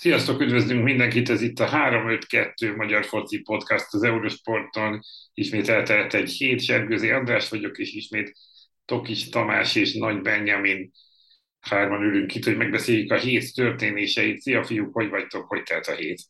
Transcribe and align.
Sziasztok, 0.00 0.40
üdvözlünk 0.40 0.84
mindenkit, 0.84 1.28
ez 1.28 1.42
itt 1.42 1.58
a 1.58 1.66
352 1.66 2.76
Magyar 2.76 3.04
Foci 3.04 3.40
Podcast 3.40 3.94
az 3.94 4.02
Eurosporton. 4.02 5.00
Ismét 5.34 5.68
eltelt 5.68 6.14
egy 6.14 6.30
hét, 6.30 6.60
Sergőzi 6.60 7.10
András 7.10 7.48
vagyok, 7.48 7.78
és 7.78 7.92
ismét 7.92 8.32
Tokis 8.84 9.28
Tamás 9.28 9.74
és 9.74 9.94
Nagy 9.94 10.20
Benjamin 10.20 10.90
hárman 11.60 12.02
ülünk 12.02 12.34
itt, 12.34 12.44
hogy 12.44 12.56
megbeszéljük 12.56 13.12
a 13.12 13.16
hét 13.16 13.54
történéseit. 13.54 14.40
Szia 14.40 14.64
fiúk, 14.64 14.94
hogy 14.94 15.08
vagytok, 15.08 15.48
hogy 15.48 15.62
telt 15.62 15.86
a 15.86 15.94
hét? 15.94 16.20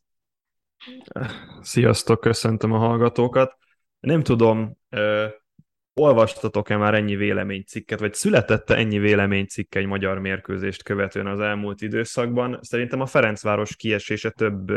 Sziasztok, 1.61 2.21
köszöntöm 2.21 2.73
a 2.73 2.79
hallgatókat. 2.79 3.57
Nem 4.01 4.23
tudom, 4.23 4.79
olvastatok-e 6.01 6.77
már 6.77 6.95
ennyi 6.95 7.17
véleménycikket, 7.17 8.01
vagy 8.01 8.15
születette 8.15 8.77
ennyi 8.77 8.99
véleménycikk 8.99 9.75
egy 9.75 9.87
magyar 9.87 10.19
mérkőzést 10.19 10.83
követően 10.83 11.27
az 11.27 11.41
elmúlt 11.41 11.81
időszakban? 11.81 12.59
Szerintem 12.63 13.01
a 13.01 13.07
Ferencváros 13.07 13.77
kiesése 13.77 14.31
több 14.31 14.73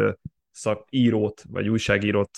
szakírót, 0.52 1.44
vagy 1.50 1.70
újságírót 1.70 2.30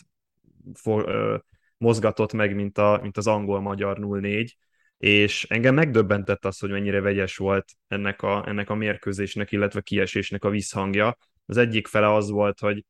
mozgatott 1.78 2.34
meg, 2.34 2.56
mint, 2.56 2.78
a, 2.78 3.00
mint 3.02 3.18
az 3.18 3.28
angol-magyar 3.28 3.98
0-4, 4.02 4.50
és 4.98 5.44
engem 5.50 5.74
megdöbbentett 5.74 6.46
az, 6.46 6.60
hogy 6.60 6.70
mennyire 6.70 7.02
vegyes 7.02 7.38
volt 7.38 7.66
ennek 7.88 8.22
a, 8.22 8.44
ennek 8.48 8.70
a 8.70 8.76
mérkőzésnek, 8.76 9.52
illetve 9.52 9.82
kiesésnek 9.82 10.44
a 10.44 10.50
visszhangja. 10.50 11.18
Az 11.46 11.58
egyik 11.58 11.88
fele 11.88 12.14
az 12.14 12.30
volt, 12.30 12.60
hogy 12.60 12.84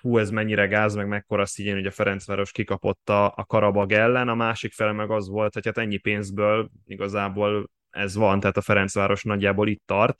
hú, 0.00 0.18
ez 0.18 0.30
mennyire 0.30 0.66
gáz, 0.66 0.94
meg 0.94 1.06
mekkora 1.06 1.44
hogy 1.56 1.86
a 1.86 1.90
Ferencváros 1.90 2.52
kikapott 2.52 3.08
a, 3.08 3.24
a 3.24 3.44
Karabag 3.44 3.92
ellen, 3.92 4.28
a 4.28 4.34
másik 4.34 4.72
fele 4.72 4.92
meg 4.92 5.10
az 5.10 5.28
volt, 5.28 5.54
hogy 5.54 5.66
hát 5.66 5.78
ennyi 5.78 5.96
pénzből 5.96 6.70
igazából 6.86 7.70
ez 7.90 8.14
van, 8.14 8.40
tehát 8.40 8.56
a 8.56 8.60
Ferencváros 8.60 9.22
nagyjából 9.22 9.68
itt 9.68 9.82
tart. 9.86 10.18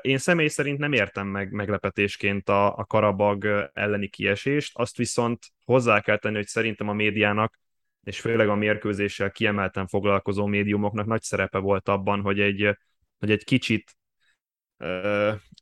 Én 0.00 0.18
személy 0.18 0.48
szerint 0.48 0.78
nem 0.78 0.92
értem 0.92 1.26
meg 1.26 1.50
meglepetésként 1.50 2.48
a, 2.48 2.76
a 2.76 2.84
Karabag 2.84 3.70
elleni 3.72 4.08
kiesést, 4.08 4.78
azt 4.78 4.96
viszont 4.96 5.38
hozzá 5.64 6.00
kell 6.00 6.16
tenni, 6.16 6.36
hogy 6.36 6.46
szerintem 6.46 6.88
a 6.88 6.92
médiának, 6.92 7.58
és 8.02 8.20
főleg 8.20 8.48
a 8.48 8.54
mérkőzéssel 8.54 9.30
kiemelten 9.30 9.86
foglalkozó 9.86 10.46
médiumoknak 10.46 11.06
nagy 11.06 11.22
szerepe 11.22 11.58
volt 11.58 11.88
abban, 11.88 12.20
hogy 12.20 12.40
egy, 12.40 12.76
hogy 13.18 13.30
egy 13.30 13.44
kicsit 13.44 13.96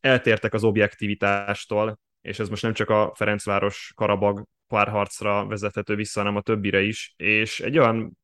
eltértek 0.00 0.54
az 0.54 0.64
objektivitástól, 0.64 1.98
és 2.25 2.39
ez 2.39 2.48
most 2.48 2.62
nem 2.62 2.72
csak 2.72 2.91
a 2.91 3.12
Ferencváros 3.14 3.92
Karabag 3.97 4.44
párharcra 4.67 5.47
vezethető 5.47 5.94
vissza, 5.94 6.20
hanem 6.20 6.36
a 6.36 6.41
többire 6.41 6.80
is, 6.80 7.14
és 7.17 7.61
egy 7.61 7.78
olyan 7.78 8.19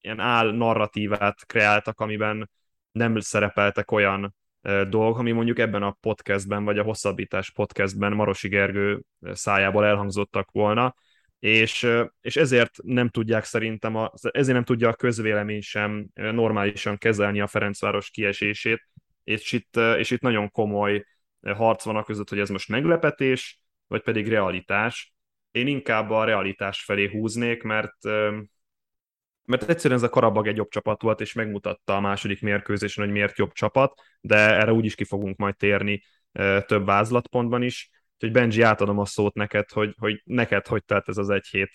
ilyen 0.00 0.20
áll 0.20 0.52
narratívát 0.52 1.46
kreáltak, 1.46 2.00
amiben 2.00 2.50
nem 2.92 3.20
szerepeltek 3.20 3.90
olyan 3.90 4.34
dolgok, 4.88 5.18
ami 5.18 5.32
mondjuk 5.32 5.58
ebben 5.58 5.82
a 5.82 5.96
podcastben, 6.00 6.64
vagy 6.64 6.78
a 6.78 6.82
hosszabbítás 6.82 7.50
podcastben 7.50 8.12
Marosi 8.12 8.48
Gergő 8.48 9.02
szájából 9.20 9.84
elhangzottak 9.84 10.50
volna, 10.50 10.94
és, 11.38 11.88
és 12.20 12.36
ezért 12.36 12.76
nem 12.82 13.08
tudják 13.08 13.44
szerintem, 13.44 13.96
a, 13.96 14.12
ezért 14.30 14.54
nem 14.54 14.64
tudja 14.64 14.88
a 14.88 14.94
közvélemény 14.94 15.60
sem 15.60 16.06
normálisan 16.14 16.98
kezelni 16.98 17.40
a 17.40 17.46
Ferencváros 17.46 18.10
kiesését, 18.10 18.88
és 19.24 19.52
itt, 19.52 19.76
és 19.76 20.10
itt 20.10 20.20
nagyon 20.20 20.50
komoly 20.50 21.04
harc 21.54 21.84
van 21.84 21.96
a 21.96 22.04
között, 22.04 22.28
hogy 22.28 22.38
ez 22.38 22.48
most 22.48 22.68
meglepetés, 22.68 23.60
vagy 23.86 24.02
pedig 24.02 24.28
realitás. 24.28 25.14
Én 25.50 25.66
inkább 25.66 26.10
a 26.10 26.24
realitás 26.24 26.84
felé 26.84 27.08
húznék, 27.08 27.62
mert 27.62 27.96
mert 29.46 29.68
egyszerűen 29.68 29.98
ez 30.00 30.06
a 30.06 30.08
Karabag 30.08 30.46
egy 30.46 30.56
jobb 30.56 30.68
csapat 30.68 31.02
volt, 31.02 31.20
és 31.20 31.32
megmutatta 31.32 31.96
a 31.96 32.00
második 32.00 32.40
mérkőzésen, 32.40 33.04
hogy 33.04 33.12
miért 33.12 33.38
jobb 33.38 33.52
csapat, 33.52 34.00
de 34.20 34.36
erre 34.36 34.72
úgyis 34.72 34.94
ki 34.94 35.04
fogunk 35.04 35.36
majd 35.36 35.56
térni 35.56 36.02
több 36.66 36.84
vázlatpontban 36.84 37.62
is. 37.62 37.90
Úgyhogy 38.14 38.32
Benji, 38.32 38.62
átadom 38.62 38.98
a 38.98 39.04
szót 39.04 39.34
neked, 39.34 39.70
hogy, 39.70 39.94
hogy 39.98 40.22
neked 40.24 40.66
hogy 40.66 40.84
telt 40.84 41.08
ez 41.08 41.16
az 41.16 41.30
egy 41.30 41.46
hét. 41.46 41.70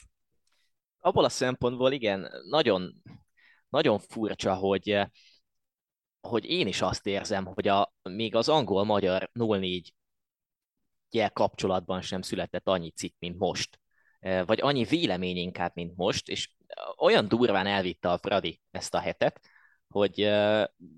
Abból 1.00 1.24
a 1.26 1.30
szempontból 1.30 1.92
igen, 1.92 2.28
nagyon, 2.50 2.94
nagyon 3.70 4.00
furcsa, 4.00 4.54
hogy 4.54 5.00
hogy 6.22 6.46
én 6.46 6.68
is 6.68 6.82
azt 6.82 7.08
érzem, 7.08 7.46
hogy 7.46 7.68
a, 7.68 7.94
még 8.04 8.36
az 8.36 8.50
angol-magyar 8.50 9.30
04 9.34 9.94
jel 11.10 11.32
kapcsolatban 11.32 12.02
sem 12.02 12.22
született 12.22 12.68
annyi 12.68 12.92
cikk, 12.92 13.16
mint 13.20 13.38
most. 13.38 13.80
Vagy 14.46 14.62
annyi 14.62 14.84
vélemény 14.84 15.38
inkább, 15.38 15.72
mint 15.76 15.96
most, 15.96 16.30
és 16.30 16.50
olyan 16.98 17.28
durván 17.28 17.68
elvitte 17.68 18.12
a 18.12 18.18
Fradi 18.18 18.62
ezt 18.72 18.94
a 18.94 19.00
hetet, 19.00 19.40
hogy 19.88 20.20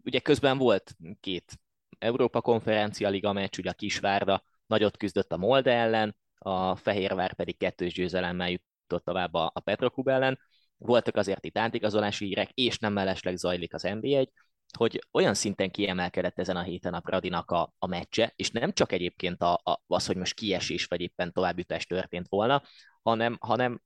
ugye 0.04 0.20
közben 0.20 0.58
volt 0.58 0.96
két 1.20 1.60
Európa 2.00 2.42
konferencia 2.42 3.10
liga 3.10 3.34
meccs, 3.34 3.58
ugye 3.58 3.70
a 3.70 3.74
Kisvárda 3.74 4.44
nagyot 4.66 4.98
küzdött 4.98 5.32
a 5.32 5.38
Molde 5.38 5.72
ellen, 5.72 6.16
a 6.38 6.76
Fehérvár 6.76 7.34
pedig 7.34 7.58
kettős 7.58 7.94
győzelemmel 7.94 8.50
jutott 8.50 9.06
tovább 9.06 9.34
a, 9.34 9.52
a 9.54 9.60
Petroklub 9.60 10.08
ellen. 10.08 10.40
Voltak 10.78 11.16
azért 11.16 11.46
itt 11.46 11.58
átigazolási 11.58 12.26
hírek, 12.26 12.52
és 12.54 12.80
nem 12.80 12.94
mellesleg 12.94 13.36
zajlik 13.36 13.74
az 13.74 13.82
NBA, 13.82 14.26
hogy 14.78 15.08
olyan 15.12 15.34
szinten 15.34 15.72
kiemelkedett 15.72 16.40
ezen 16.40 16.56
a 16.56 16.62
héten 16.62 16.94
a 16.94 17.00
Pradinak 17.00 17.52
a, 17.52 17.74
a 17.78 17.88
meccse, 17.88 18.34
és 18.36 18.52
nem 18.52 18.74
csak 18.74 18.92
egyébként 18.92 19.42
a, 19.42 19.54
a, 19.64 19.82
az, 19.88 20.06
hogy 20.06 20.16
most 20.16 20.34
kiesés 20.34 20.86
vagy 20.86 21.02
éppen 21.02 21.32
továbbjutás 21.32 21.86
történt 21.86 22.28
volna, 22.30 22.64
hanem, 23.02 23.38
hanem 23.40 23.82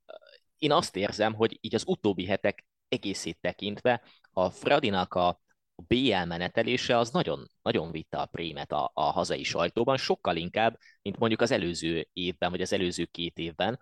én 0.57 0.71
azt 0.71 0.95
érzem, 0.95 1.33
hogy 1.33 1.57
így 1.61 1.75
az 1.75 1.83
utóbbi 1.87 2.25
hetek 2.25 2.65
egészét 2.87 3.37
tekintve 3.41 4.03
a 4.31 4.49
Fradinak 4.49 5.13
a, 5.13 5.41
BL 5.87 6.23
menetelése 6.25 6.97
az 6.97 7.09
nagyon, 7.09 7.51
nagyon 7.61 7.91
vitte 7.91 8.17
a 8.17 8.25
prémet 8.25 8.71
a, 8.71 8.91
a 8.93 9.01
hazai 9.01 9.43
sajtóban, 9.43 9.97
sokkal 9.97 10.35
inkább, 10.35 10.77
mint 11.01 11.17
mondjuk 11.17 11.41
az 11.41 11.51
előző 11.51 12.07
évben, 12.13 12.51
vagy 12.51 12.61
az 12.61 12.73
előző 12.73 13.05
két 13.05 13.37
évben. 13.37 13.79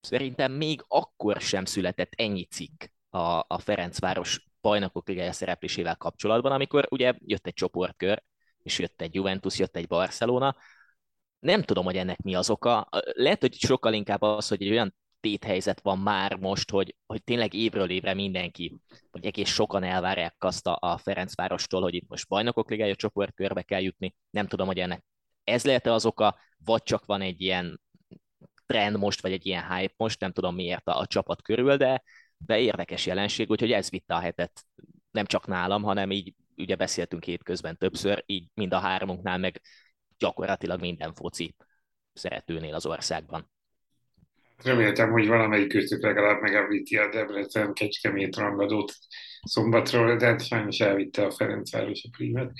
Szerintem 0.00 0.52
még 0.52 0.84
akkor 0.88 1.40
sem 1.40 1.64
született 1.64 2.12
ennyi 2.16 2.44
cikk 2.44 2.84
a, 3.08 3.44
a 3.46 3.58
Ferencváros 3.58 4.49
bajnokok 4.60 5.08
ligája 5.08 5.32
szereplésével 5.32 5.96
kapcsolatban, 5.96 6.52
amikor 6.52 6.86
ugye 6.90 7.14
jött 7.18 7.46
egy 7.46 7.54
csoportkör, 7.54 8.22
és 8.62 8.78
jött 8.78 9.00
egy 9.00 9.14
Juventus, 9.14 9.58
jött 9.58 9.76
egy 9.76 9.86
Barcelona. 9.86 10.56
Nem 11.38 11.62
tudom, 11.62 11.84
hogy 11.84 11.96
ennek 11.96 12.22
mi 12.22 12.34
az 12.34 12.50
oka. 12.50 12.88
Lehet, 13.12 13.40
hogy 13.40 13.54
sokkal 13.54 13.92
inkább 13.92 14.22
az, 14.22 14.48
hogy 14.48 14.62
egy 14.62 14.70
olyan 14.70 14.94
téthelyzet 15.20 15.80
van 15.80 15.98
már 15.98 16.36
most, 16.36 16.70
hogy, 16.70 16.96
hogy 17.06 17.24
tényleg 17.24 17.54
évről 17.54 17.90
évre 17.90 18.14
mindenki, 18.14 18.80
vagy 19.10 19.26
egész 19.26 19.48
sokan 19.48 19.82
elvárják 19.82 20.36
azt 20.38 20.66
a, 20.66 20.78
a 20.80 20.98
Ferencvárostól, 20.98 21.82
hogy 21.82 21.94
itt 21.94 22.08
most 22.08 22.28
bajnokok 22.28 22.70
ligája 22.70 22.94
csoportkörbe 22.94 23.62
kell 23.62 23.80
jutni. 23.80 24.14
Nem 24.30 24.46
tudom, 24.46 24.66
hogy 24.66 24.78
ennek 24.78 25.04
ez 25.44 25.64
lehet-e 25.64 25.92
az 25.92 26.06
oka, 26.06 26.38
vagy 26.64 26.82
csak 26.82 27.04
van 27.04 27.20
egy 27.20 27.40
ilyen 27.40 27.80
trend 28.66 28.96
most, 28.96 29.22
vagy 29.22 29.32
egy 29.32 29.46
ilyen 29.46 29.74
hype 29.74 29.94
most, 29.96 30.20
nem 30.20 30.32
tudom 30.32 30.54
miért 30.54 30.88
a, 30.88 30.98
a 30.98 31.06
csapat 31.06 31.42
körül, 31.42 31.76
de 31.76 32.02
de 32.46 32.58
érdekes 32.58 33.06
jelenség, 33.06 33.50
úgyhogy 33.50 33.72
ez 33.72 33.90
vitte 33.90 34.14
a 34.14 34.20
hetet 34.20 34.64
nem 35.10 35.24
csak 35.24 35.46
nálam, 35.46 35.82
hanem 35.82 36.10
így 36.10 36.34
ugye 36.56 36.76
beszéltünk 36.76 37.24
hétközben 37.24 37.76
többször, 37.76 38.22
így 38.26 38.46
mind 38.54 38.72
a 38.72 38.78
hármunknál, 38.78 39.38
meg 39.38 39.60
gyakorlatilag 40.18 40.80
minden 40.80 41.14
foci 41.14 41.54
szeretőnél 42.12 42.74
az 42.74 42.86
országban. 42.86 43.50
Reméltem, 44.62 45.10
hogy 45.10 45.26
valamelyik 45.26 45.68
köztük 45.68 46.02
legalább 46.02 46.40
megemlíti 46.40 46.96
a 46.96 47.08
Debrecen 47.08 47.72
Kecskemét 47.72 48.36
rangadót 48.36 48.92
szombatról, 49.42 50.16
de 50.16 50.26
hát 50.26 50.46
sajnos 50.46 50.80
elvitte 50.80 51.24
a 51.24 51.30
Ferencváros 51.30 52.04
a 52.04 52.08
prímet. 52.16 52.52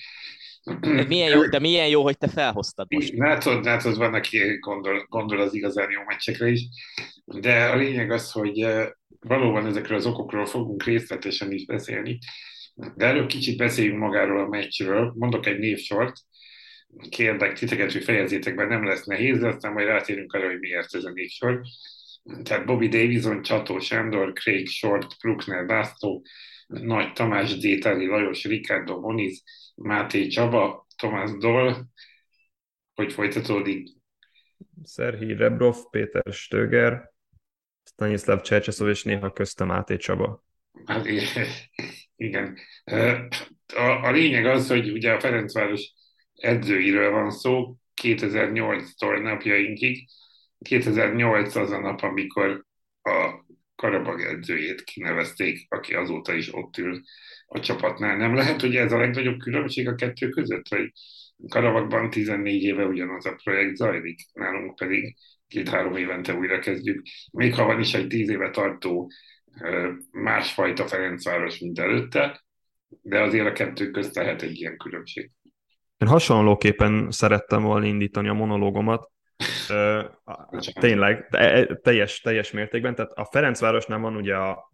De 0.81 1.05
milyen, 1.05 1.31
jó, 1.31 1.47
de 1.47 1.59
milyen 1.59 1.89
jó, 1.89 2.03
hogy 2.03 2.19
te 2.19 2.29
felhoztad 2.29 2.87
most. 2.91 3.13
Látod, 3.13 3.65
látod 3.65 3.97
van, 3.97 4.15
aki 4.15 4.59
gondol, 4.59 5.07
gondol 5.09 5.41
az 5.41 5.55
igazán 5.55 5.91
jó 5.91 6.01
meccsekre 6.07 6.49
is, 6.49 6.61
de 7.39 7.65
a 7.65 7.77
lényeg 7.77 8.11
az, 8.11 8.31
hogy 8.31 8.67
valóban 9.21 9.67
ezekről 9.67 9.97
az 9.97 10.07
okokról 10.07 10.47
fogunk 10.47 10.85
részletesen 10.85 11.53
is 11.53 11.67
beszélni, 11.67 12.19
de 12.95 13.07
előbb 13.07 13.27
kicsit 13.27 13.57
beszéljünk 13.57 13.99
magáról 13.99 14.41
a 14.41 14.49
meccsről. 14.49 15.13
Mondok 15.17 15.47
egy 15.47 15.59
névsort, 15.59 16.17
kérlek 17.09 17.59
titeket, 17.59 17.93
hogy 17.93 18.05
fejezzétek 18.05 18.55
be, 18.55 18.65
nem 18.65 18.85
lesz 18.85 19.05
nehéz, 19.05 19.39
de 19.39 19.47
aztán 19.47 19.73
majd 19.73 19.87
rátérünk 19.87 20.33
arra, 20.33 20.47
hogy 20.47 20.59
miért 20.59 20.95
ez 20.95 21.05
a 21.05 21.11
névsor. 21.11 21.61
Tehát 22.43 22.67
Bobby 22.67 22.89
Davison, 22.89 23.43
Csató 23.43 23.79
Sándor, 23.79 24.33
Craig 24.33 24.69
Short, 24.69 25.17
Bruckner 25.23 25.67
Basztó, 25.67 26.25
Nagy 26.67 27.13
Tamás, 27.13 27.59
Détali 27.59 28.07
Lajos, 28.07 28.45
Ricardo 28.45 29.01
Moniz, 29.01 29.43
Máté 29.75 30.27
Csaba, 30.27 30.87
Tomás 30.97 31.31
Dol, 31.39 31.91
hogy 32.95 33.13
folytatódik? 33.13 33.89
Szerhi 34.83 35.35
Rebrov, 35.35 35.77
Péter 35.91 36.33
Stöger, 36.33 37.11
Stanislav 38.01 38.41
Csercseszov, 38.41 38.89
és 38.89 39.03
néha 39.03 39.33
köztem 39.33 39.71
Áté 39.71 39.97
Csaba. 39.97 40.45
Hát, 40.85 41.07
igen. 42.17 42.59
A, 43.75 43.83
a 43.83 44.11
lényeg 44.11 44.47
az, 44.47 44.69
hogy 44.69 44.91
ugye 44.91 45.13
a 45.13 45.21
Ferencváros 45.21 45.93
edzőiről 46.35 47.11
van 47.11 47.31
szó 47.31 47.77
2008-tól 48.03 49.23
napjainkig. 49.23 50.09
2008 50.59 51.57
az 51.57 51.71
a 51.71 51.81
nap, 51.81 52.03
amikor 52.03 52.65
a 53.03 53.45
Karabag 53.75 54.21
edzőjét 54.21 54.83
kinevezték, 54.83 55.67
aki 55.69 55.95
azóta 55.95 56.33
is 56.33 56.55
ott 56.55 56.77
ül 56.77 57.01
a 57.47 57.61
csapatnál. 57.61 58.17
Nem 58.17 58.35
lehet, 58.35 58.61
hogy 58.61 58.77
ez 58.77 58.93
a 58.93 58.99
legnagyobb 58.99 59.39
különbség 59.39 59.89
a 59.89 59.95
kettő 59.95 60.29
között, 60.29 60.69
hogy 60.69 60.93
Karavakban 61.49 62.11
14 62.11 62.63
éve 62.63 62.85
ugyanaz 62.85 63.27
a 63.27 63.39
projekt 63.43 63.77
zajlik, 63.77 64.21
nálunk 64.33 64.75
pedig 64.75 65.17
két-három 65.51 65.97
évente 65.97 66.35
újra 66.35 66.59
kezdjük. 66.59 67.03
Még 67.33 67.55
ha 67.55 67.65
van 67.65 67.81
is 67.81 67.95
egy 67.95 68.07
tíz 68.07 68.29
éve 68.29 68.51
tartó 68.51 69.11
másfajta 70.11 70.87
Ferencváros, 70.87 71.59
mint 71.59 71.79
előtte, 71.79 72.45
de 73.03 73.21
azért 73.21 73.47
a 73.47 73.53
kettő 73.53 73.91
közt 73.91 74.15
lehet 74.15 74.43
egy 74.43 74.61
ilyen 74.61 74.77
különbség. 74.77 75.31
Én 75.97 76.09
hasonlóképpen 76.09 77.11
szerettem 77.11 77.63
volna 77.63 77.87
indítani 77.87 78.29
a 78.29 78.33
monológomat, 78.33 79.11
tényleg, 80.81 81.29
teljes, 81.83 82.21
teljes 82.21 82.51
mértékben. 82.51 82.95
Tehát 82.95 83.11
a 83.11 83.25
Ferencvárosnál 83.25 83.99
van 83.99 84.17
ugye 84.17 84.35
a 84.37 84.71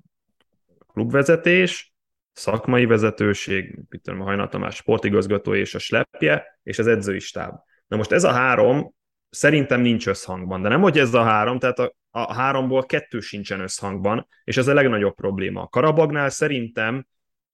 klubvezetés, 0.87 1.95
szakmai 2.33 2.85
vezetőség, 2.85 3.79
mit 3.89 4.03
tudom, 4.03 4.21
a 4.21 4.25
Hajnal 4.25 4.49
Tamás 4.49 4.75
sportigazgató 4.75 5.55
és 5.55 5.75
a 5.75 5.79
slepje, 5.79 6.59
és 6.63 6.79
az 6.79 6.87
edzői 6.87 7.19
stáb. 7.19 7.55
Na 7.87 7.97
most 7.97 8.13
ez 8.13 8.25
a 8.25 8.33
három 8.33 8.95
szerintem 9.37 9.81
nincs 9.81 10.07
összhangban, 10.07 10.63
de 10.63 10.69
nem, 10.69 10.81
hogy 10.81 10.99
ez 10.99 11.15
a 11.15 11.23
három, 11.23 11.59
tehát 11.59 11.79
a, 11.79 11.95
a 12.11 12.35
háromból 12.35 12.87
kettő 12.87 13.21
sincsen 13.21 13.61
összhangban, 13.61 14.29
és 14.45 14.57
ez 14.57 14.69
a 14.69 14.75
legnagyobb 14.75 15.15
probléma. 15.15 15.63
A 15.63 15.67
Karabagnál 15.67 16.29
szerintem 16.29 17.07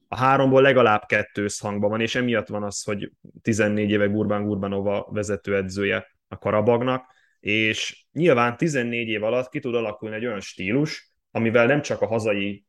a 0.08 0.16
háromból 0.16 0.62
legalább 0.62 1.06
kettő 1.06 1.42
összhangban 1.42 1.90
van, 1.90 2.00
és 2.00 2.14
emiatt 2.14 2.48
van 2.48 2.62
az, 2.62 2.82
hogy 2.82 3.10
14 3.42 3.90
éve 3.90 4.06
Gurban 4.06 4.46
Gurbanova 4.46 5.08
vezetőedzője 5.10 6.06
a 6.28 6.38
Karabagnak, 6.38 7.04
és 7.40 8.06
nyilván 8.12 8.56
14 8.56 9.08
év 9.08 9.22
alatt 9.22 9.48
ki 9.48 9.60
tud 9.60 9.74
alakulni 9.74 10.16
egy 10.16 10.26
olyan 10.26 10.40
stílus, 10.40 11.12
amivel 11.30 11.66
nem 11.66 11.82
csak 11.82 12.00
a 12.00 12.06
hazai 12.06 12.64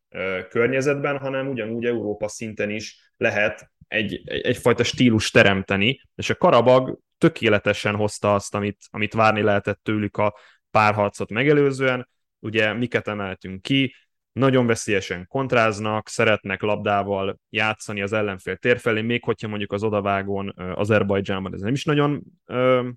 környezetben, 0.49 1.17
hanem 1.17 1.47
ugyanúgy 1.47 1.85
Európa 1.85 2.27
szinten 2.27 2.69
is 2.69 3.11
lehet 3.17 3.71
egy, 3.87 4.21
egyfajta 4.25 4.83
stílus 4.83 5.31
teremteni, 5.31 6.01
és 6.15 6.29
a 6.29 6.35
Karabag 6.35 6.99
tökéletesen 7.23 7.95
hozta 7.95 8.33
azt, 8.33 8.55
amit, 8.55 8.77
amit 8.89 9.13
várni 9.13 9.41
lehetett 9.41 9.79
tőlük 9.83 10.17
a 10.17 10.35
párharcot 10.71 11.29
megelőzően. 11.29 12.09
Ugye 12.39 12.73
miket 12.73 13.07
emeltünk 13.07 13.61
ki, 13.61 13.95
nagyon 14.31 14.65
veszélyesen 14.65 15.27
kontráznak, 15.27 16.07
szeretnek 16.07 16.61
labdával 16.61 17.39
játszani 17.49 18.01
az 18.01 18.13
ellenfél 18.13 18.57
tér 18.57 18.79
felé, 18.79 19.01
még 19.01 19.23
hogyha 19.23 19.47
mondjuk 19.47 19.71
az 19.71 19.83
odavágón 19.83 20.53
Azerbajdzsánban 20.57 21.53
ez 21.53 21.61
nem 21.61 21.73
is 21.73 21.83
nagyon 21.83 22.23
ö, 22.45 22.89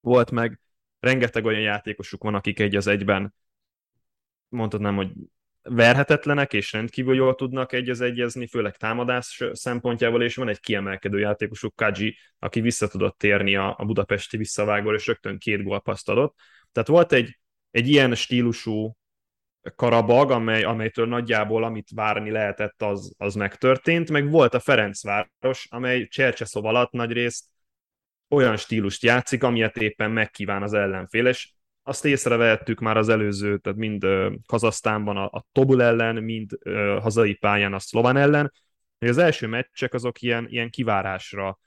volt 0.00 0.30
meg. 0.30 0.60
Rengeteg 1.00 1.44
olyan 1.44 1.60
játékosuk 1.60 2.22
van, 2.22 2.34
akik 2.34 2.60
egy 2.60 2.76
az 2.76 2.86
egyben 2.86 3.34
mondhatnám, 4.48 4.96
hogy 4.96 5.12
verhetetlenek, 5.62 6.52
és 6.52 6.72
rendkívül 6.72 7.14
jól 7.14 7.34
tudnak 7.34 7.72
egy 7.72 7.88
az 7.88 8.00
egyezni, 8.00 8.46
főleg 8.46 8.76
támadás 8.76 9.42
szempontjából, 9.52 10.22
és 10.22 10.36
van 10.36 10.48
egy 10.48 10.60
kiemelkedő 10.60 11.18
játékosuk, 11.18 11.76
Kaji, 11.76 12.16
aki 12.38 12.60
vissza 12.60 12.88
tudott 12.88 13.18
térni 13.18 13.56
a, 13.56 13.74
a 13.78 13.84
budapesti 13.84 14.36
visszavágóra, 14.36 14.96
és 14.96 15.06
rögtön 15.06 15.38
két 15.38 15.62
gólpaszt 15.62 16.08
adott. 16.08 16.34
Tehát 16.72 16.88
volt 16.88 17.12
egy, 17.12 17.38
egy 17.70 17.88
ilyen 17.88 18.14
stílusú 18.14 18.96
Karabag, 19.76 20.30
amely, 20.30 20.62
amelytől 20.62 21.06
nagyjából 21.06 21.64
amit 21.64 21.88
várni 21.94 22.30
lehetett, 22.30 22.82
az, 22.82 23.14
az 23.18 23.34
megtörtént, 23.34 24.10
meg 24.10 24.30
volt 24.30 24.54
a 24.54 24.60
Ferencváros, 24.60 25.66
amely 25.70 26.06
Csercseszov 26.06 26.64
alatt 26.64 26.90
nagyrészt 26.90 27.44
olyan 28.28 28.56
stílust 28.56 29.02
játszik, 29.02 29.42
amilyet 29.42 29.76
éppen 29.76 30.10
megkíván 30.10 30.62
az 30.62 30.72
ellenfél, 30.72 31.26
és 31.26 31.52
azt 31.82 32.04
észrevehettük 32.04 32.80
már 32.80 32.96
az 32.96 33.08
előző, 33.08 33.58
tehát 33.58 33.78
mind 33.78 34.04
uh, 34.04 34.32
Kazasztánban 34.46 35.16
a, 35.16 35.24
a 35.24 35.44
Tobul 35.52 35.82
ellen, 35.82 36.22
mind 36.22 36.50
hazai 37.00 37.34
pályán 37.34 37.74
a 37.74 37.78
Szlovan 37.78 38.16
ellen, 38.16 38.52
hogy 38.98 39.08
az 39.08 39.18
első 39.18 39.46
meccsek 39.46 39.94
azok 39.94 40.20
ilyen, 40.20 40.46
ilyen 40.48 40.70
kivárásra 40.70 41.58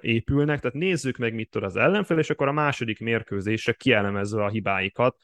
épülnek, 0.00 0.60
tehát 0.60 0.76
nézzük 0.76 1.16
meg, 1.16 1.34
mit 1.34 1.50
tud 1.50 1.62
az 1.62 1.76
ellenfél, 1.76 2.18
és 2.18 2.30
akkor 2.30 2.48
a 2.48 2.52
második 2.52 3.00
mérkőzésre 3.00 3.72
kielemezve 3.72 4.44
a 4.44 4.48
hibáikat, 4.48 5.16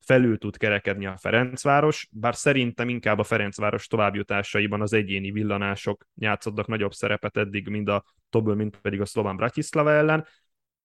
felül 0.00 0.38
tud 0.38 0.56
kerekedni 0.56 1.06
a 1.06 1.16
Ferencváros, 1.16 2.08
bár 2.10 2.34
szerintem 2.34 2.88
inkább 2.88 3.18
a 3.18 3.24
Ferencváros 3.24 3.86
továbbjutásaiban 3.86 4.80
az 4.80 4.92
egyéni 4.92 5.30
villanások 5.30 6.06
játszottak 6.14 6.66
nagyobb 6.66 6.92
szerepet 6.92 7.36
eddig, 7.36 7.68
mind 7.68 7.88
a 7.88 8.04
Toből, 8.30 8.54
mind 8.54 8.76
pedig 8.76 9.00
a 9.00 9.06
Szlován 9.06 9.36
Bratislava 9.36 9.90
ellen. 9.90 10.26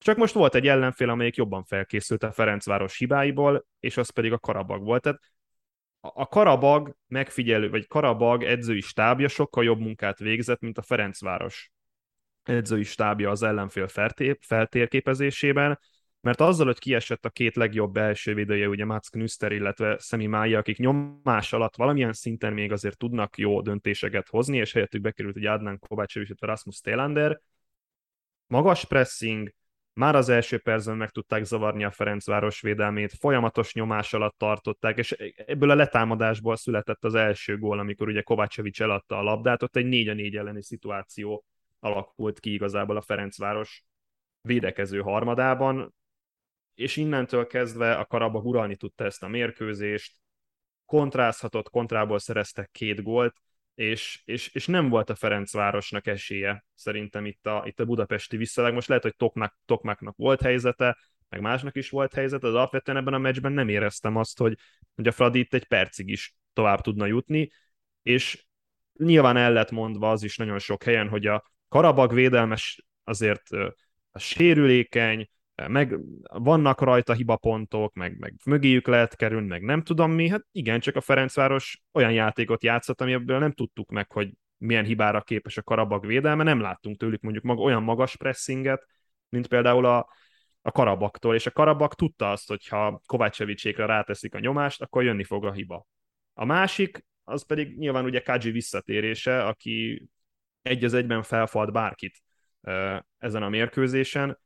Csak 0.03 0.17
most 0.17 0.33
volt 0.33 0.55
egy 0.55 0.67
ellenfél, 0.67 1.09
amelyik 1.09 1.35
jobban 1.35 1.63
felkészült 1.63 2.23
a 2.23 2.31
Ferencváros 2.31 2.97
hibáiból, 2.97 3.65
és 3.79 3.97
az 3.97 4.09
pedig 4.09 4.31
a 4.31 4.39
Karabag 4.39 4.83
volt. 4.83 5.01
Tehát 5.01 5.19
a 5.99 6.27
Karabag 6.27 6.95
megfigyelő, 7.07 7.69
vagy 7.69 7.87
Karabag 7.87 8.43
edzői 8.43 8.81
stábja 8.81 9.27
sokkal 9.27 9.63
jobb 9.63 9.79
munkát 9.79 10.19
végzett, 10.19 10.59
mint 10.59 10.77
a 10.77 10.81
Ferencváros 10.81 11.71
edzői 12.43 12.83
stábja 12.83 13.29
az 13.29 13.43
ellenfél 13.43 13.87
feltérképezésében, 14.39 15.79
mert 16.21 16.41
azzal, 16.41 16.65
hogy 16.65 16.79
kiesett 16.79 17.25
a 17.25 17.29
két 17.29 17.55
legjobb 17.55 17.93
belső 17.93 18.33
védője, 18.33 18.67
ugye 18.67 18.85
Mats 18.85 19.09
Knüster, 19.09 19.51
illetve 19.51 19.99
Szemi 19.99 20.25
Mája, 20.27 20.57
akik 20.57 20.77
nyomás 20.77 21.53
alatt 21.53 21.75
valamilyen 21.75 22.13
szinten 22.13 22.53
még 22.53 22.71
azért 22.71 22.97
tudnak 22.97 23.37
jó 23.37 23.61
döntéseket 23.61 24.29
hozni, 24.29 24.57
és 24.57 24.73
helyettük 24.73 25.01
bekerült 25.01 25.37
egy 25.37 25.45
Adnan 25.45 25.79
Kovácsev 25.79 26.23
és 26.23 26.31
Rasmus 26.39 26.79
Télander, 26.79 27.41
magas 28.47 28.85
pressing, 28.85 29.53
már 29.93 30.15
az 30.15 30.29
első 30.29 30.57
percben 30.57 30.97
meg 30.97 31.09
tudták 31.09 31.43
zavarni 31.43 31.83
a 31.83 31.91
Ferencváros 31.91 32.61
védelmét, 32.61 33.13
folyamatos 33.19 33.73
nyomás 33.73 34.13
alatt 34.13 34.37
tartották, 34.37 34.97
és 34.97 35.11
ebből 35.35 35.69
a 35.69 35.75
letámadásból 35.75 36.55
született 36.55 37.03
az 37.03 37.15
első 37.15 37.57
gól, 37.57 37.79
amikor 37.79 38.07
ugye 38.07 38.21
Kovácsevics 38.21 38.81
eladta 38.81 39.17
a 39.17 39.21
labdát, 39.21 39.63
ott 39.63 39.75
egy 39.75 39.85
4 39.85 40.07
a 40.07 40.13
4 40.13 40.35
elleni 40.35 40.63
szituáció 40.63 41.45
alakult 41.79 42.39
ki 42.39 42.53
igazából 42.53 42.97
a 42.97 43.01
Ferencváros 43.01 43.83
védekező 44.41 44.99
harmadában, 44.99 45.93
és 46.75 46.97
innentől 46.97 47.47
kezdve 47.47 47.95
a 47.95 48.05
Karabag 48.05 48.45
uralni 48.45 48.75
tudta 48.75 49.03
ezt 49.03 49.23
a 49.23 49.27
mérkőzést, 49.27 50.17
kontrázhatott, 50.85 51.69
kontrából 51.69 52.19
szereztek 52.19 52.69
két 52.71 53.03
gólt, 53.03 53.35
és, 53.75 54.21
és, 54.25 54.53
és 54.53 54.67
nem 54.67 54.89
volt 54.89 55.09
a 55.09 55.15
Ferencvárosnak 55.15 56.07
esélye 56.07 56.65
szerintem 56.73 57.25
itt 57.25 57.45
a, 57.45 57.63
itt 57.65 57.79
a 57.79 57.85
budapesti 57.85 58.37
visszaleg. 58.37 58.73
Most 58.73 58.87
lehet, 58.87 59.03
hogy 59.03 59.15
Toknak, 59.15 59.57
Tokmaknak 59.65 60.15
volt 60.17 60.41
helyzete, 60.41 60.97
meg 61.29 61.41
másnak 61.41 61.75
is 61.75 61.89
volt 61.89 62.13
helyzete, 62.13 62.47
de 62.47 62.57
alapvetően 62.57 62.97
ebben 62.97 63.13
a 63.13 63.17
meccsben 63.17 63.51
nem 63.51 63.69
éreztem 63.69 64.15
azt, 64.15 64.37
hogy, 64.37 64.57
hogy 64.95 65.07
a 65.07 65.11
Fradi 65.11 65.39
itt 65.39 65.53
egy 65.53 65.67
percig 65.67 66.09
is 66.09 66.35
tovább 66.53 66.81
tudna 66.81 67.05
jutni, 67.05 67.51
és 68.01 68.45
nyilván 68.93 69.37
el 69.37 69.53
lett 69.53 69.71
mondva 69.71 70.11
az 70.11 70.23
is 70.23 70.37
nagyon 70.37 70.59
sok 70.59 70.83
helyen, 70.83 71.09
hogy 71.09 71.25
a 71.25 71.43
Karabag 71.67 72.13
védelmes 72.13 72.85
azért 73.03 73.49
a 74.11 74.19
sérülékeny, 74.19 75.29
meg 75.67 75.99
vannak 76.21 76.81
rajta 76.81 77.13
hibapontok, 77.13 77.93
meg, 77.93 78.17
meg 78.19 78.33
mögéjük 78.45 78.87
lehet 78.87 79.15
kerülni, 79.15 79.47
meg 79.47 79.61
nem 79.61 79.81
tudom 79.81 80.11
mi, 80.11 80.27
hát 80.29 80.45
igen, 80.51 80.79
csak 80.79 80.95
a 80.95 81.01
Ferencváros 81.01 81.81
olyan 81.91 82.11
játékot 82.11 82.63
játszott, 82.63 83.01
amiből 83.01 83.39
nem 83.39 83.51
tudtuk 83.51 83.89
meg, 83.89 84.11
hogy 84.11 84.33
milyen 84.57 84.85
hibára 84.85 85.21
képes 85.21 85.57
a 85.57 85.63
Karabag 85.63 86.05
védelme, 86.05 86.43
nem 86.43 86.59
láttunk 86.59 86.97
tőlük 86.97 87.21
mondjuk 87.21 87.43
mag, 87.43 87.59
olyan 87.59 87.83
magas 87.83 88.15
pressinget, 88.17 88.87
mint 89.29 89.47
például 89.47 89.85
a, 89.85 90.07
a 90.61 90.71
Karabaktól, 90.71 91.35
és 91.35 91.45
a 91.45 91.51
Karabak 91.51 91.95
tudta 91.95 92.31
azt, 92.31 92.47
hogy 92.47 92.67
ha 92.67 93.01
Kovácsevicsékre 93.05 93.85
ráteszik 93.85 94.35
a 94.35 94.39
nyomást, 94.39 94.81
akkor 94.81 95.03
jönni 95.03 95.23
fog 95.23 95.45
a 95.45 95.51
hiba. 95.51 95.85
A 96.33 96.45
másik, 96.45 97.05
az 97.23 97.45
pedig 97.45 97.77
nyilván 97.77 98.05
ugye 98.05 98.19
Kaji 98.19 98.51
visszatérése, 98.51 99.43
aki 99.43 100.07
egy 100.61 100.83
az 100.83 100.93
egyben 100.93 101.23
felfalt 101.23 101.71
bárkit 101.71 102.21
ezen 103.17 103.43
a 103.43 103.49
mérkőzésen, 103.49 104.37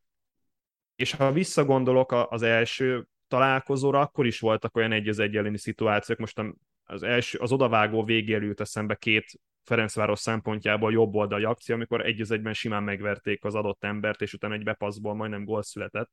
és 0.98 1.14
ha 1.14 1.32
visszagondolok 1.32 2.12
az 2.12 2.42
első 2.42 3.08
találkozóra, 3.28 4.00
akkor 4.00 4.26
is 4.26 4.40
voltak 4.40 4.76
olyan 4.76 4.92
egy 4.92 5.08
az 5.08 5.20
egy 5.20 5.52
szituációk. 5.54 6.18
Most 6.18 6.42
az, 6.84 7.04
első, 7.04 7.38
az 7.38 7.52
odavágó 7.52 8.04
végéről 8.04 8.48
jut 8.48 8.62
eszembe 8.62 8.96
két 8.96 9.40
Ferencváros 9.64 10.20
szempontjából 10.20 10.92
jobb 10.92 11.16
oldali 11.16 11.44
akció, 11.44 11.76
amikor 11.76 12.06
egy 12.06 12.22
az 12.22 12.32
egyben 12.32 12.54
simán 12.54 12.84
megverték 12.84 13.44
az 13.44 13.56
adott 13.56 13.84
embert, 13.84 14.22
és 14.22 14.34
utána 14.34 14.54
egy 14.54 14.64
bepaszból 14.64 15.16
majdnem 15.16 15.46
gól 15.46 15.64
született. 15.64 16.12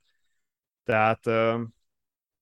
Tehát 0.85 1.27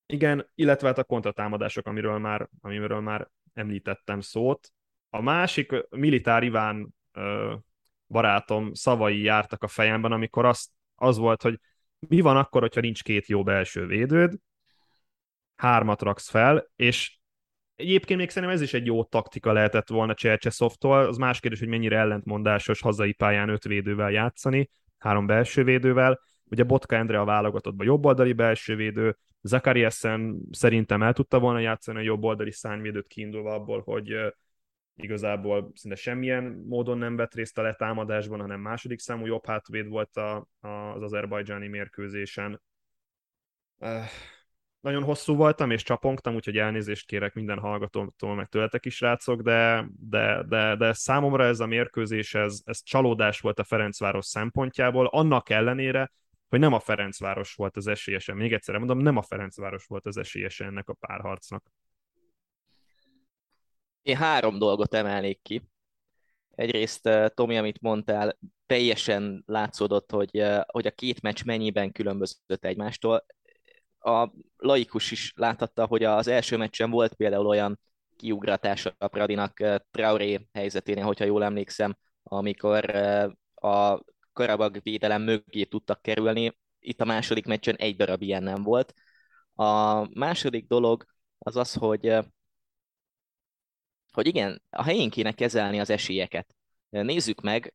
igen, 0.06 0.50
illetve 0.54 0.86
hát 0.86 0.98
a 0.98 1.04
kontratámadások, 1.04 1.86
amiről 1.86 2.18
már, 2.18 2.48
amiről 2.60 3.00
már 3.00 3.30
említettem 3.54 4.20
szót. 4.20 4.72
A 5.10 5.20
másik, 5.20 5.72
Militár 5.90 6.42
Iván 6.42 6.94
barátom 8.08 8.74
szavai 8.74 9.22
jártak 9.22 9.62
a 9.62 9.68
fejemben, 9.68 10.12
amikor 10.12 10.44
azt, 10.44 10.70
az 10.94 11.16
volt, 11.16 11.42
hogy 11.42 11.60
mi 12.08 12.20
van 12.20 12.36
akkor, 12.36 12.60
hogyha 12.60 12.80
nincs 12.80 13.02
két 13.02 13.26
jó 13.26 13.42
belső 13.42 13.86
védőd, 13.86 14.34
hármat 15.56 16.02
raksz 16.02 16.28
fel, 16.28 16.70
és 16.76 17.18
egyébként 17.76 18.18
még 18.18 18.30
szerintem 18.30 18.56
ez 18.56 18.62
is 18.62 18.74
egy 18.74 18.86
jó 18.86 19.04
taktika 19.04 19.52
lehetett 19.52 19.88
volna 19.88 20.14
Csercseszovtól, 20.14 20.98
az 20.98 21.16
más 21.16 21.40
kérdés, 21.40 21.60
hogy 21.60 21.68
mennyire 21.68 21.98
ellentmondásos 21.98 22.80
hazai 22.80 23.12
pályán 23.12 23.48
öt 23.48 23.64
védővel 23.64 24.10
játszani, 24.10 24.70
három 24.98 25.26
belső 25.26 25.64
védővel, 25.64 26.20
ugye 26.44 26.64
Botka 26.64 26.96
Endre 26.96 27.20
a 27.20 27.24
válogatottban 27.24 27.86
jobboldali 27.86 28.32
belső 28.32 28.76
védő, 28.76 29.16
Zakariasen 29.42 30.40
szerintem 30.50 31.02
el 31.02 31.12
tudta 31.12 31.38
volna 31.38 31.58
játszani 31.58 31.98
a 31.98 32.02
jobboldali 32.02 32.52
szányvédőt 32.52 33.06
kiindulva 33.06 33.54
abból, 33.54 33.82
hogy 33.84 34.14
igazából 34.96 35.72
szinte 35.74 35.96
semmilyen 35.96 36.64
módon 36.68 36.98
nem 36.98 37.16
vett 37.16 37.34
részt 37.34 37.58
a 37.58 37.62
letámadásban, 37.62 38.40
hanem 38.40 38.60
második 38.60 38.98
számú 38.98 39.26
jobb 39.26 39.46
hátvéd 39.46 39.88
volt 39.88 40.16
a, 40.16 40.48
a, 40.60 40.68
az 40.68 41.02
azerbajdzsáni 41.02 41.68
mérkőzésen. 41.68 42.62
Uh, 43.78 44.04
nagyon 44.82 45.02
hosszú 45.02 45.34
voltam, 45.34 45.70
és 45.70 45.82
csapongtam, 45.82 46.34
úgyhogy 46.34 46.58
elnézést 46.58 47.06
kérek 47.06 47.34
minden 47.34 47.58
hallgatótól, 47.58 48.34
meg 48.34 48.48
tőletek 48.48 48.84
is, 48.84 49.00
rácok, 49.00 49.42
de, 49.42 49.86
de, 49.98 50.42
de, 50.48 50.76
de 50.76 50.92
számomra 50.92 51.44
ez 51.44 51.60
a 51.60 51.66
mérkőzés, 51.66 52.34
ez, 52.34 52.60
ez 52.64 52.82
csalódás 52.82 53.40
volt 53.40 53.58
a 53.58 53.64
Ferencváros 53.64 54.26
szempontjából, 54.26 55.06
annak 55.06 55.50
ellenére, 55.50 56.12
hogy 56.48 56.58
nem 56.58 56.72
a 56.72 56.80
Ferencváros 56.80 57.54
volt 57.54 57.76
az 57.76 57.86
esélyese. 57.86 58.34
Még 58.34 58.52
egyszer 58.52 58.78
mondom, 58.78 58.98
nem 58.98 59.16
a 59.16 59.22
Ferencváros 59.22 59.84
volt 59.84 60.06
az 60.06 60.16
esélyese 60.16 60.64
ennek 60.64 60.88
a 60.88 60.94
párharcnak. 60.94 61.64
Én 64.02 64.16
három 64.16 64.58
dolgot 64.58 64.94
emelnék 64.94 65.42
ki. 65.42 65.62
Egyrészt, 66.50 67.06
eh, 67.06 67.28
Tomi, 67.28 67.56
amit 67.58 67.80
mondtál, 67.80 68.38
teljesen 68.66 69.42
látszódott, 69.46 70.10
hogy, 70.10 70.36
eh, 70.38 70.60
hogy 70.66 70.86
a 70.86 70.90
két 70.90 71.20
meccs 71.22 71.44
mennyiben 71.44 71.92
különbözött 71.92 72.64
egymástól. 72.64 73.24
A 73.98 74.28
laikus 74.56 75.10
is 75.10 75.32
láthatta, 75.36 75.86
hogy 75.86 76.04
az 76.04 76.26
első 76.26 76.56
meccsen 76.56 76.90
volt 76.90 77.14
például 77.14 77.46
olyan 77.46 77.80
kiugratása 78.16 78.94
a 78.98 79.08
Pradinak 79.08 79.60
eh, 79.60 79.76
Traoré 79.90 80.48
helyzeténél, 80.52 81.04
hogyha 81.04 81.24
jól 81.24 81.44
emlékszem, 81.44 81.96
amikor 82.22 82.96
a 83.54 84.00
Karabag 84.32 84.80
védelem 84.82 85.22
mögé 85.22 85.64
tudtak 85.64 86.02
kerülni. 86.02 86.56
Itt 86.78 87.00
a 87.00 87.04
második 87.04 87.46
meccsen 87.46 87.76
egy 87.76 87.96
darab 87.96 88.22
ilyen 88.22 88.42
nem 88.42 88.62
volt. 88.62 88.94
A 89.54 90.02
második 90.18 90.66
dolog 90.66 91.04
az 91.38 91.56
az, 91.56 91.74
hogy 91.74 92.16
hogy 94.12 94.26
igen, 94.26 94.62
a 94.70 94.82
helyén 94.82 95.10
kéne 95.10 95.32
kezelni 95.32 95.80
az 95.80 95.90
esélyeket. 95.90 96.54
Nézzük 96.88 97.40
meg, 97.40 97.74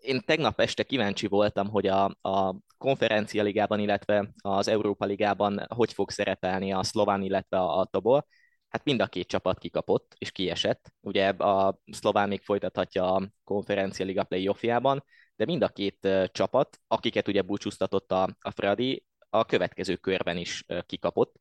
én 0.00 0.20
tegnap 0.24 0.60
este 0.60 0.82
kíváncsi 0.82 1.26
voltam, 1.26 1.68
hogy 1.68 1.86
a, 1.86 2.04
a 2.20 2.56
konferencia 2.78 3.42
ligában, 3.42 3.78
illetve 3.78 4.30
az 4.40 4.68
Európa 4.68 5.04
ligában 5.04 5.66
hogy 5.68 5.92
fog 5.92 6.10
szerepelni 6.10 6.72
a 6.72 6.82
szlován, 6.82 7.22
illetve 7.22 7.58
a, 7.58 7.78
a 7.78 7.84
Tobol. 7.84 8.26
Hát 8.68 8.84
mind 8.84 9.00
a 9.00 9.06
két 9.06 9.28
csapat 9.28 9.58
kikapott 9.58 10.14
és 10.18 10.32
kiesett. 10.32 10.92
Ugye 11.00 11.28
a 11.28 11.78
szlován 11.92 12.28
még 12.28 12.42
folytathatja 12.42 13.14
a 13.14 13.28
konferencia 13.44 14.04
liga 14.06 14.24
playoffjában, 14.24 15.04
de 15.36 15.44
mind 15.44 15.62
a 15.62 15.68
két 15.68 16.08
csapat, 16.32 16.80
akiket 16.86 17.28
ugye 17.28 17.42
búcsúztatott 17.42 18.12
a, 18.12 18.36
a 18.40 18.50
Fradi, 18.50 19.04
a 19.30 19.44
következő 19.44 19.96
körben 19.96 20.36
is 20.36 20.64
kikapott. 20.86 21.36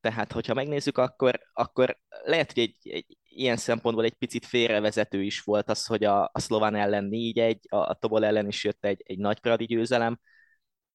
Tehát, 0.00 0.32
hogyha 0.32 0.54
megnézzük, 0.54 0.98
akkor, 0.98 1.40
akkor 1.52 1.98
lehet, 2.22 2.52
hogy 2.52 2.62
egy, 2.62 2.76
egy 2.88 3.18
ilyen 3.36 3.56
szempontból 3.56 4.04
egy 4.04 4.14
picit 4.14 4.46
félrevezető 4.46 5.22
is 5.22 5.40
volt 5.40 5.70
az, 5.70 5.86
hogy 5.86 6.04
a, 6.04 6.22
a 6.32 6.38
szlován 6.40 6.74
ellen 6.74 7.08
4-1, 7.10 7.58
a, 7.68 7.76
a 7.76 7.94
Tobol 7.94 8.24
ellen 8.24 8.46
is 8.48 8.64
jött 8.64 8.84
egy, 8.84 9.02
egy 9.06 9.18
nagy 9.18 9.40
Pradi 9.40 9.64
győzelem, 9.64 10.18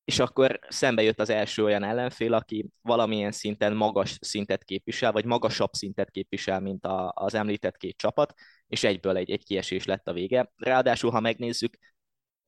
és 0.04 0.20
akkor 0.20 0.60
szembe 0.68 1.02
jött 1.02 1.20
az 1.20 1.30
első 1.30 1.64
olyan 1.64 1.84
ellenfél, 1.84 2.34
aki 2.34 2.70
valamilyen 2.82 3.32
szinten 3.32 3.76
magas 3.76 4.18
szintet 4.22 4.64
képvisel, 4.64 5.12
vagy 5.12 5.26
magasabb 5.26 5.74
szintet 5.74 6.12
képvisel, 6.12 6.60
mint 6.60 6.86
a, 6.86 7.12
az 7.16 7.34
említett 7.34 7.78
két 7.78 7.98
csapat, 7.98 8.34
és 8.68 8.84
egyből 8.84 9.18
egy, 9.18 9.32
egy 9.32 9.44
kiesés 9.44 9.86
lett 9.86 10.08
a 10.08 10.14
vége. 10.14 10.52
Ráadásul, 10.56 11.12
ha 11.12 11.20
megnézzük, 11.20 11.78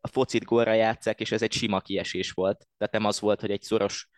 a 0.01 0.07
focit 0.07 0.43
gólra 0.43 0.73
játszák, 0.73 1.19
és 1.19 1.31
ez 1.31 1.41
egy 1.41 1.51
sima 1.51 1.79
kiesés 1.79 2.31
volt. 2.31 2.67
Tehát 2.77 2.93
nem 2.93 3.05
az 3.05 3.19
volt, 3.19 3.41
hogy 3.41 3.51
egy 3.51 3.61
szoros 3.61 4.09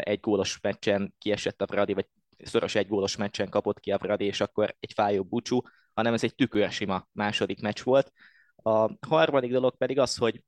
egy 0.00 0.20
gólos 0.20 0.60
meccsen 0.60 1.14
kiesett 1.18 1.62
a 1.62 1.66
Fradi, 1.66 1.92
vagy 1.92 2.06
szoros 2.44 2.74
egy 2.74 2.88
gólos 2.88 3.16
meccsen 3.16 3.48
kapott 3.48 3.80
ki 3.80 3.90
a 3.90 3.98
Fradi, 3.98 4.24
és 4.24 4.40
akkor 4.40 4.76
egy 4.80 4.92
fájó 4.92 5.24
búcsú, 5.24 5.60
hanem 5.94 6.14
ez 6.14 6.24
egy 6.24 6.34
tükörsima 6.34 7.08
második 7.12 7.60
meccs 7.60 7.82
volt. 7.82 8.12
A 8.56 9.06
harmadik 9.06 9.50
dolog 9.50 9.76
pedig 9.76 9.98
az, 9.98 10.16
hogy, 10.16 10.42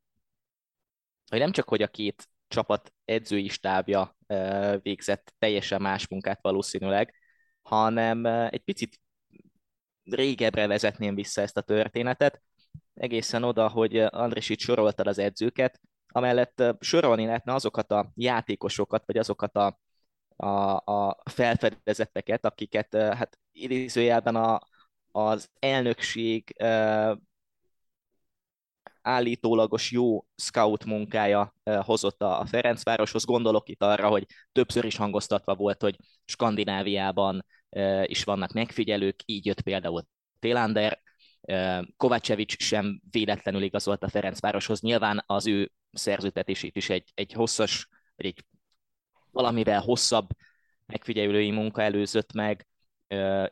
hogy 1.31 1.39
nem 1.39 1.53
csak, 1.53 1.69
hogy 1.69 1.83
a 1.83 1.89
két 1.89 2.29
csapat 2.49 2.93
edzői 3.05 3.49
stábja 3.49 4.17
végzett 4.83 5.35
teljesen 5.39 5.83
más 5.83 6.09
munkát 6.09 6.39
valószínűleg, 6.43 7.15
hanem 7.63 8.27
egy 8.27 8.63
picit 8.65 9.01
régebbre 10.05 10.67
vezetném 10.67 11.15
vissza 11.15 11.41
ezt 11.43 11.57
a 11.57 11.61
történetet, 11.61 12.43
egészen 12.95 13.43
oda, 13.43 13.69
hogy 13.69 13.97
Andris 13.97 14.49
itt 14.49 14.59
soroltad 14.59 15.07
az 15.07 15.19
edzőket, 15.19 15.81
amellett 16.09 16.63
sorolni 16.81 17.27
lehetne 17.27 17.55
azokat 17.55 17.91
a 17.91 18.11
játékosokat, 18.15 19.07
vagy 19.07 19.17
azokat 19.17 19.57
a, 19.57 19.79
a, 20.41 20.83
a 20.85 21.17
felfedezetteket, 21.31 22.45
akiket 22.45 22.95
hát 22.95 23.39
idézőjelben 23.53 24.37
a, 24.37 24.61
az 25.13 25.51
elnökség 25.59 26.55
állítólagos 29.03 29.91
jó 29.91 30.25
scout 30.37 30.85
munkája 30.85 31.55
hozott 31.65 32.23
a 32.23 32.45
Ferencvároshoz. 32.47 33.25
Gondolok 33.25 33.69
itt 33.69 33.83
arra, 33.83 34.09
hogy 34.09 34.27
többször 34.53 34.85
is 34.85 34.97
hangoztatva 34.97 35.55
volt, 35.55 35.83
hogy 35.83 35.97
Skandináviában 36.25 37.47
is 38.05 38.25
vannak 38.25 38.53
megfigyelők, 38.53 39.21
így 39.25 39.47
jött 39.47 39.61
például 39.61 40.07
Télander, 40.39 41.01
Kovácsevics 41.97 42.57
sem 42.59 43.01
véletlenül 43.11 43.63
igazolt 43.63 44.03
a 44.03 44.09
Ferencvároshoz. 44.09 44.81
Nyilván 44.81 45.23
az 45.27 45.47
ő 45.47 45.73
szerződtetését 45.93 46.77
is 46.77 46.91
egy, 46.91 47.11
egy 47.15 47.33
hosszas, 47.33 47.89
vagy 48.17 48.27
egy 48.27 48.45
valamivel 49.33 49.81
hosszabb 49.81 50.29
megfigyelői 50.87 51.51
munka 51.51 51.83
előzött 51.83 52.33
meg, 52.33 52.67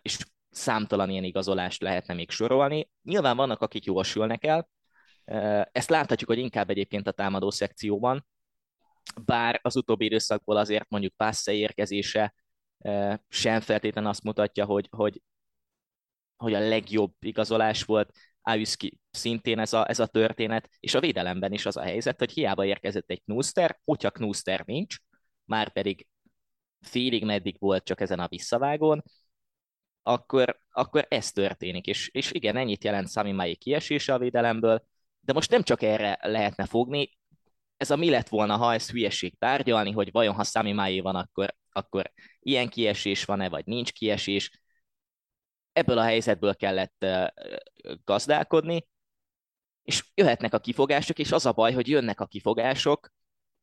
és 0.03 0.19
számtalan 0.51 1.11
ilyen 1.11 1.25
igazolást 1.25 1.83
lehetne 1.83 2.15
még 2.15 2.31
sorolni. 2.31 2.91
Nyilván 3.03 3.37
vannak, 3.37 3.61
akik 3.61 3.85
jósülnek 3.85 4.45
el, 4.45 4.69
ezt 5.73 5.91
láthatjuk, 5.91 6.29
hogy 6.31 6.39
inkább 6.39 6.71
egyébként 6.71 7.07
a 7.07 7.13
támadó 7.13 7.51
szekcióban, 7.51 8.27
bár 9.25 9.61
az 9.63 9.77
utóbbi 9.77 10.05
időszakból 10.05 10.57
azért 10.57 10.89
mondjuk 10.89 11.17
Passze 11.17 11.53
érkezése 11.53 12.35
sem 13.29 13.61
feltétlenül 13.61 14.11
azt 14.11 14.23
mutatja, 14.23 14.65
hogy, 14.65 14.89
hogy, 14.91 15.23
hogy 16.37 16.55
a 16.55 16.69
legjobb 16.69 17.13
igazolás 17.21 17.85
volt. 17.85 18.11
Ájuszki 18.43 18.99
szintén 19.11 19.59
ez 19.59 19.73
a, 19.73 19.89
ez 19.89 19.99
a 19.99 20.07
történet, 20.07 20.69
és 20.81 20.95
a 20.95 21.01
védelemben 21.01 21.53
is 21.53 21.67
az 21.67 21.77
a 21.77 21.83
helyzet, 21.83 22.19
hogy 22.19 22.33
hiába 22.33 22.65
érkezett 22.65 23.11
egy 23.11 23.23
Knuster, 23.23 23.79
hogyha 23.85 24.11
Knuster 24.11 24.63
nincs, 24.67 24.97
már 25.49 25.73
pedig 25.73 26.07
félig 26.81 27.25
meddig 27.25 27.57
volt 27.59 27.85
csak 27.85 28.01
ezen 28.01 28.21
a 28.21 28.29
visszavágón, 28.29 29.03
akkor, 30.03 30.61
akkor 30.71 31.07
ez 31.09 31.33
történik. 31.33 31.87
És, 31.87 32.09
és 32.13 32.33
igen, 32.33 32.57
ennyit 32.57 32.85
jelent 32.85 33.11
Sami 33.11 33.33
Mai 33.33 33.57
kiesése 33.57 34.15
a 34.15 34.19
védelemből, 34.19 34.85
de 35.21 35.33
most 35.33 35.51
nem 35.51 35.63
csak 35.63 35.83
erre 35.83 36.19
lehetne 36.23 36.67
fogni, 36.67 37.19
ez 37.77 37.91
a 37.91 37.97
mi 37.97 38.11
lett 38.11 38.29
volna, 38.29 38.57
ha 38.57 38.75
ez 38.75 38.91
hülyeség 38.91 39.39
tárgyalni, 39.39 39.93
hogy 39.93 40.11
vajon 40.13 40.35
ha 40.35 40.45
Sami 40.45 40.73
Mai 40.73 41.01
van, 41.01 41.17
akkor, 41.17 41.55
akkor 41.73 42.13
ilyen 42.41 42.69
kiesés 42.69 43.25
van-e, 43.25 43.49
vagy 43.49 43.67
nincs 43.67 43.93
kiesés. 43.93 44.61
Ebből 45.73 45.99
a 45.99 46.03
helyzetből 46.03 46.55
kellett 46.57 47.07
gazdálkodni, 48.05 48.87
és 49.83 50.05
jöhetnek 50.15 50.55
a 50.55 50.59
kifogások, 50.59 51.19
és 51.19 51.33
az 51.33 51.47
a 51.47 51.53
baj, 51.53 51.73
hogy 51.73 51.89
jönnek 51.89 52.21
a 52.21 52.27
kifogások 52.27 53.11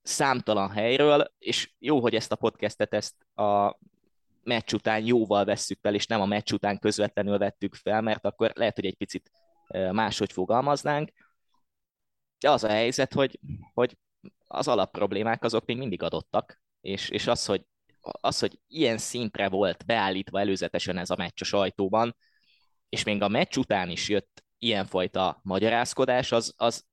számtalan 0.06 0.70
helyről, 0.70 1.34
és 1.38 1.72
jó, 1.80 2.00
hogy 2.00 2.16
ezt 2.16 2.32
a 2.32 2.36
podcastet 2.36 2.94
ezt 2.94 3.16
a 3.38 3.78
meccs 4.44 4.74
után 4.74 5.06
jóval 5.06 5.46
vesszük 5.46 5.80
fel, 5.82 5.94
és 5.94 6.08
nem 6.08 6.22
a 6.22 6.26
meccs 6.26 6.52
után 6.52 6.80
közvetlenül 6.80 7.38
vettük 7.38 7.76
fel, 7.76 8.02
mert 8.02 8.26
akkor 8.26 8.52
lehet, 8.56 8.76
hogy 8.76 8.86
egy 8.86 8.98
picit 8.98 9.32
máshogy 9.92 10.32
fogalmaznánk. 10.32 11.12
De 12.40 12.52
az 12.52 12.64
a 12.64 12.70
helyzet, 12.70 13.14
hogy, 13.14 13.40
hogy 13.74 13.98
az 14.48 14.68
alapproblémák 14.68 15.44
azok 15.44 15.66
még 15.66 15.78
mindig 15.78 16.04
adottak, 16.04 16.62
és, 16.82 17.10
és 17.10 17.28
az, 17.28 17.46
hogy, 17.46 17.66
az, 18.02 18.40
hogy 18.40 18.60
ilyen 18.68 18.98
szintre 18.98 19.50
volt 19.50 19.86
beállítva 19.86 20.40
előzetesen 20.40 20.98
ez 20.98 21.10
a 21.10 21.16
meccs 21.16 21.42
a 21.42 21.46
sajtóban, 21.46 22.16
és 22.90 23.04
még 23.04 23.22
a 23.22 23.28
meccs 23.28 23.58
után 23.58 23.90
is 23.90 24.10
jött 24.10 24.44
ilyenfajta 24.58 25.40
magyarázkodás, 25.44 26.32
az, 26.32 26.54
az, 26.58 26.86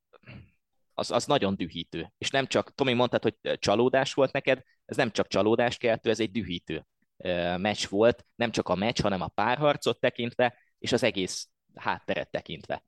az, 1.02 1.10
az 1.10 1.26
nagyon 1.26 1.56
dühítő. 1.56 2.12
És 2.18 2.30
nem 2.30 2.46
csak, 2.46 2.74
Tomi 2.74 2.92
mondtad, 2.92 3.22
hogy 3.22 3.58
csalódás 3.58 4.14
volt 4.14 4.32
neked, 4.32 4.62
ez 4.84 4.96
nem 4.96 5.10
csak 5.10 5.28
csalódás 5.28 5.76
keltő, 5.76 6.10
ez 6.10 6.20
egy 6.20 6.30
dühítő 6.30 6.86
meccs 7.56 7.86
volt, 7.88 8.26
nem 8.34 8.50
csak 8.50 8.68
a 8.68 8.74
meccs, 8.74 9.00
hanem 9.00 9.20
a 9.20 9.28
párharcot 9.28 10.00
tekintve, 10.00 10.58
és 10.78 10.92
az 10.92 11.02
egész 11.02 11.48
hátteret 11.74 12.30
tekintve. 12.30 12.84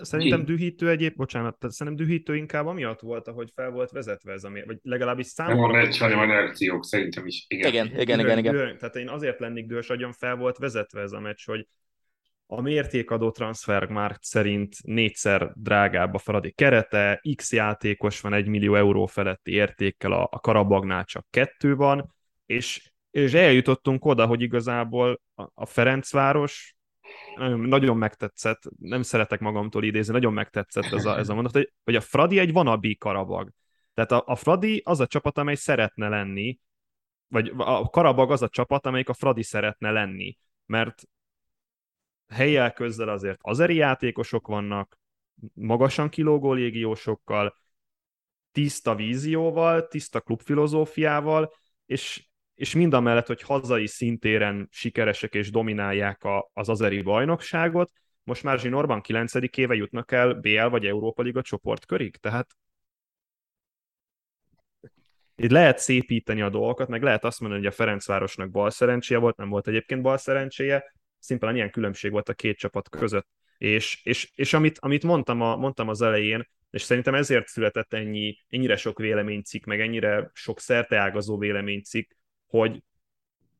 Szerintem 0.00 0.44
dühítő 0.44 0.90
egyéb, 0.90 1.16
bocsánat, 1.16 1.58
tehát 1.58 1.74
szerintem 1.74 2.06
dühítő 2.06 2.36
inkább 2.36 2.66
amiatt 2.66 3.00
volt, 3.00 3.28
ahogy 3.28 3.50
fel 3.54 3.70
volt 3.70 3.90
vezetve 3.90 4.32
ez 4.32 4.44
a 4.44 4.50
vagy 4.50 4.78
legalábbis 4.82 5.26
számomra. 5.26 5.66
Nem 5.66 5.80
a 5.80 5.82
meccs, 5.82 5.98
hanem 5.98 6.18
a 6.18 6.24
reakciók 6.24 6.84
szerintem 6.84 7.26
is. 7.26 7.44
Igen, 7.48 7.70
igen, 7.70 7.86
igen. 8.00 8.18
igen, 8.18 8.38
igen. 8.38 8.52
Dühös, 8.52 8.78
tehát 8.78 8.96
én 8.96 9.08
azért 9.08 9.40
lennék 9.40 9.66
dühös, 9.66 9.90
agyon 9.90 10.12
fel 10.12 10.36
volt 10.36 10.58
vezetve 10.58 11.00
ez 11.00 11.12
a 11.12 11.20
meccs, 11.20 11.44
hogy 11.44 11.66
a 12.46 12.60
mértékadó 12.60 13.30
transfermarkt 13.30 14.22
szerint 14.24 14.76
négyszer 14.82 15.52
drágább 15.54 16.14
a 16.14 16.18
Fradi 16.18 16.50
kerete, 16.50 17.22
X 17.36 17.52
játékos 17.52 18.20
van 18.20 18.32
egy 18.32 18.48
millió 18.48 18.74
euró 18.74 19.06
feletti 19.06 19.52
értékkel, 19.52 20.12
a, 20.12 20.28
a 20.30 20.38
Karabagnál 20.40 21.04
csak 21.04 21.26
kettő 21.30 21.76
van, 21.76 22.14
és, 22.46 22.92
és 23.10 23.32
eljutottunk 23.32 24.04
oda, 24.04 24.26
hogy 24.26 24.42
igazából 24.42 25.20
a, 25.54 25.66
Ferencváros 25.66 26.76
nagyon, 27.36 27.60
nagyon 27.60 27.96
megtetszett, 27.96 28.62
nem 28.78 29.02
szeretek 29.02 29.40
magamtól 29.40 29.84
idézni, 29.84 30.12
nagyon 30.12 30.32
megtetszett 30.32 30.92
ez 30.92 31.04
a, 31.04 31.18
ez 31.18 31.28
a 31.28 31.34
mondat, 31.34 31.52
hogy, 31.52 31.72
hogy 31.84 31.96
a 31.96 32.00
Fradi 32.00 32.38
egy 32.38 32.52
vanabi 32.52 32.96
karabag. 32.96 33.50
Tehát 33.94 34.12
a, 34.12 34.22
a 34.26 34.36
Fradi 34.36 34.82
az 34.84 35.00
a 35.00 35.06
csapat, 35.06 35.38
amely 35.38 35.54
szeretne 35.54 36.08
lenni, 36.08 36.58
vagy 37.28 37.52
a 37.56 37.88
Karabag 37.88 38.30
az 38.30 38.42
a 38.42 38.48
csapat, 38.48 38.86
amelyik 38.86 39.08
a 39.08 39.14
Fradi 39.14 39.42
szeretne 39.42 39.90
lenni, 39.90 40.38
mert 40.66 41.02
helyel 42.32 42.72
közzel 42.72 43.08
azért 43.08 43.38
azeri 43.42 43.74
játékosok 43.74 44.46
vannak, 44.46 44.98
magasan 45.54 46.08
kilógó 46.08 46.52
légiósokkal, 46.52 47.54
tiszta 48.52 48.94
vízióval, 48.94 49.88
tiszta 49.88 50.20
klubfilozófiával, 50.20 51.52
és, 51.86 52.26
és 52.54 52.74
mind 52.74 52.94
a 52.94 53.00
mellett, 53.00 53.26
hogy 53.26 53.42
hazai 53.42 53.86
szintéren 53.86 54.68
sikeresek 54.70 55.34
és 55.34 55.50
dominálják 55.50 56.24
a, 56.24 56.50
az 56.52 56.68
azeri 56.68 57.02
bajnokságot, 57.02 57.92
most 58.24 58.42
már 58.42 58.58
Zsinorban 58.58 59.00
9. 59.00 59.34
éve 59.56 59.74
jutnak 59.74 60.12
el 60.12 60.34
BL 60.34 60.66
vagy 60.66 60.86
Európa 60.86 61.22
Liga 61.22 61.42
csoportkörig, 61.42 62.16
tehát 62.16 62.56
itt 65.34 65.50
lehet 65.50 65.78
szépíteni 65.78 66.42
a 66.42 66.48
dolgokat, 66.48 66.88
meg 66.88 67.02
lehet 67.02 67.24
azt 67.24 67.40
mondani, 67.40 67.62
hogy 67.62 67.72
a 67.72 67.74
Ferencvárosnak 67.76 68.50
bal 68.50 68.70
szerencséje 68.70 69.20
volt, 69.20 69.36
nem 69.36 69.48
volt 69.48 69.68
egyébként 69.68 70.02
bal 70.02 70.16
szerencséje, 70.16 70.92
szimplán 71.22 71.54
ilyen 71.54 71.70
különbség 71.70 72.10
volt 72.10 72.28
a 72.28 72.34
két 72.34 72.58
csapat 72.58 72.88
között. 72.88 73.28
És, 73.58 74.00
és, 74.04 74.30
és 74.34 74.52
amit, 74.54 74.78
amit 74.78 75.02
mondtam, 75.02 75.40
a, 75.40 75.56
mondtam 75.56 75.88
az 75.88 76.02
elején, 76.02 76.48
és 76.70 76.82
szerintem 76.82 77.14
ezért 77.14 77.46
született 77.46 77.92
ennyi, 77.92 78.36
ennyire 78.48 78.76
sok 78.76 78.98
véleménycikk, 78.98 79.64
meg 79.64 79.80
ennyire 79.80 80.30
sok 80.32 80.60
szerteágazó 80.60 81.38
véleménycikk, 81.38 82.10
hogy, 82.46 82.82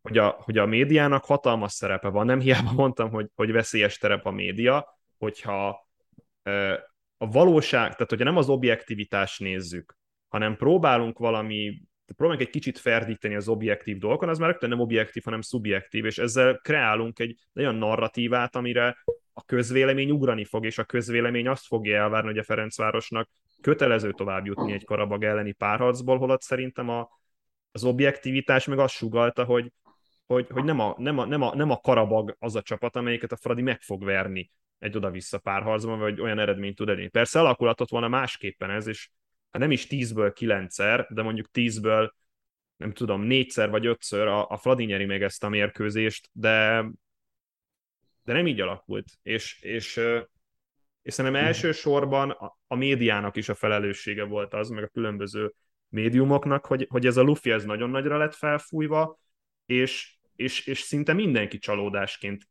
hogy, 0.03 0.19
a, 0.19 0.29
hogy 0.29 0.59
a 0.59 0.67
médiának 0.67 1.25
hatalmas 1.25 1.73
szerepe 1.73 2.09
van. 2.09 2.27
Nem 2.27 2.41
hiába 2.41 2.73
mondtam, 2.73 3.11
hogy, 3.11 3.31
hogy 3.35 3.53
veszélyes 3.53 3.99
terep 3.99 4.27
a 4.27 4.31
média, 4.31 4.99
hogyha 5.19 5.89
a 7.17 7.27
valóság, 7.31 7.91
tehát 7.93 8.09
hogyha 8.09 8.25
nem 8.25 8.37
az 8.37 8.49
objektivitást 8.49 9.41
nézzük, 9.41 9.97
hanem 10.29 10.57
próbálunk 10.57 11.19
valami, 11.19 11.83
próbálunk 12.17 12.47
egy 12.47 12.53
kicsit 12.53 12.79
ferdíteni 12.79 13.35
az 13.35 13.49
objektív 13.49 13.99
dolgokon, 13.99 14.29
az 14.29 14.39
már 14.39 14.49
rögtön 14.49 14.69
nem 14.69 14.81
objektív, 14.81 15.23
hanem 15.25 15.41
szubjektív, 15.41 16.05
és 16.05 16.19
ezzel 16.19 16.59
kreálunk 16.63 17.19
egy 17.19 17.37
olyan 17.55 17.75
narratívát, 17.75 18.57
amire 18.57 18.97
a 19.33 19.45
közvélemény 19.45 20.11
ugrani 20.11 20.45
fog, 20.45 20.65
és 20.65 20.79
a 20.79 20.85
közvélemény 20.85 21.49
azt 21.49 21.67
fogja 21.67 21.97
elvárni, 21.97 22.29
hogy 22.29 22.39
a 22.39 22.43
Ferencvárosnak 22.43 23.29
kötelező 23.61 24.13
tovább 24.13 24.47
jutni 24.47 24.73
egy 24.73 24.85
Karabag 24.85 25.25
elleni 25.25 25.53
párharcból, 25.53 26.19
holott 26.19 26.43
szerintem 26.43 26.89
a, 26.89 27.09
az 27.73 27.85
objektivitás 27.85 28.67
meg 28.67 28.79
azt 28.79 28.95
sugalta, 28.95 29.45
hogy, 29.45 29.73
hogy, 30.27 30.47
hogy 30.51 30.65
nem, 30.65 30.81
a, 30.81 30.95
nem, 30.99 31.19
a, 31.19 31.25
nem, 31.25 31.43
a, 31.43 31.55
nem 31.55 31.71
a 31.71 31.81
Karabag 31.81 32.37
az 32.39 32.57
a 32.57 32.63
csapat, 32.63 32.97
amelyiket 32.97 33.33
a 33.33 33.37
Fradi 33.37 33.63
meg 33.63 33.81
fog 33.81 34.05
verni 34.05 34.51
egy 34.79 34.97
oda-vissza 34.97 35.39
párharcban, 35.39 35.99
vagy 35.99 36.21
olyan 36.21 36.39
eredményt 36.39 36.77
tud 36.77 36.89
elérni. 36.89 37.09
Persze 37.11 37.41
alakulhatott 37.41 37.91
volna 37.91 38.09
másképpen 38.09 38.71
ez, 38.71 38.87
és 38.87 39.11
nem 39.59 39.71
is 39.71 39.87
tízből 39.87 40.33
kilencszer, 40.33 41.07
de 41.11 41.23
mondjuk 41.23 41.51
tízből 41.51 42.15
nem 42.77 42.93
tudom, 42.93 43.23
négyszer 43.23 43.71
vagy 43.71 43.87
ötször 43.87 44.27
a, 44.27 44.49
a 44.49 44.57
Fradi 44.57 44.85
nyeri 44.85 45.05
meg 45.05 45.23
ezt 45.23 45.45
a 45.45 45.49
mérkőzést, 45.49 46.29
de, 46.33 46.85
de 48.25 48.33
nem 48.33 48.47
így 48.47 48.61
alakult. 48.61 49.19
És, 49.23 49.63
és, 49.63 50.01
és 51.03 51.13
szerintem 51.15 51.45
elsősorban 51.45 52.31
a, 52.31 52.59
a 52.67 52.75
médiának 52.75 53.37
is 53.37 53.49
a 53.49 53.55
felelőssége 53.55 54.25
volt 54.25 54.55
az, 54.55 54.69
meg 54.69 54.83
a 54.83 54.89
különböző 54.89 55.55
médiumoknak, 55.89 56.67
hogy, 56.67 56.87
hogy 56.91 57.07
ez 57.07 57.17
a 57.17 57.23
lufi 57.23 57.51
ez 57.51 57.65
nagyon 57.65 57.91
nagyra 57.91 58.17
lett 58.17 58.35
felfújva, 58.35 59.19
és, 59.67 60.17
és, 60.37 60.67
és 60.67 60.79
szinte 60.79 61.13
mindenki 61.13 61.59
csalódásként 61.59 62.49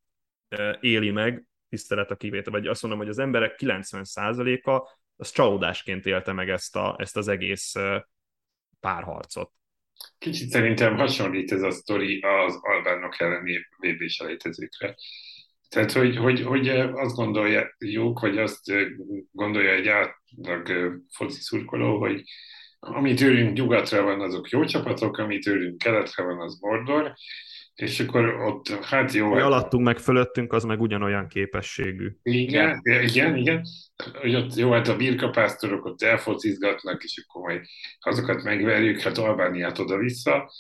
éli 0.80 1.12
meg, 1.12 1.46
tisztelet 1.70 2.12
a 2.12 2.16
kivétel, 2.16 2.52
vagy 2.52 2.68
azt 2.68 2.82
mondom, 2.82 3.00
hogy 3.00 3.10
az 3.10 3.20
emberek 3.20 3.56
90%-a 3.58 5.00
az 5.22 5.32
csalódásként 5.32 6.06
élte 6.06 6.34
meg 6.34 6.50
ezt, 6.50 6.76
a, 6.76 6.96
ezt 7.00 7.18
az 7.18 7.28
egész 7.28 7.74
párharcot. 8.80 9.52
Kicsit 10.18 10.50
szerintem 10.50 10.96
hasonlít 10.96 11.52
ez 11.52 11.62
a 11.62 11.72
sztori 11.72 12.20
az 12.20 12.60
albánok 12.62 13.20
elleni 13.20 13.68
vb 13.78 14.08
selejtezőkre. 14.08 14.96
Tehát, 15.70 15.92
hogy, 15.92 16.18
hogy, 16.18 16.42
hogy 16.42 16.70
azt 16.70 17.16
gondoljuk, 17.16 18.20
hogy 18.20 18.38
azt 18.38 18.72
gondolja 19.32 19.72
egy 19.72 19.88
átlag 19.88 20.94
foci 21.10 21.42
szurkoló, 21.42 22.00
hogy 22.00 22.24
ami 22.80 23.14
tőlünk 23.14 23.58
nyugatra 23.58 24.02
van, 24.02 24.22
azok 24.22 24.50
jó 24.50 24.66
csapatok, 24.66 25.18
ami 25.18 25.40
tőlünk 25.40 25.78
keletre 25.78 26.24
van, 26.24 26.40
az 26.40 26.58
Mordor, 26.60 27.14
és 27.82 28.00
akkor 28.00 28.26
ott, 28.26 28.70
hát 28.70 29.12
jó. 29.12 29.30
Mi 29.30 29.36
hát, 29.36 29.44
alattunk 29.44 29.86
meg 29.86 29.98
fölöttünk, 29.98 30.54
az 30.54 30.64
meg 30.64 30.82
ugyanolyan 30.82 31.28
képességű. 31.28 32.12
Igen, 32.24 32.80
igen, 32.84 33.04
igen. 33.04 33.36
igen. 33.36 33.66
Hogy 34.22 34.36
ott 34.36 34.56
jó, 34.56 34.72
hát 34.72 34.88
a 34.88 34.96
birkapásztorok 34.96 35.86
ott 35.86 36.02
elfocizgatnak, 36.02 37.04
és 37.04 37.26
akkor 37.26 37.42
majd 37.42 37.66
azokat 38.00 38.44
megverjük, 38.44 39.00
hát 39.00 39.18
Albániát 39.18 39.80
oda-vissza, 39.80 40.52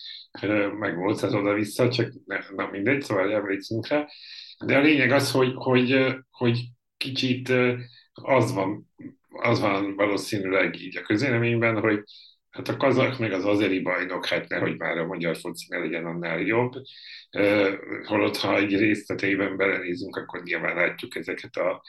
meg 0.79 0.95
volt 0.95 1.19
hát 1.19 1.33
oda-vissza, 1.33 1.89
csak 1.89 2.11
ne, 2.25 2.39
na 2.55 2.69
mindegy, 2.71 3.01
szóval 3.01 3.33
emlékszünk 3.33 3.87
rá. 3.87 4.07
De 4.65 4.77
a 4.77 4.81
lényeg 4.81 5.11
az, 5.11 5.31
hogy, 5.31 5.51
hogy, 5.55 6.15
hogy 6.29 6.59
kicsit 6.97 7.53
az 8.13 8.53
van, 8.53 8.91
az 9.29 9.59
van 9.59 9.95
valószínűleg 9.95 10.81
így 10.81 10.97
a 10.97 11.01
közéleményben, 11.01 11.79
hogy 11.79 12.03
Hát 12.51 12.67
a 12.67 12.77
kazak 12.77 13.17
meg 13.19 13.31
az 13.31 13.45
azeri 13.45 13.79
bajnok, 13.79 14.25
hát 14.25 14.47
nehogy 14.47 14.77
már 14.77 14.97
a 14.97 15.05
magyar 15.05 15.37
foci 15.37 15.65
ne 15.69 15.77
legyen 15.77 16.05
annál 16.05 16.39
jobb. 16.39 16.73
Holott, 18.03 18.37
ha 18.37 18.57
egy 18.57 18.77
részleteiben 18.77 19.57
belenézünk, 19.57 20.15
akkor 20.15 20.43
nyilván 20.43 20.75
látjuk 20.75 21.15
ezeket 21.15 21.55
a, 21.55 21.83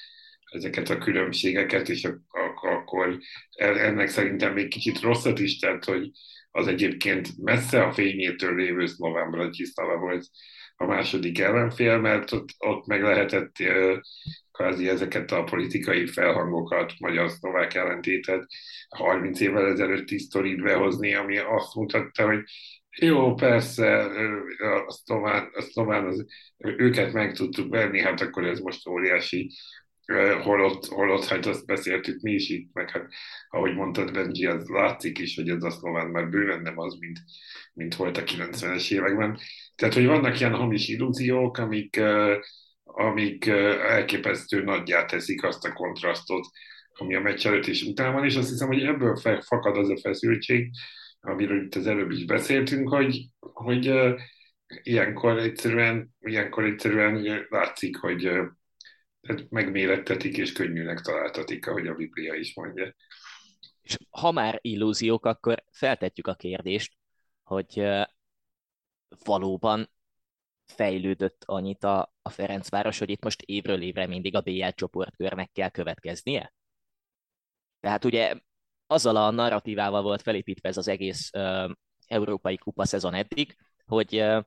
ezeket 0.44 0.88
a 0.88 0.98
különbségeket, 0.98 1.88
és 1.88 2.09
akkor 2.55 3.18
ennek 3.59 4.09
szerintem 4.09 4.53
még 4.53 4.68
kicsit 4.68 5.01
rosszat 5.01 5.38
is 5.38 5.59
tett, 5.59 5.85
hogy 5.85 6.11
az 6.51 6.66
egyébként 6.66 7.29
messze 7.38 7.83
a 7.83 7.92
fényétől 7.92 8.55
lévő 8.55 8.87
szlován 8.87 9.31
Bratislava 9.31 9.96
volt 9.96 10.27
a 10.83 10.87
második 10.87 11.40
ellenfél, 11.40 11.99
mert 11.99 12.33
ott, 12.33 12.49
ott 12.59 12.87
meg 12.87 13.03
lehetett 13.03 13.57
kvázi 14.53 14.88
ezeket 14.88 15.31
a 15.31 15.45
politikai 15.45 16.07
felhangokat, 16.07 16.92
magyar-szlovák 16.99 17.75
ellentétet 17.75 18.47
30 18.88 19.40
évvel 19.40 19.66
ezelőtt 19.66 20.09
sztorit 20.09 20.62
behozni, 20.62 21.14
ami 21.14 21.38
azt 21.38 21.75
mutatta, 21.75 22.27
hogy 22.27 22.42
jó, 22.99 23.35
persze, 23.35 24.05
a 24.87 24.90
szlován, 24.92 25.51
a 25.55 25.61
szlován 25.61 26.07
az, 26.07 26.27
őket 26.59 27.12
meg 27.12 27.35
tudtuk 27.35 27.71
venni, 27.71 28.01
hát 28.01 28.21
akkor 28.21 28.45
ez 28.45 28.59
most 28.59 28.88
óriási 28.88 29.51
holott, 30.42 30.87
holott, 30.87 31.25
hát 31.25 31.46
azt 31.46 31.66
beszéltük 31.66 32.20
mi 32.20 32.33
is 32.33 32.48
itt, 32.48 32.72
meg 32.72 32.90
hát, 32.90 33.09
ahogy 33.48 33.75
mondtad, 33.75 34.12
Benji, 34.12 34.46
az 34.46 34.68
látszik 34.68 35.18
is, 35.18 35.35
hogy 35.35 35.48
ez 35.48 35.62
a 35.62 35.70
szlován 35.70 36.07
már 36.07 36.29
bőven 36.29 36.61
nem 36.61 36.79
az, 36.79 36.96
mint, 36.98 37.18
mint 37.72 37.94
volt 37.94 38.16
a 38.16 38.22
90-es 38.22 38.92
években. 38.92 39.38
Tehát, 39.75 39.94
hogy 39.94 40.07
vannak 40.07 40.40
ilyen 40.40 40.55
hamis 40.55 40.88
illúziók, 40.88 41.59
amik, 41.59 42.01
amik 42.85 43.46
elképesztő 43.46 44.62
nagyjá 44.62 45.05
teszik 45.05 45.44
azt 45.44 45.64
a 45.64 45.72
kontrasztot, 45.72 46.46
ami 46.92 47.14
a 47.14 47.20
meccs 47.20 47.46
előtt 47.46 47.66
és 47.66 47.83
után 47.83 48.12
van, 48.12 48.25
és 48.25 48.37
azt 48.37 48.48
hiszem, 48.48 48.68
hogy 48.68 48.83
ebből 48.83 49.16
fakad 49.40 49.77
az 49.77 49.88
a 49.88 49.98
feszültség, 50.03 50.70
amiről 51.20 51.64
itt 51.64 51.75
az 51.75 51.87
előbb 51.87 52.11
is 52.11 52.25
beszéltünk, 52.25 52.88
hogy, 52.88 53.27
hogy 53.38 53.92
ilyenkor 54.83 55.38
egyszerűen, 55.38 56.14
ilyenkor 56.20 56.64
egyszerűen 56.64 57.46
látszik, 57.48 57.96
hogy 57.96 58.31
tehát 59.26 59.50
megmérettetik 59.50 60.37
és 60.37 60.52
könnyűnek 60.52 61.00
találtatik, 61.00 61.66
ahogy 61.66 61.87
a 61.87 61.94
Biblia 61.94 62.35
is 62.35 62.54
mondja. 62.54 62.94
És 63.80 63.96
ha 64.11 64.30
már 64.30 64.58
illúziók, 64.61 65.26
akkor 65.26 65.64
feltetjük 65.70 66.26
a 66.26 66.35
kérdést, 66.35 66.96
hogy 67.42 67.82
valóban 69.24 69.90
fejlődött 70.66 71.42
annyit 71.46 71.85
a, 71.85 72.14
a 72.22 72.30
Ferencváros, 72.30 72.98
hogy 72.98 73.11
itt 73.11 73.22
most 73.22 73.42
évről 73.42 73.82
évre 73.82 74.06
mindig 74.06 74.35
a 74.35 74.40
BL 74.40 74.68
csoportkörnek 74.68 75.50
kell 75.52 75.68
következnie? 75.68 76.54
Tehát 77.80 78.04
ugye 78.04 78.35
azzal 78.87 79.16
a 79.16 79.30
narratívával 79.30 80.02
volt 80.02 80.22
felépítve 80.22 80.68
ez 80.68 80.76
az 80.76 80.88
egész 80.88 81.30
uh, 81.32 81.70
európai 82.06 82.56
kupa 82.56 82.85
szezon 82.85 83.14
eddig, 83.14 83.56
hogy 83.87 84.16
uh, 84.16 84.44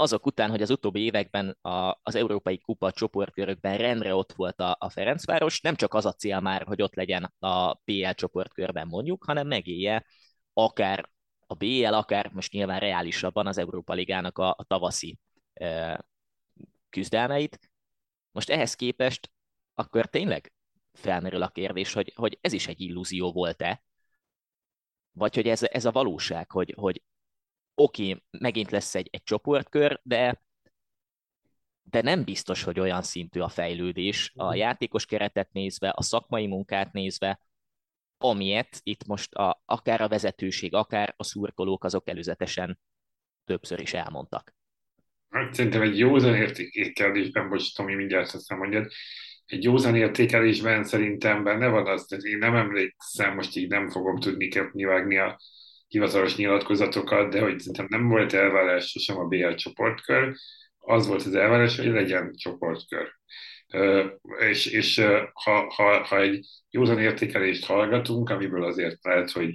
azok 0.00 0.26
után, 0.26 0.50
hogy 0.50 0.62
az 0.62 0.70
utóbbi 0.70 1.00
években 1.00 1.56
a, 1.60 1.98
az 2.02 2.14
Európai 2.14 2.58
Kupa 2.58 2.90
csoportkörökben 2.90 3.76
rendre 3.76 4.14
ott 4.14 4.32
volt 4.32 4.60
a, 4.60 4.76
a 4.78 4.90
Ferencváros, 4.90 5.60
nem 5.60 5.74
csak 5.74 5.94
az 5.94 6.06
a 6.06 6.12
cél 6.12 6.40
már, 6.40 6.62
hogy 6.62 6.82
ott 6.82 6.94
legyen 6.94 7.34
a 7.38 7.74
PL 7.74 8.10
csoportkörben 8.10 8.86
mondjuk, 8.86 9.24
hanem 9.24 9.46
megélje 9.46 10.04
akár 10.52 11.08
a 11.46 11.54
BL, 11.54 11.94
akár 11.94 12.30
most 12.32 12.52
nyilván 12.52 12.80
reálisabban 12.80 13.46
az 13.46 13.58
Európa 13.58 13.92
Ligának 13.92 14.38
a, 14.38 14.48
a 14.48 14.64
tavaszi 14.64 15.18
e, 15.54 16.00
küzdelmeit. 16.88 17.70
Most 18.32 18.50
ehhez 18.50 18.74
képest 18.74 19.30
akkor 19.74 20.06
tényleg 20.06 20.52
felmerül 20.92 21.42
a 21.42 21.48
kérdés, 21.48 21.92
hogy, 21.92 22.12
hogy 22.16 22.38
ez 22.40 22.52
is 22.52 22.68
egy 22.68 22.80
illúzió 22.80 23.32
volt-e, 23.32 23.82
vagy 25.12 25.34
hogy 25.34 25.48
ez, 25.48 25.62
ez 25.62 25.84
a 25.84 25.92
valóság, 25.92 26.50
hogy, 26.50 26.74
hogy 26.76 27.02
oké, 27.74 28.10
okay, 28.10 28.22
megint 28.38 28.70
lesz 28.70 28.94
egy, 28.94 29.08
egy 29.12 29.22
csoportkör, 29.22 30.00
de, 30.02 30.42
de 31.82 32.02
nem 32.02 32.24
biztos, 32.24 32.62
hogy 32.62 32.80
olyan 32.80 33.02
szintű 33.02 33.40
a 33.40 33.48
fejlődés. 33.48 34.32
A 34.36 34.54
játékos 34.54 35.06
keretet 35.06 35.52
nézve, 35.52 35.92
a 35.96 36.02
szakmai 36.02 36.46
munkát 36.46 36.92
nézve, 36.92 37.40
amilyet 38.18 38.80
itt 38.82 39.06
most 39.06 39.34
a, 39.34 39.62
akár 39.64 40.00
a 40.00 40.08
vezetőség, 40.08 40.74
akár 40.74 41.14
a 41.16 41.24
szurkolók 41.24 41.84
azok 41.84 42.08
előzetesen 42.08 42.78
többször 43.44 43.80
is 43.80 43.94
elmondtak. 43.94 44.54
Hát 45.30 45.54
szerintem 45.54 45.82
egy 45.82 45.98
józan 45.98 46.34
értékelésben, 46.34 47.48
bocs 47.48 47.74
Tomi, 47.74 47.94
mindjárt 47.94 48.34
azt 48.34 48.50
mondjad, 48.50 48.92
egy 49.46 49.64
józan 49.64 49.96
értékelésben 49.96 50.84
szerintem 50.84 51.44
benne 51.44 51.68
van 51.68 51.86
az, 51.86 52.08
hogy 52.08 52.24
én 52.24 52.38
nem 52.38 52.56
emlékszem, 52.56 53.34
most 53.34 53.56
így 53.56 53.68
nem 53.68 53.88
fogom 53.88 54.18
tudni 54.18 54.48
kivágni 54.48 55.16
a 55.16 55.38
hivatalos 55.90 56.36
nyilatkozatokat, 56.36 57.30
de 57.30 57.40
hogy 57.40 57.58
szerintem 57.58 57.86
nem 57.88 58.08
volt 58.08 58.32
elvárás 58.32 58.90
sosem 58.90 59.18
a 59.18 59.24
BL 59.24 59.54
csoportkör, 59.54 60.34
az 60.78 61.06
volt 61.06 61.22
az 61.22 61.34
elvárás, 61.34 61.76
hogy 61.76 61.86
legyen 61.86 62.32
csoportkör. 62.36 63.08
És, 64.38 64.66
és 64.66 64.98
ha, 65.32 65.72
ha, 65.74 66.04
ha 66.04 66.20
egy 66.20 66.46
józan 66.70 66.98
értékelést 66.98 67.64
hallgatunk, 67.64 68.30
amiből 68.30 68.64
azért 68.64 69.04
lehet, 69.04 69.30
hogy 69.30 69.54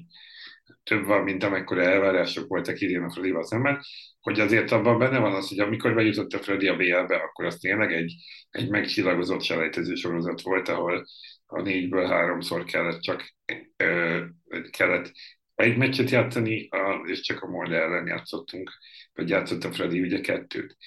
több 0.83 1.05
van, 1.05 1.23
mint 1.23 1.43
amekkora 1.43 1.81
elvárások 1.81 2.47
voltak 2.47 2.79
idén 2.79 3.03
a 3.03 3.11
Fradival 3.11 3.43
szemben, 3.43 3.81
hogy 4.19 4.39
azért 4.39 4.71
abban 4.71 4.97
benne 4.97 5.19
van 5.19 5.33
az, 5.33 5.49
hogy 5.49 5.59
amikor 5.59 5.93
bejutott 5.93 6.33
a 6.33 6.39
Fradi 6.39 6.67
a 6.67 6.75
BL-be, 6.75 7.15
akkor 7.15 7.45
az 7.45 7.57
tényleg 7.57 7.93
egy, 7.93 8.13
egy 8.49 8.69
megcsillagozott 8.69 9.41
selejtező 9.41 9.95
sorozat 9.95 10.41
volt, 10.41 10.69
ahol 10.69 11.05
a 11.45 11.61
négyből 11.61 12.07
háromszor 12.07 12.63
kellett 12.63 12.99
csak 12.99 13.35
ö, 13.77 14.23
kellett 14.69 15.11
egy 15.55 15.77
meccset 15.77 16.09
játszani, 16.09 16.69
és 17.05 17.21
csak 17.21 17.41
a 17.41 17.49
Molde 17.49 17.75
ellen 17.75 18.07
játszottunk, 18.07 18.71
vagy 19.13 19.29
játszott 19.29 19.63
a 19.63 19.71
Fradi 19.71 20.01
ugye 20.01 20.21
kettőt. 20.21 20.77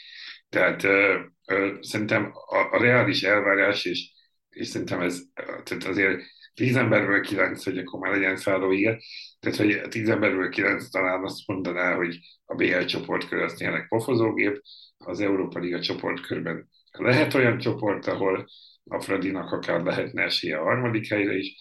Tehát 0.48 0.84
ö, 0.84 1.20
ö, 1.46 1.76
szerintem 1.80 2.30
a, 2.32 2.74
a 2.74 2.78
reális 2.78 3.22
elvárás, 3.22 3.84
és, 3.84 4.10
és 4.48 4.66
szerintem 4.66 5.00
ez 5.00 5.22
tehát 5.34 5.84
azért 5.84 6.22
tíz 6.54 6.76
emberből 6.76 7.20
kilenc, 7.20 7.64
hogy 7.64 7.78
akkor 7.78 8.00
már 8.00 8.12
legyen 8.12 8.36
szálló 8.36 8.70
igen, 8.70 8.98
tehát 9.40 9.58
hogy 9.58 9.88
tíz 9.88 10.08
emberből 10.08 10.48
kilenc 10.48 10.90
talán 10.90 11.24
azt 11.24 11.46
mondaná, 11.46 11.94
hogy 11.94 12.18
a 12.44 12.54
BL 12.54 12.84
csoportkör 12.84 13.42
az 13.42 13.54
tényleg 13.54 13.88
pofozógép, 13.88 14.62
az 14.98 15.20
Európa 15.20 15.58
Liga 15.58 15.80
csoportkörben 15.80 16.68
lehet 16.98 17.34
olyan 17.34 17.58
csoport, 17.58 18.06
ahol 18.06 18.48
a 18.84 19.00
Fradinak 19.00 19.52
akár 19.52 19.82
lehetne 19.82 20.22
esélye 20.22 20.58
a 20.58 20.62
harmadik 20.62 21.08
helyre 21.08 21.36
is, 21.36 21.54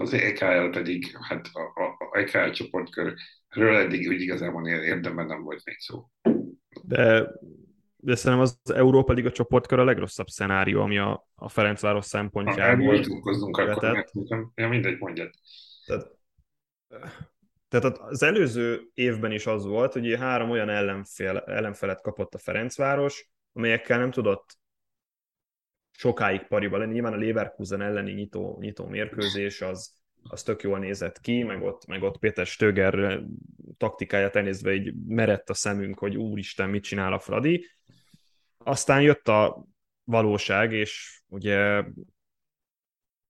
az 0.00 0.12
EKL 0.12 0.70
pedig, 0.70 1.16
hát 1.20 1.48
a, 1.52 1.60
a, 1.60 2.18
EKL 2.18 2.50
csoportkörről 2.50 3.76
eddig 3.76 4.08
úgy 4.08 4.20
igazából 4.20 4.68
érdemben 4.68 5.26
nem 5.26 5.42
volt 5.42 5.64
még 5.64 5.78
szó. 5.78 6.10
De, 6.82 7.30
de 7.96 8.14
szerintem 8.14 8.40
az 8.40 8.74
Európa 8.74 9.12
Liga 9.12 9.30
csoportkör 9.30 9.78
a 9.78 9.84
legrosszabb 9.84 10.26
szenárió, 10.26 10.80
ami 10.80 10.98
a, 10.98 11.28
a 11.34 11.48
Ferencváros 11.48 12.04
szempontjából. 12.04 12.96
Ha 12.96 13.02
akkor, 13.02 14.50
ja, 14.54 14.68
mindegy, 14.68 14.98
mondjad. 14.98 15.30
Tehát, 15.86 16.18
tehát 17.68 17.98
az 17.98 18.22
előző 18.22 18.90
évben 18.94 19.32
is 19.32 19.46
az 19.46 19.64
volt, 19.64 19.92
hogy 19.92 20.14
három 20.14 20.50
olyan 20.50 20.68
ellenfél, 20.68 21.36
ellenfelet 21.36 22.02
kapott 22.02 22.34
a 22.34 22.38
Ferencváros, 22.38 23.30
amelyekkel 23.52 23.98
nem 23.98 24.10
tudott 24.10 24.58
sokáig 25.96 26.46
pariba 26.46 26.78
lenni. 26.78 26.92
Nyilván 26.92 27.12
a 27.12 27.16
Leverkusen 27.16 27.80
elleni 27.80 28.12
nyitó, 28.12 28.56
nyitó 28.60 28.86
mérkőzés 28.86 29.60
az, 29.60 29.94
az 30.22 30.42
tök 30.42 30.62
jól 30.62 30.78
nézett 30.78 31.20
ki, 31.20 31.42
meg 31.42 31.62
ott, 31.62 31.86
meg 31.86 32.02
ott 32.02 32.18
Péter 32.18 32.46
Stöger 32.46 33.22
taktikáját 33.76 34.36
elnézve 34.36 34.74
így 34.74 34.94
merett 35.06 35.50
a 35.50 35.54
szemünk, 35.54 35.98
hogy 35.98 36.16
úristen, 36.16 36.70
mit 36.70 36.82
csinál 36.82 37.12
a 37.12 37.18
Fradi. 37.18 37.66
Aztán 38.58 39.02
jött 39.02 39.28
a 39.28 39.64
valóság, 40.04 40.72
és 40.72 41.20
ugye 41.28 41.84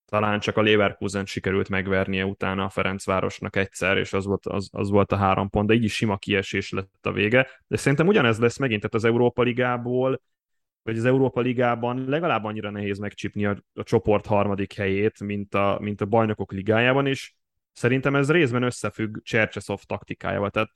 talán 0.05 0.41
csak 0.41 0.57
a 0.57 0.63
Leverkusen 0.63 1.27
sikerült 1.27 1.69
megvernie 1.69 2.25
utána 2.25 2.65
a 2.65 2.69
Ferencvárosnak 2.69 3.57
egyszer, 3.57 3.97
és 3.97 4.13
az 4.13 4.25
volt, 4.25 4.47
az, 4.47 4.69
az 4.73 4.91
volt 4.91 5.13
a 5.13 5.17
három 5.17 5.51
pont, 5.51 5.69
de 5.69 5.75
így 5.75 5.85
is 5.85 5.95
sima 5.95 6.17
kiesés 6.17 6.71
lett 6.71 7.07
a 7.07 7.13
vége. 7.13 7.49
De 7.67 7.77
szerintem 7.77 8.07
ugyanez 8.07 8.39
lesz 8.39 8.59
megint, 8.59 8.81
tehát 8.81 8.95
az 8.95 9.05
Európa 9.05 9.43
Ligából 9.43 10.21
hogy 10.87 10.99
az 10.99 11.05
Európa 11.05 11.41
Ligában 11.41 12.09
legalább 12.09 12.45
annyira 12.45 12.71
nehéz 12.71 12.99
megcsipni 12.99 13.47
a, 13.47 13.63
a 13.75 13.83
csoport 13.83 14.27
harmadik 14.27 14.73
helyét, 14.73 15.21
mint 15.21 15.55
a, 15.55 15.79
mint 15.81 16.01
a 16.01 16.07
bajnokok 16.07 16.53
ligájában, 16.53 17.07
és 17.07 17.33
szerintem 17.73 18.15
ez 18.15 18.31
részben 18.31 18.63
összefügg 18.63 19.17
Csercseszov 19.23 19.81
taktikájával. 19.83 20.51
Tehát 20.51 20.71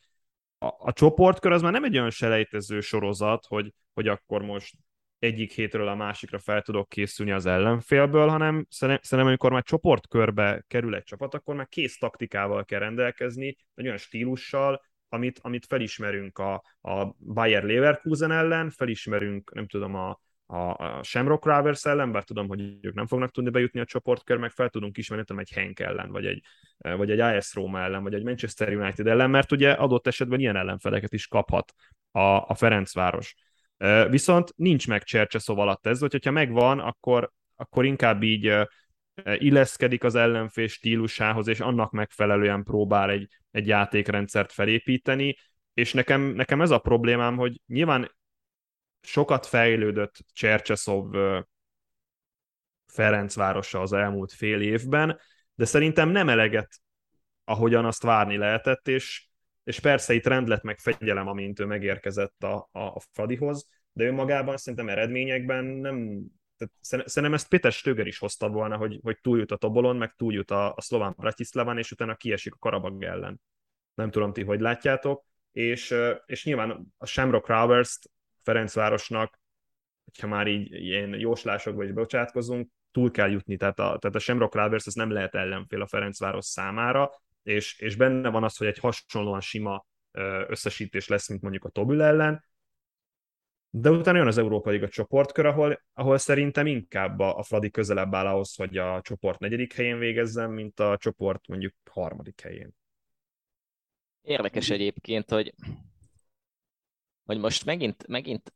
a, 0.59 0.67
a 0.67 0.93
csoportkör 0.93 1.53
az 1.53 1.63
már 1.63 1.73
nem 1.73 1.85
egy 1.85 1.97
olyan 1.97 2.11
selejtező 2.11 2.81
sorozat, 2.81 3.47
hogy, 3.47 3.75
hogy 3.93 4.09
akkor 4.09 4.43
most 4.43 4.75
egyik 5.19 5.53
hétről 5.53 5.89
a 5.89 5.95
másikra 5.95 6.39
fel 6.39 6.63
tudok 6.63 6.89
készülni 6.89 7.33
az 7.33 7.47
ellenfélből, 7.47 8.29
hanem 8.29 8.67
szerintem 8.71 9.27
amikor 9.27 9.53
már 9.53 9.63
csoportkörbe 9.63 10.65
kerül 10.67 10.95
egy 10.95 11.03
csapat, 11.03 11.35
akkor 11.35 11.55
már 11.55 11.69
kész 11.69 11.99
taktikával 11.99 12.65
kell 12.65 12.79
rendelkezni, 12.79 13.57
egy 13.75 13.85
olyan 13.85 13.97
stílussal, 13.97 14.83
amit, 15.13 15.39
amit 15.43 15.67
felismerünk 15.67 16.39
a, 16.39 16.63
a 16.81 17.15
Bayer 17.19 17.63
Leverkusen 17.63 18.31
ellen, 18.31 18.71
felismerünk, 18.71 19.55
nem 19.55 19.67
tudom, 19.67 19.95
a, 19.95 20.21
a, 20.47 20.57
a 20.57 21.03
Shamrock 21.03 21.45
Rovers 21.45 21.85
ellen, 21.85 22.13
bár 22.13 22.25
tudom, 22.25 22.49
hogy 22.49 22.61
ők 22.81 22.95
nem 22.95 23.07
fognak 23.07 23.31
tudni 23.31 23.51
bejutni 23.51 23.81
a 23.81 23.85
csoportkör, 23.85 24.37
meg 24.37 24.51
fel 24.51 24.69
tudunk 24.69 24.97
ismerni, 24.97 25.25
tudom, 25.25 25.43
egy 25.43 25.53
Henk 25.53 25.81
ellen, 25.81 26.11
vagy 26.11 26.27
egy, 26.27 26.43
vagy 26.79 27.11
egy 27.11 27.21
AS 27.21 27.55
Roma 27.55 27.81
ellen, 27.81 28.03
vagy 28.03 28.15
egy 28.15 28.25
Manchester 28.25 28.77
United 28.77 29.07
ellen, 29.07 29.31
mert 29.31 29.53
ugye 29.53 29.71
adott 29.71 30.07
esetben 30.07 30.41
ilyen 30.41 30.57
ellenfeleket 30.57 31.13
is 31.13 31.27
kaphat 31.27 31.73
a, 32.11 32.21
a 32.21 32.55
Ferencváros. 32.55 33.35
Viszont 34.09 34.53
nincs 34.57 34.89
meg 34.89 35.03
Csercseszov 35.03 35.59
alatt 35.59 35.87
ez, 35.87 36.01
vagy 36.01 36.13
hogyha 36.13 36.31
megvan, 36.31 36.79
akkor, 36.79 37.31
akkor 37.57 37.85
inkább 37.85 38.23
így 38.23 38.53
illeszkedik 39.25 40.05
az 40.05 40.15
ellenfél 40.15 40.67
stílusához, 40.67 41.49
és 41.49 41.61
annak 41.61 41.91
megfelelően 41.91 42.63
próbál 42.63 43.11
egy, 43.11 43.29
egy 43.51 43.67
játékrendszert 43.67 44.53
felépíteni, 44.53 45.37
és 45.75 45.93
nekem, 45.93 46.21
nekem 46.23 46.61
ez 46.61 46.71
a 46.71 46.79
problémám, 46.79 47.37
hogy 47.37 47.61
nyilván 47.67 48.11
sokat 49.01 49.47
fejlődött 49.47 50.17
Csercseszov 50.33 51.15
Ferencvárosa 52.87 53.81
az 53.81 53.93
elmúlt 53.93 54.33
fél 54.33 54.61
évben, 54.61 55.19
de 55.55 55.65
szerintem 55.65 56.09
nem 56.09 56.29
eleget, 56.29 56.81
ahogyan 57.45 57.85
azt 57.85 58.03
várni 58.03 58.37
lehetett, 58.37 58.89
és, 58.89 59.29
és 59.65 59.81
persze 59.81 60.15
itt 60.15 60.27
rend 60.27 60.49
lett 60.49 60.63
meg 60.63 60.79
fegyelem, 60.79 61.29
amint 61.29 61.61
ő 61.61 61.65
megérkezett 61.65 62.43
a, 62.43 62.69
a, 62.73 62.81
a 62.81 63.01
Fradihoz, 63.13 63.69
de 63.93 64.05
ő 64.05 64.13
magában 64.13 64.57
szerintem 64.57 64.89
eredményekben 64.89 65.65
nem, 65.65 66.21
tehát 66.61 67.09
szerintem 67.09 67.35
ezt 67.35 67.49
Péter 67.49 67.73
Stöger 67.73 68.07
is 68.07 68.19
hozta 68.19 68.49
volna, 68.49 68.77
hogy, 68.77 68.99
hogy 69.03 69.19
túljut 69.21 69.51
a 69.51 69.57
Tobolon, 69.57 69.97
meg 69.97 70.15
túljut 70.15 70.51
a, 70.51 70.75
a 70.75 70.81
szlován 70.81 71.15
Bratislaván, 71.17 71.79
és 71.79 71.91
utána 71.91 72.15
kiesik 72.15 72.55
a 72.55 72.59
Karabag 72.59 73.03
ellen. 73.03 73.41
Nem 73.95 74.11
tudom 74.11 74.33
ti, 74.33 74.43
hogy 74.43 74.61
látjátok. 74.61 75.25
És, 75.53 75.95
és 76.27 76.45
nyilván 76.45 76.93
a 76.99 77.07
Shamrock 77.07 77.47
Rovers 77.47 77.99
Ferencvárosnak, 78.43 79.41
hogyha 80.05 80.27
már 80.27 80.47
így 80.47 80.73
ilyen 80.73 81.19
jóslásokba 81.19 81.85
is 81.85 81.93
bocsátkozunk, 81.93 82.71
túl 82.91 83.11
kell 83.11 83.31
jutni, 83.31 83.57
tehát 83.57 83.79
a, 83.79 83.97
tehát 83.99 84.17
a 84.17 84.19
Shamrock 84.19 84.55
Rovers 84.55 84.87
ez 84.87 84.95
nem 84.95 85.11
lehet 85.11 85.35
ellenfél 85.35 85.81
a 85.81 85.87
Ferencváros 85.87 86.45
számára, 86.45 87.11
és, 87.43 87.79
és 87.79 87.97
benne 87.97 88.29
van 88.29 88.45
az, 88.45 88.57
hogy 88.57 88.67
egy 88.67 88.79
hasonlóan 88.79 89.41
sima 89.41 89.87
összesítés 90.47 91.09
lesz, 91.09 91.29
mint 91.29 91.43
mondjuk 91.43 91.65
a 91.65 91.69
Tobül 91.69 92.03
ellen, 92.03 92.45
de 93.71 93.91
utána 93.91 94.19
jön 94.19 94.27
az 94.27 94.39
Európa 94.39 94.71
Liga 94.71 94.89
csoportkör, 94.89 95.47
ahol, 95.47 95.83
ahol 95.95 96.19
szerintem 96.19 96.67
inkább 96.67 97.19
a, 97.19 97.39
a 97.39 97.43
Fradi 97.43 97.71
közelebb 97.71 98.15
áll 98.15 98.27
ahhoz, 98.27 98.55
hogy 98.55 98.77
a 98.77 99.01
csoport 99.01 99.39
negyedik 99.39 99.73
helyén 99.73 99.99
végezzen, 99.99 100.51
mint 100.51 100.81
a 100.81 100.97
csoport 100.97 101.49
mondjuk 101.49 101.75
harmadik 101.91 102.41
helyén. 102.41 102.75
Érdekes 104.23 104.71
egyébként, 104.71 105.31
hogy, 105.31 105.55
hogy 107.25 107.39
most 107.39 107.65
megint, 107.65 108.07
megint 108.07 108.53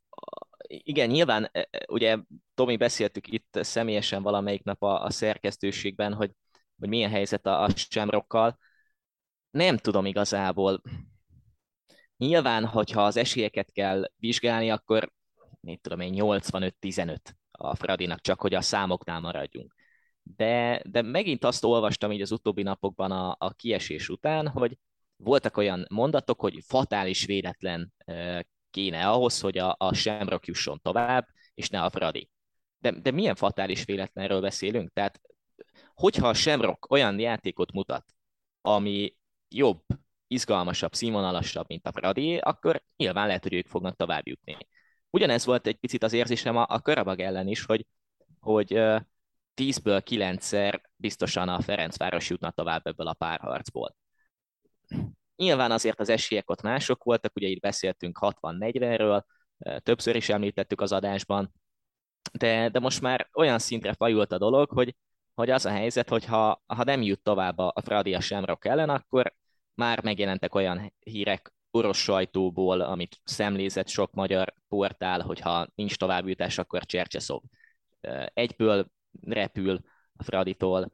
igen, 0.68 1.10
nyilván, 1.10 1.48
e, 1.52 1.68
e, 1.70 1.84
ugye 1.88 2.18
Tomi 2.54 2.76
beszéltük 2.76 3.28
itt 3.28 3.58
személyesen 3.60 4.22
valamelyik 4.22 4.62
nap 4.62 4.82
a, 4.82 5.04
a 5.04 5.10
szerkesztőségben, 5.10 6.12
hogy, 6.12 6.30
hogy 6.78 6.88
milyen 6.88 7.10
helyzet 7.10 7.46
a, 7.46 7.62
a 7.62 7.68
Shamrockkal. 7.68 8.58
Nem 9.50 9.76
tudom 9.76 10.06
igazából, 10.06 10.82
Nyilván, 12.16 12.66
hogyha 12.66 13.04
az 13.04 13.16
esélyeket 13.16 13.72
kell 13.72 14.10
vizsgálni, 14.16 14.70
akkor 14.70 15.12
mit 15.60 15.80
tudom 15.80 16.00
én, 16.00 16.12
85-15 16.16 17.16
a 17.50 17.74
Fradinak, 17.74 18.20
csak 18.20 18.40
hogy 18.40 18.54
a 18.54 18.60
számoknál 18.60 19.20
maradjunk. 19.20 19.74
De, 20.22 20.82
de 20.84 21.02
megint 21.02 21.44
azt 21.44 21.64
olvastam 21.64 22.12
így 22.12 22.20
az 22.20 22.32
utóbbi 22.32 22.62
napokban 22.62 23.10
a, 23.10 23.36
a 23.38 23.52
kiesés 23.52 24.08
után, 24.08 24.48
hogy 24.48 24.78
voltak 25.16 25.56
olyan 25.56 25.86
mondatok, 25.90 26.40
hogy 26.40 26.58
fatális 26.66 27.24
véletlen 27.24 27.92
kéne 28.70 29.08
ahhoz, 29.08 29.40
hogy 29.40 29.58
a, 29.58 29.74
a 29.78 29.94
Semrock 29.94 30.46
jusson 30.46 30.80
tovább, 30.82 31.26
és 31.54 31.68
ne 31.68 31.82
a 31.82 31.90
Fradi. 31.90 32.30
De, 32.78 32.90
de 32.90 33.10
milyen 33.10 33.34
fatális 33.34 33.84
véletlenről 33.84 34.40
beszélünk? 34.40 34.92
Tehát, 34.92 35.20
hogyha 35.94 36.28
a 36.28 36.34
Semrock 36.34 36.90
olyan 36.90 37.18
játékot 37.18 37.72
mutat, 37.72 38.04
ami 38.60 39.16
jobb, 39.48 39.82
izgalmasabb, 40.26 40.94
színvonalasabb, 40.94 41.68
mint 41.68 41.86
a 41.86 41.92
Fradi, 41.92 42.36
akkor 42.36 42.82
nyilván 42.96 43.26
lehet, 43.26 43.42
hogy 43.42 43.54
ők 43.54 43.66
fognak 43.66 43.96
tovább 43.96 44.26
jutni. 44.26 44.56
ugyanez 45.10 45.44
volt 45.44 45.66
egy 45.66 45.76
picit 45.76 46.02
az 46.02 46.12
érzésem 46.12 46.56
a, 46.56 46.66
a 46.68 46.80
Karabag 46.80 47.20
ellen 47.20 47.48
is, 47.48 47.64
hogy, 47.64 47.86
hogy 48.40 48.72
10-ből 49.56 50.02
9-szer 50.10 50.80
biztosan 50.96 51.48
a 51.48 51.60
Ferencváros 51.60 52.30
jutna 52.30 52.50
tovább 52.50 52.86
ebből 52.86 53.06
a 53.06 53.12
párharcból. 53.12 53.96
Nyilván 55.36 55.70
azért 55.70 56.00
az 56.00 56.08
esélyek 56.08 56.50
ott 56.50 56.62
mások 56.62 57.04
voltak, 57.04 57.36
ugye 57.36 57.48
itt 57.48 57.60
beszéltünk 57.60 58.18
60-40-ről, 58.20 59.22
többször 59.78 60.16
is 60.16 60.28
említettük 60.28 60.80
az 60.80 60.92
adásban, 60.92 61.52
de, 62.32 62.68
de 62.68 62.78
most 62.78 63.00
már 63.00 63.28
olyan 63.32 63.58
szintre 63.58 63.92
fajult 63.92 64.32
a 64.32 64.38
dolog, 64.38 64.70
hogy, 64.70 64.96
hogy 65.34 65.50
az 65.50 65.66
a 65.66 65.70
helyzet, 65.70 66.08
hogy 66.08 66.24
ha, 66.24 66.62
ha 66.66 66.84
nem 66.84 67.02
jut 67.02 67.22
tovább 67.22 67.58
a, 67.58 67.72
a 67.74 67.80
Fradi 67.80 68.14
a 68.14 68.20
Semrock 68.20 68.64
ellen, 68.64 68.90
akkor 68.90 69.34
már 69.74 70.02
megjelentek 70.02 70.54
olyan 70.54 70.92
hírek 71.00 71.52
orosz 71.70 71.98
sajtóból, 71.98 72.80
amit 72.80 73.20
szemlézett 73.24 73.88
sok 73.88 74.12
magyar 74.12 74.54
portál, 74.68 75.20
hogyha 75.20 75.66
nincs 75.74 75.96
továbbjutás, 75.96 76.58
akkor 76.58 76.84
Csercseszov 76.84 77.42
egyből 78.34 78.86
repül 79.20 79.80
a 80.16 80.22
Fraditól. 80.22 80.90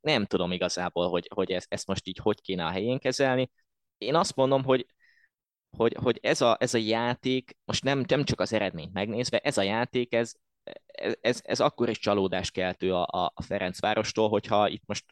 Nem 0.00 0.24
tudom 0.24 0.52
igazából, 0.52 1.08
hogy, 1.08 1.30
hogy 1.34 1.50
ezt, 1.50 1.66
ezt 1.72 1.86
most 1.86 2.06
így 2.06 2.18
hogy 2.18 2.40
kéne 2.40 2.64
a 2.64 2.70
helyén 2.70 2.98
kezelni. 2.98 3.50
Én 3.98 4.14
azt 4.14 4.36
mondom, 4.36 4.64
hogy 4.64 4.86
hogy, 5.76 5.94
hogy 5.94 6.18
ez, 6.22 6.40
a, 6.40 6.56
ez 6.60 6.74
a 6.74 6.78
játék, 6.78 7.56
most 7.64 7.84
nem, 7.84 8.04
nem 8.06 8.24
csak 8.24 8.40
az 8.40 8.52
eredményt 8.52 8.92
megnézve, 8.92 9.38
ez 9.38 9.58
a 9.58 9.62
játék, 9.62 10.14
ez, 10.14 10.34
ez, 11.20 11.40
ez 11.44 11.60
akkor 11.60 11.88
is 11.88 11.98
csalódás 11.98 12.50
keltő 12.50 12.94
a, 12.94 13.32
a 13.34 13.42
Ferencvárostól, 13.42 14.28
hogyha 14.28 14.68
itt 14.68 14.82
most 14.86 15.04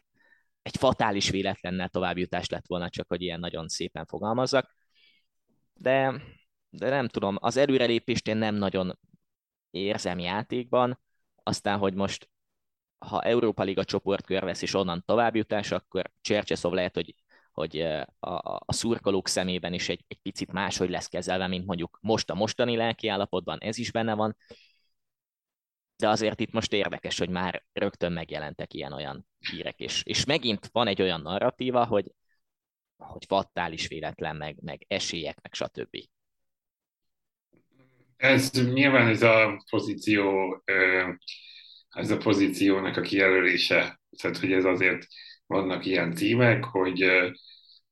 egy 0.65 0.77
fatális 0.77 1.29
véletlennel 1.29 1.89
továbbjutás 1.89 2.49
lett 2.49 2.67
volna, 2.67 2.89
csak 2.89 3.07
hogy 3.07 3.21
ilyen 3.21 3.39
nagyon 3.39 3.67
szépen 3.67 4.05
fogalmazzak. 4.05 4.75
De, 5.73 6.21
de 6.69 6.89
nem 6.89 7.07
tudom, 7.07 7.37
az 7.39 7.57
előrelépést 7.57 8.27
én 8.27 8.37
nem 8.37 8.55
nagyon 8.55 8.99
érzem 9.69 10.19
játékban, 10.19 10.99
aztán, 11.43 11.77
hogy 11.77 11.93
most 11.93 12.29
ha 12.97 13.21
Európa 13.21 13.63
Liga 13.63 13.83
csoportkör 13.83 14.43
vesz 14.43 14.61
és 14.61 14.73
onnan 14.73 15.03
továbbjutás, 15.05 15.71
akkor 15.71 16.11
Csercseszov 16.21 16.73
lehet, 16.73 16.95
hogy, 16.95 17.15
hogy 17.51 17.79
a, 18.19 18.29
a, 18.65 18.73
szurkolók 18.73 19.27
szemében 19.27 19.73
is 19.73 19.89
egy, 19.89 20.03
egy 20.07 20.19
picit 20.21 20.51
máshogy 20.51 20.89
lesz 20.89 21.07
kezelve, 21.07 21.47
mint 21.47 21.65
mondjuk 21.65 21.97
most 22.01 22.29
a 22.29 22.35
mostani 22.35 22.75
lelki 22.75 23.07
állapotban, 23.07 23.57
ez 23.59 23.77
is 23.77 23.91
benne 23.91 24.13
van. 24.13 24.35
De 25.97 26.09
azért 26.09 26.39
itt 26.39 26.51
most 26.51 26.73
érdekes, 26.73 27.17
hogy 27.17 27.29
már 27.29 27.63
rögtön 27.73 28.11
megjelentek 28.11 28.73
ilyen-olyan 28.73 29.27
hírek, 29.39 29.79
és, 29.79 30.01
és 30.03 30.25
megint 30.25 30.69
van 30.71 30.87
egy 30.87 31.01
olyan 31.01 31.21
narratíva, 31.21 31.85
hogy, 31.85 32.11
hogy 32.97 33.25
fatális 33.27 33.87
véletlen, 33.87 34.35
meg, 34.35 34.57
meg 34.61 34.85
esélyek, 34.87 35.41
meg 35.41 35.53
stb. 35.53 35.97
Ez 38.17 38.51
nyilván 38.51 39.07
ez 39.07 39.21
a 39.21 39.63
pozíció, 39.69 40.61
ez 41.89 42.11
a 42.11 42.17
pozíciónak 42.17 42.97
a 42.97 43.01
kijelölése, 43.01 43.99
tehát 44.21 44.37
hogy 44.37 44.51
ez 44.51 44.65
azért 44.65 45.07
vannak 45.45 45.85
ilyen 45.85 46.15
címek, 46.15 46.63
hogy, 46.63 47.05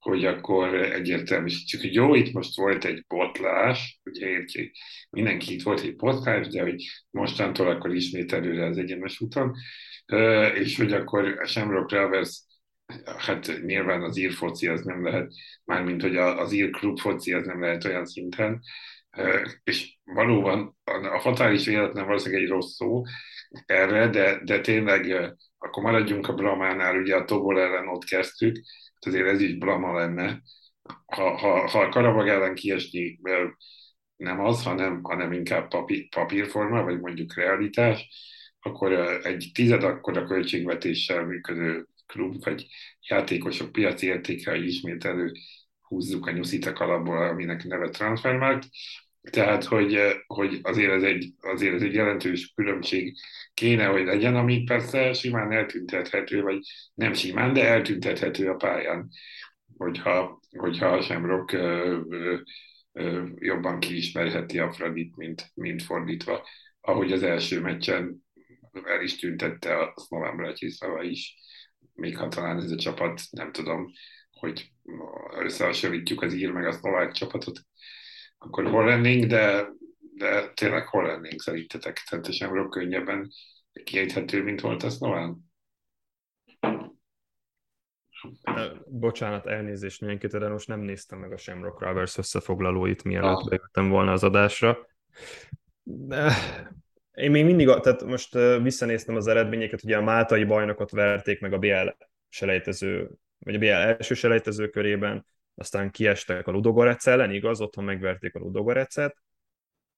hogy 0.03 0.25
akkor 0.25 0.75
egyértelműsítsük, 0.75 1.81
hogy 1.81 1.93
jó, 1.93 2.15
itt 2.15 2.33
most 2.33 2.55
volt 2.57 2.85
egy 2.85 3.05
botlás, 3.07 3.99
ugye 4.03 4.27
értjük, 4.27 4.71
mindenki 5.09 5.53
itt 5.53 5.63
volt 5.63 5.81
egy 5.81 5.95
botlás, 5.95 6.47
de 6.47 6.61
hogy 6.61 6.83
mostantól 7.09 7.67
akkor 7.67 7.95
ismét 7.95 8.33
előre 8.33 8.65
az 8.65 8.77
egyenes 8.77 9.21
úton, 9.21 9.55
és 10.53 10.77
hogy 10.77 10.93
akkor 10.93 11.39
Shamrock 11.45 11.91
Rovers 11.91 12.41
hát 13.17 13.61
nyilván 13.65 14.01
az 14.01 14.17
ír 14.17 14.31
foci 14.31 14.67
az 14.67 14.81
nem 14.81 15.03
lehet, 15.03 15.31
mármint 15.63 16.01
hogy 16.01 16.17
az 16.17 16.51
ír 16.51 16.69
klub 16.69 16.99
foci 16.99 17.33
az 17.33 17.45
nem 17.45 17.61
lehet 17.61 17.85
olyan 17.85 18.05
szinten, 18.05 18.61
és 19.63 19.97
valóban 20.03 20.77
a 21.13 21.19
fatális 21.19 21.65
véletlen 21.65 22.05
valószínűleg 22.05 22.43
egy 22.43 22.49
rossz 22.49 22.75
szó 22.75 23.03
erre, 23.65 24.07
de, 24.07 24.39
de 24.43 24.61
tényleg 24.61 25.33
akkor 25.57 25.83
maradjunk 25.83 26.27
a 26.27 26.33
Bramánál, 26.33 26.99
ugye 26.99 27.15
a 27.15 27.25
Tobol 27.25 27.59
ellen 27.59 27.87
ott 27.87 28.03
kezdtük, 28.03 28.55
azért 29.05 29.27
ez 29.27 29.41
is 29.41 29.57
Brama 29.57 29.93
lenne. 29.93 30.41
Ha, 31.05 31.37
ha, 31.37 31.67
ha 31.69 31.79
a 31.79 31.89
Karabag 31.89 32.27
ellen 32.27 32.55
kiesni 32.55 33.19
nem 34.15 34.39
az, 34.39 34.63
hanem, 34.63 35.03
hanem 35.03 35.31
inkább 35.31 35.67
papír, 35.67 36.09
papírforma, 36.09 36.83
vagy 36.83 36.99
mondjuk 36.99 37.35
realitás, 37.35 38.07
akkor 38.59 38.91
egy 39.23 39.51
tized 39.53 39.83
akkor 39.83 40.17
a 40.17 40.25
költségvetéssel 40.25 41.25
működő 41.25 41.87
klub, 42.05 42.43
vagy 42.43 42.67
játékosok 43.07 43.71
piaci 43.71 44.07
értéke 44.07 44.55
ismét 44.55 45.05
elő 45.05 45.31
húzzuk 45.81 46.25
a 46.25 46.31
nyuszit 46.31 46.65
a 46.65 46.73
kalapból, 46.73 47.27
aminek 47.27 47.63
neve 47.63 47.89
Transfermarkt. 47.89 48.67
Tehát, 49.31 49.63
hogy, 49.63 49.99
hogy 50.27 50.59
azért, 50.61 50.91
ez 50.91 51.03
egy, 51.03 51.33
azért 51.39 51.73
ez 51.73 51.81
egy 51.81 51.93
jelentős 51.93 52.51
különbség 52.55 53.15
kéne, 53.53 53.85
hogy 53.85 54.05
legyen, 54.05 54.35
ami 54.35 54.63
persze 54.63 55.13
simán 55.13 55.51
eltüntethető, 55.51 56.41
vagy 56.41 56.59
nem 56.93 57.13
simán, 57.13 57.53
de 57.53 57.67
eltüntethető 57.67 58.49
a 58.49 58.55
pályán, 58.55 59.09
hogyha, 59.77 60.39
hogyha 60.57 60.87
a 60.87 61.01
Semrock 61.01 61.57
jobban 63.35 63.79
kiismerheti 63.79 64.59
a 64.59 64.71
Fradit, 64.71 65.15
mint, 65.15 65.51
mint 65.53 65.83
fordítva, 65.83 66.47
ahogy 66.81 67.11
az 67.11 67.23
első 67.23 67.61
meccsen 67.61 68.23
el 68.83 69.01
is 69.01 69.15
tüntette 69.15 69.79
a 69.79 69.93
Szlován 69.95 70.37
Bratislava 70.37 71.03
is, 71.03 71.35
még 71.93 72.17
ha 72.17 72.27
talán 72.27 72.57
ez 72.57 72.71
a 72.71 72.75
csapat, 72.75 73.21
nem 73.31 73.51
tudom, 73.51 73.91
hogy 74.31 74.71
összehasonlítjuk 75.39 76.21
az 76.21 76.33
ír 76.33 76.51
meg 76.51 76.67
a 76.67 76.71
szlovák 76.71 77.11
csapatot, 77.11 77.59
akkor 78.43 78.69
hol 78.69 78.85
lennénk, 78.85 79.25
de, 79.25 79.67
de 80.15 80.51
tényleg 80.53 80.87
hol 80.87 81.05
lennénk 81.05 81.41
szerintetek? 81.41 82.03
Tehát 82.09 82.33
sem 82.33 82.69
könnyebben 82.69 83.29
kiejthető, 83.83 84.43
mint 84.43 84.61
volt 84.61 84.83
a 84.83 84.89
szlován? 84.89 85.51
Bocsánat, 88.87 89.45
elnézést 89.45 90.01
mindenkit, 90.01 90.31
de 90.31 90.49
most 90.49 90.67
nem 90.67 90.79
néztem 90.79 91.19
meg 91.19 91.31
a 91.31 91.37
Shamrock 91.37 91.79
Rovers 91.79 92.17
összefoglalóit, 92.17 93.03
mielőtt 93.03 93.37
ah. 93.37 93.47
bejöttem 93.49 93.89
volna 93.89 94.11
az 94.11 94.23
adásra. 94.23 94.87
De 95.83 96.31
én 97.13 97.31
még 97.31 97.45
mindig, 97.45 97.67
tehát 97.67 98.03
most 98.03 98.33
visszanéztem 98.61 99.15
az 99.15 99.27
eredményeket, 99.27 99.83
ugye 99.83 99.97
a 99.97 100.01
máltai 100.01 100.43
bajnokot 100.43 100.91
verték 100.91 101.41
meg 101.41 101.53
a 101.53 101.57
BL 101.57 101.87
selejtező, 102.29 103.09
vagy 103.39 103.55
a 103.55 103.59
BL 103.59 103.65
első 103.65 104.13
selejtező 104.13 104.69
körében, 104.69 105.25
aztán 105.55 105.91
kiestek 105.91 106.47
a 106.47 106.51
Ludogorec 106.51 107.07
ellen, 107.07 107.31
igaz, 107.31 107.61
otthon 107.61 107.83
megverték 107.83 108.35
a 108.35 108.39
Ludogorecet, 108.39 109.23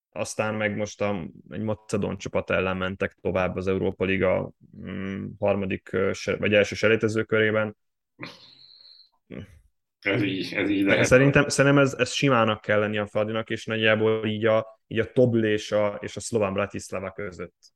aztán 0.09 0.55
meg 0.55 0.75
most 0.75 1.01
a, 1.01 1.27
egy 1.49 1.61
macedon 1.61 2.17
csapat 2.17 2.49
ellen 2.49 2.77
mentek 2.77 3.17
tovább 3.21 3.55
az 3.55 3.67
Európa 3.67 4.05
Liga 4.05 4.51
mm, 4.77 5.25
harmadik 5.39 5.89
vagy 6.37 6.53
első 6.53 6.75
selejtező 6.75 7.23
körében. 7.23 7.75
Ez 9.99 10.21
így, 10.21 10.53
ez 10.53 10.69
így 10.69 10.83
lehet. 10.83 11.05
Szerintem, 11.05 11.47
szerintem 11.47 11.81
ez, 11.81 11.93
ez 11.93 12.11
simának 12.11 12.61
kell 12.61 12.79
lenni 12.79 12.97
a 12.97 13.07
Fradinak, 13.07 13.49
és 13.49 13.65
nagyjából 13.65 14.25
így 14.25 14.45
a, 14.45 14.79
így 14.87 14.99
a 14.99 15.11
Tobl 15.11 15.43
és 15.45 15.71
a, 15.71 15.97
és 16.01 16.15
a 16.15 16.19
Szlován 16.19 16.53
Bratislava 16.53 17.11
között 17.11 17.73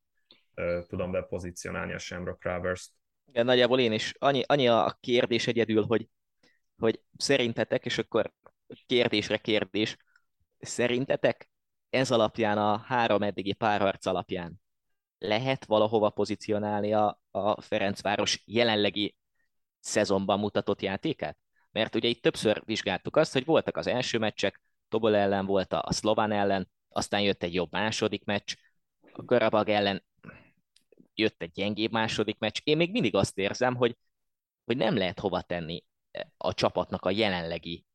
uh, 0.56 0.86
tudom 0.88 1.12
bepozícionálni 1.12 1.94
a 1.94 1.98
Shamrock 1.98 2.44
Rovers-t. 2.44 2.92
Igen, 3.32 3.46
nagyjából 3.46 3.80
én 3.80 3.92
is. 3.92 4.14
Annyi, 4.18 4.44
annyi 4.46 4.68
a 4.68 4.98
kérdés 5.00 5.48
egyedül, 5.48 5.84
hogy, 5.84 6.08
hogy 6.80 7.02
szerintetek, 7.18 7.86
és 7.86 7.98
akkor 7.98 8.34
kérdésre 8.86 9.38
kérdés, 9.38 9.98
szerintetek 10.60 11.50
ez 11.90 12.12
alapján, 12.12 12.58
a 12.58 12.78
három 12.78 13.22
eddigi 13.22 13.54
párharc 13.54 14.06
alapján 14.06 14.62
lehet 15.20 15.66
valahova 15.66 16.10
pozícionálni 16.10 16.94
a, 16.94 17.22
a 17.32 17.62
Ferencváros 17.62 18.44
jelenlegi 18.46 19.16
szezonban 19.80 20.40
mutatott 20.40 20.82
játékát? 20.82 21.38
Mert 21.72 21.96
ugye 21.96 22.08
itt 22.08 22.22
többször 22.22 22.62
vizsgáltuk 22.66 23.16
azt, 23.16 23.34
hogy 23.34 23.46
voltak 23.46 23.78
az 23.78 23.88
első 23.88 24.18
meccsek, 24.18 24.62
Tobol 24.88 25.16
ellen 25.16 25.46
volt 25.46 25.74
a, 25.74 25.92
Szlován 25.92 26.32
ellen, 26.32 26.70
aztán 26.90 27.22
jött 27.22 27.44
egy 27.44 27.54
jobb 27.54 27.72
második 27.72 28.24
meccs, 28.26 28.56
a 29.14 29.26
Karabag 29.26 29.70
ellen 29.70 30.04
jött 31.14 31.42
egy 31.42 31.52
gyengébb 31.52 31.92
második 31.92 32.40
meccs. 32.40 32.60
Én 32.64 32.78
még 32.78 32.92
mindig 32.92 33.16
azt 33.16 33.38
érzem, 33.38 33.76
hogy, 33.76 33.98
hogy 34.66 34.78
nem 34.78 34.98
lehet 34.98 35.20
hova 35.20 35.42
tenni 35.42 35.84
a 36.38 36.54
csapatnak 36.54 37.06
a 37.06 37.10
jelenlegi 37.10 37.86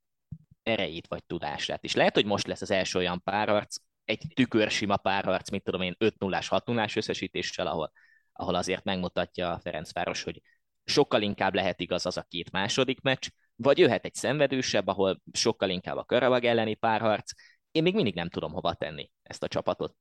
erejét 0.63 1.07
vagy 1.07 1.25
tudását. 1.25 1.85
És 1.85 1.95
lehet, 1.95 2.15
hogy 2.15 2.25
most 2.25 2.47
lesz 2.47 2.63
az 2.63 2.71
első 2.71 2.99
olyan 2.99 3.23
párharc, 3.23 3.77
egy 4.05 4.27
tükörsima 4.35 4.97
párharc, 4.97 5.51
mit 5.51 5.63
tudom 5.63 5.81
én, 5.81 5.97
5-0-ás, 5.99 6.49
6-0-ás 6.51 6.97
összesítéssel, 6.97 7.67
ahol, 7.67 7.93
ahol 8.33 8.55
azért 8.55 8.85
megmutatja 8.85 9.53
a 9.53 9.59
Ferencváros, 9.59 10.23
hogy 10.23 10.43
sokkal 10.85 11.23
inkább 11.23 11.55
lehet 11.55 11.81
igaz 11.81 12.07
az 12.07 12.17
a 12.17 12.27
két 12.29 12.51
második 12.51 13.01
meccs, 13.01 13.29
vagy 13.57 13.79
jöhet 13.79 14.05
egy 14.05 14.15
szenvedősebb, 14.15 14.87
ahol 14.87 15.21
sokkal 15.33 15.71
inkább 15.71 15.97
a 15.97 16.05
Karabag 16.05 16.45
elleni 16.45 16.75
párharc. 16.75 17.33
Én 17.71 17.83
még 17.83 17.95
mindig 17.95 18.15
nem 18.15 18.29
tudom 18.29 18.53
hova 18.53 18.75
tenni 18.75 19.11
ezt 19.23 19.43
a 19.43 19.49
csapatot. 19.49 19.97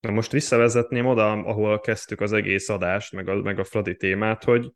Na 0.00 0.10
most 0.10 0.30
visszavezetném 0.30 1.06
oda, 1.06 1.30
ahol 1.30 1.80
kezdtük 1.80 2.20
az 2.20 2.32
egész 2.32 2.68
adást, 2.68 3.12
meg 3.12 3.28
a, 3.28 3.34
meg 3.34 3.58
a 3.58 3.64
Fradi 3.64 3.96
témát, 3.96 4.44
hogy, 4.44 4.72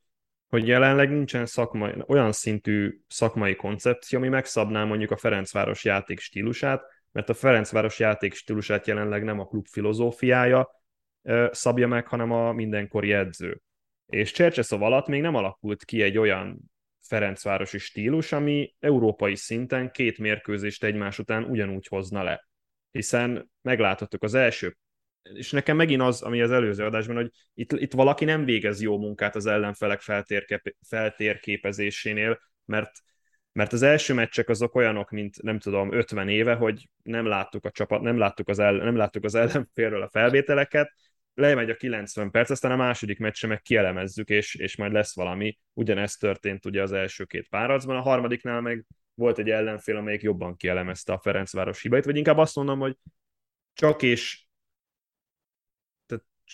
hogy 0.48 0.66
jelenleg 0.66 1.10
nincsen 1.10 1.46
szakmai, 1.46 1.92
olyan 2.06 2.32
szintű 2.32 3.00
szakmai 3.08 3.56
koncepció, 3.56 4.18
ami 4.18 4.28
megszabná 4.28 4.84
mondjuk 4.84 5.10
a 5.10 5.16
Ferencváros 5.16 5.84
játék 5.84 6.20
stílusát, 6.20 6.82
mert 7.12 7.28
a 7.28 7.34
Ferencváros 7.34 7.98
játék 7.98 8.34
stílusát 8.34 8.86
jelenleg 8.86 9.24
nem 9.24 9.40
a 9.40 9.46
klub 9.46 9.66
filozófiája 9.66 10.70
szabja 11.50 11.86
meg, 11.88 12.06
hanem 12.06 12.32
a 12.32 12.52
mindenkori 12.52 13.12
edző. 13.12 13.60
És 14.06 14.32
Csercseszov 14.32 14.82
alatt 14.82 15.06
még 15.06 15.20
nem 15.20 15.34
alakult 15.34 15.84
ki 15.84 16.02
egy 16.02 16.18
olyan 16.18 16.58
Ferencvárosi 17.00 17.78
stílus, 17.78 18.32
ami 18.32 18.74
európai 18.80 19.36
szinten 19.36 19.90
két 19.90 20.18
mérkőzést 20.18 20.84
egymás 20.84 21.18
után 21.18 21.44
ugyanúgy 21.44 21.86
hozna 21.86 22.22
le. 22.22 22.48
Hiszen 22.90 23.50
megláthattuk 23.62 24.22
az 24.22 24.34
első 24.34 24.76
és 25.22 25.50
nekem 25.50 25.76
megint 25.76 26.02
az, 26.02 26.22
ami 26.22 26.40
az 26.40 26.50
előző 26.50 26.84
adásban, 26.84 27.16
hogy 27.16 27.30
itt, 27.54 27.72
itt 27.72 27.92
valaki 27.92 28.24
nem 28.24 28.44
végez 28.44 28.80
jó 28.80 28.98
munkát 28.98 29.36
az 29.36 29.46
ellenfelek 29.46 30.00
feltérkép, 30.00 30.76
feltérképezésénél, 30.88 32.38
mert 32.64 32.90
mert 33.52 33.72
az 33.72 33.82
első 33.82 34.14
meccsek 34.14 34.48
azok 34.48 34.74
olyanok, 34.74 35.10
mint 35.10 35.42
nem 35.42 35.58
tudom, 35.58 35.92
50 35.92 36.28
éve, 36.28 36.54
hogy 36.54 36.88
nem 37.02 37.26
láttuk 37.26 37.64
a 37.64 37.70
csapat, 37.70 38.00
nem 38.00 38.18
láttuk 38.18 38.48
az, 38.48 38.58
ellen, 38.58 38.84
nem 38.84 38.96
láttuk 38.96 39.24
az 39.24 39.34
ellenfélről 39.34 40.02
a 40.02 40.08
felvételeket, 40.08 40.92
lemegy 41.34 41.70
a 41.70 41.76
90 41.76 42.30
perc, 42.30 42.50
aztán 42.50 42.72
a 42.72 42.76
második 42.76 43.18
meccse 43.18 43.46
meg 43.46 43.62
kielemezzük, 43.62 44.28
és, 44.28 44.54
és 44.54 44.76
majd 44.76 44.92
lesz 44.92 45.14
valami. 45.14 45.58
Ugyanezt 45.72 46.20
történt 46.20 46.66
ugye 46.66 46.82
az 46.82 46.92
első 46.92 47.24
két 47.24 47.48
párharcban, 47.48 47.96
a 47.96 48.00
harmadiknál 48.00 48.60
meg 48.60 48.84
volt 49.14 49.38
egy 49.38 49.50
ellenfél, 49.50 49.96
amelyik 49.96 50.22
jobban 50.22 50.56
kielemezte 50.56 51.12
a 51.12 51.18
Ferencváros 51.18 51.82
hibait, 51.82 52.04
vagy 52.04 52.16
inkább 52.16 52.38
azt 52.38 52.56
mondom, 52.56 52.78
hogy 52.78 52.96
csak 53.72 54.02
és 54.02 54.46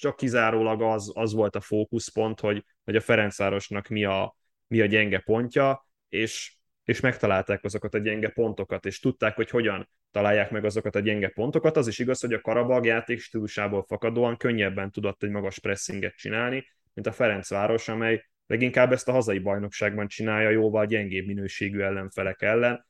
csak 0.01 0.17
kizárólag 0.17 0.83
az, 0.83 1.13
az 1.15 1.33
volt 1.33 1.57
a 1.57 1.61
fókuszpont, 1.61 2.41
hogy, 2.41 2.65
hogy 2.85 2.97
a 2.97 3.01
Ferencvárosnak 3.01 3.89
mi 3.89 4.05
a, 4.05 4.37
mi 4.67 4.81
a 4.81 4.87
gyenge 4.87 5.19
pontja, 5.19 5.89
és 6.09 6.57
és 6.85 7.01
megtalálták 7.01 7.65
azokat 7.65 7.95
a 7.95 7.99
gyenge 7.99 8.29
pontokat, 8.29 8.87
és 8.87 9.01
tudták, 9.01 9.35
hogy 9.35 9.51
hogyan 9.51 9.89
találják 10.11 10.51
meg 10.51 10.65
azokat 10.65 10.95
a 10.95 11.01
gyenge 11.01 11.29
pontokat. 11.29 11.77
Az 11.77 11.87
is 11.87 11.99
igaz, 11.99 12.21
hogy 12.21 12.33
a 12.33 12.41
Karabag 12.41 12.85
játék 12.85 13.21
stílusából 13.21 13.85
fakadóan 13.89 14.37
könnyebben 14.37 14.91
tudott 14.91 15.23
egy 15.23 15.31
magas 15.31 15.59
pressinget 15.59 16.15
csinálni, 16.15 16.67
mint 16.95 17.07
a 17.07 17.13
Ferencváros, 17.13 17.89
amely 17.89 18.25
leginkább 18.47 18.93
ezt 18.93 19.09
a 19.09 19.13
hazai 19.13 19.39
bajnokságban 19.39 20.09
csinálja 20.09 20.51
jóval 20.51 20.87
gyengébb 20.87 21.27
minőségű 21.27 21.81
ellenfelek 21.81 22.43
ellen. 22.43 22.87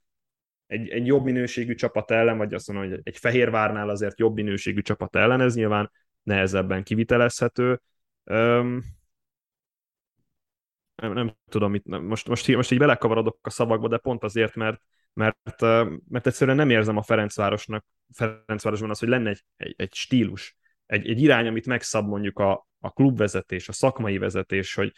Egy, 0.66 0.88
egy 0.88 1.06
jobb 1.06 1.24
minőségű 1.24 1.74
csapat 1.74 2.10
ellen, 2.10 2.36
vagy 2.36 2.54
azt 2.54 2.68
mondom, 2.68 2.90
hogy 2.90 3.00
egy 3.02 3.18
Fehérvárnál 3.18 3.88
azért 3.88 4.18
jobb 4.18 4.34
minőségű 4.34 4.80
csapat 4.80 5.16
ellen, 5.16 5.40
ez 5.40 5.54
nyilván 5.54 5.90
nehezebben 6.24 6.82
kivitelezhető. 6.82 7.80
Üm, 8.24 8.82
nem, 10.94 11.12
nem 11.12 11.36
tudom, 11.48 11.74
itt, 11.74 11.84
most, 11.86 12.28
most, 12.28 12.48
most 12.48 12.70
így 12.70 12.78
belekavarodok 12.78 13.38
a 13.42 13.50
szavakba, 13.50 13.88
de 13.88 13.98
pont 13.98 14.24
azért, 14.24 14.54
mert, 14.54 14.80
mert, 15.12 15.60
mert 16.08 16.26
egyszerűen 16.26 16.56
nem 16.56 16.70
érzem 16.70 16.96
a 16.96 17.02
Ferencvárosnak, 17.02 17.84
Ferencvárosban 18.12 18.90
az, 18.90 18.98
hogy 18.98 19.08
lenne 19.08 19.30
egy, 19.30 19.44
egy, 19.56 19.74
egy 19.76 19.94
stílus, 19.94 20.56
egy, 20.86 21.08
egy 21.08 21.20
irány, 21.20 21.46
amit 21.46 21.66
megszab 21.66 22.08
mondjuk 22.08 22.38
a, 22.38 22.66
a 22.78 22.90
klubvezetés, 22.90 23.68
a 23.68 23.72
szakmai 23.72 24.18
vezetés, 24.18 24.74
hogy 24.74 24.92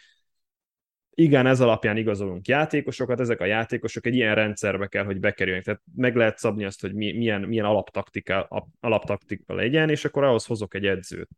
igen, 1.19 1.45
ez 1.45 1.61
alapján 1.61 1.97
igazolunk 1.97 2.47
játékosokat, 2.47 3.19
ezek 3.19 3.39
a 3.39 3.45
játékosok 3.45 4.05
egy 4.05 4.15
ilyen 4.15 4.35
rendszerbe 4.35 4.87
kell, 4.87 5.03
hogy 5.03 5.19
bekerüljenek. 5.19 5.65
Tehát 5.65 5.81
meg 5.95 6.15
lehet 6.15 6.37
szabni 6.37 6.65
azt, 6.65 6.81
hogy 6.81 6.93
milyen, 6.93 7.41
milyen 7.41 7.65
alaptaktika, 7.65 8.67
alaptaktika 8.79 9.53
legyen, 9.53 9.89
és 9.89 10.05
akkor 10.05 10.23
ahhoz 10.23 10.45
hozok 10.45 10.73
egy 10.73 10.85
edzőt. 10.85 11.29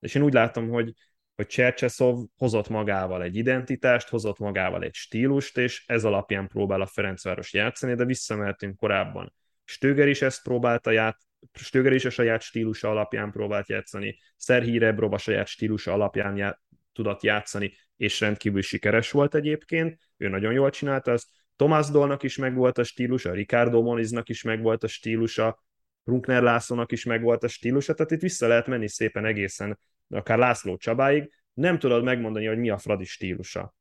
És 0.00 0.14
én 0.14 0.22
úgy 0.22 0.32
látom, 0.32 0.68
hogy, 0.68 0.92
hogy 1.34 1.46
Csercseszov 1.46 2.24
hozott 2.36 2.68
magával 2.68 3.22
egy 3.22 3.36
identitást, 3.36 4.08
hozott 4.08 4.38
magával 4.38 4.82
egy 4.82 4.94
stílust, 4.94 5.58
és 5.58 5.84
ez 5.86 6.04
alapján 6.04 6.48
próbál 6.48 6.80
a 6.80 6.86
Ferencváros 6.86 7.52
játszani, 7.52 7.94
de 7.94 8.04
visszamehetünk 8.04 8.76
korábban. 8.76 9.34
Stöger 9.64 10.08
is 10.08 10.22
ezt 10.22 10.42
próbálta 10.42 10.90
ját, 10.90 11.18
Stöger 11.52 11.92
is 11.92 12.04
a 12.04 12.10
saját 12.10 12.42
stílusa 12.42 12.90
alapján 12.90 13.30
próbált 13.30 13.68
játszani, 13.68 14.18
Szerhí 14.36 14.78
Rebrov 14.78 15.12
a 15.12 15.18
saját 15.18 15.46
stílusa 15.46 15.92
alapján 15.92 16.36
já, 16.36 16.60
tudott 16.92 17.22
játszani, 17.22 17.72
és 17.98 18.20
rendkívül 18.20 18.62
sikeres 18.62 19.10
volt 19.10 19.34
egyébként, 19.34 19.98
ő 20.16 20.28
nagyon 20.28 20.52
jól 20.52 20.70
csinálta 20.70 21.10
ezt, 21.10 21.28
Tomás 21.56 21.86
Dolnak 21.90 22.22
is 22.22 22.36
megvolt 22.36 22.78
a 22.78 22.82
stílusa, 22.82 23.32
Ricardo 23.32 23.82
Moniznak 23.82 24.28
is 24.28 24.42
megvolt 24.42 24.84
a 24.84 24.86
stílusa, 24.86 25.64
Runkner 26.04 26.42
Lászlónak 26.42 26.92
is 26.92 27.04
megvolt 27.04 27.44
a 27.44 27.48
stílusa, 27.48 27.94
tehát 27.94 28.12
itt 28.12 28.20
vissza 28.20 28.46
lehet 28.46 28.66
menni 28.66 28.88
szépen 28.88 29.24
egészen 29.24 29.78
akár 30.08 30.38
László 30.38 30.76
Csabáig, 30.76 31.30
nem 31.54 31.78
tudod 31.78 32.04
megmondani, 32.04 32.46
hogy 32.46 32.58
mi 32.58 32.70
a 32.70 32.78
Fradi 32.78 33.04
stílusa. 33.04 33.74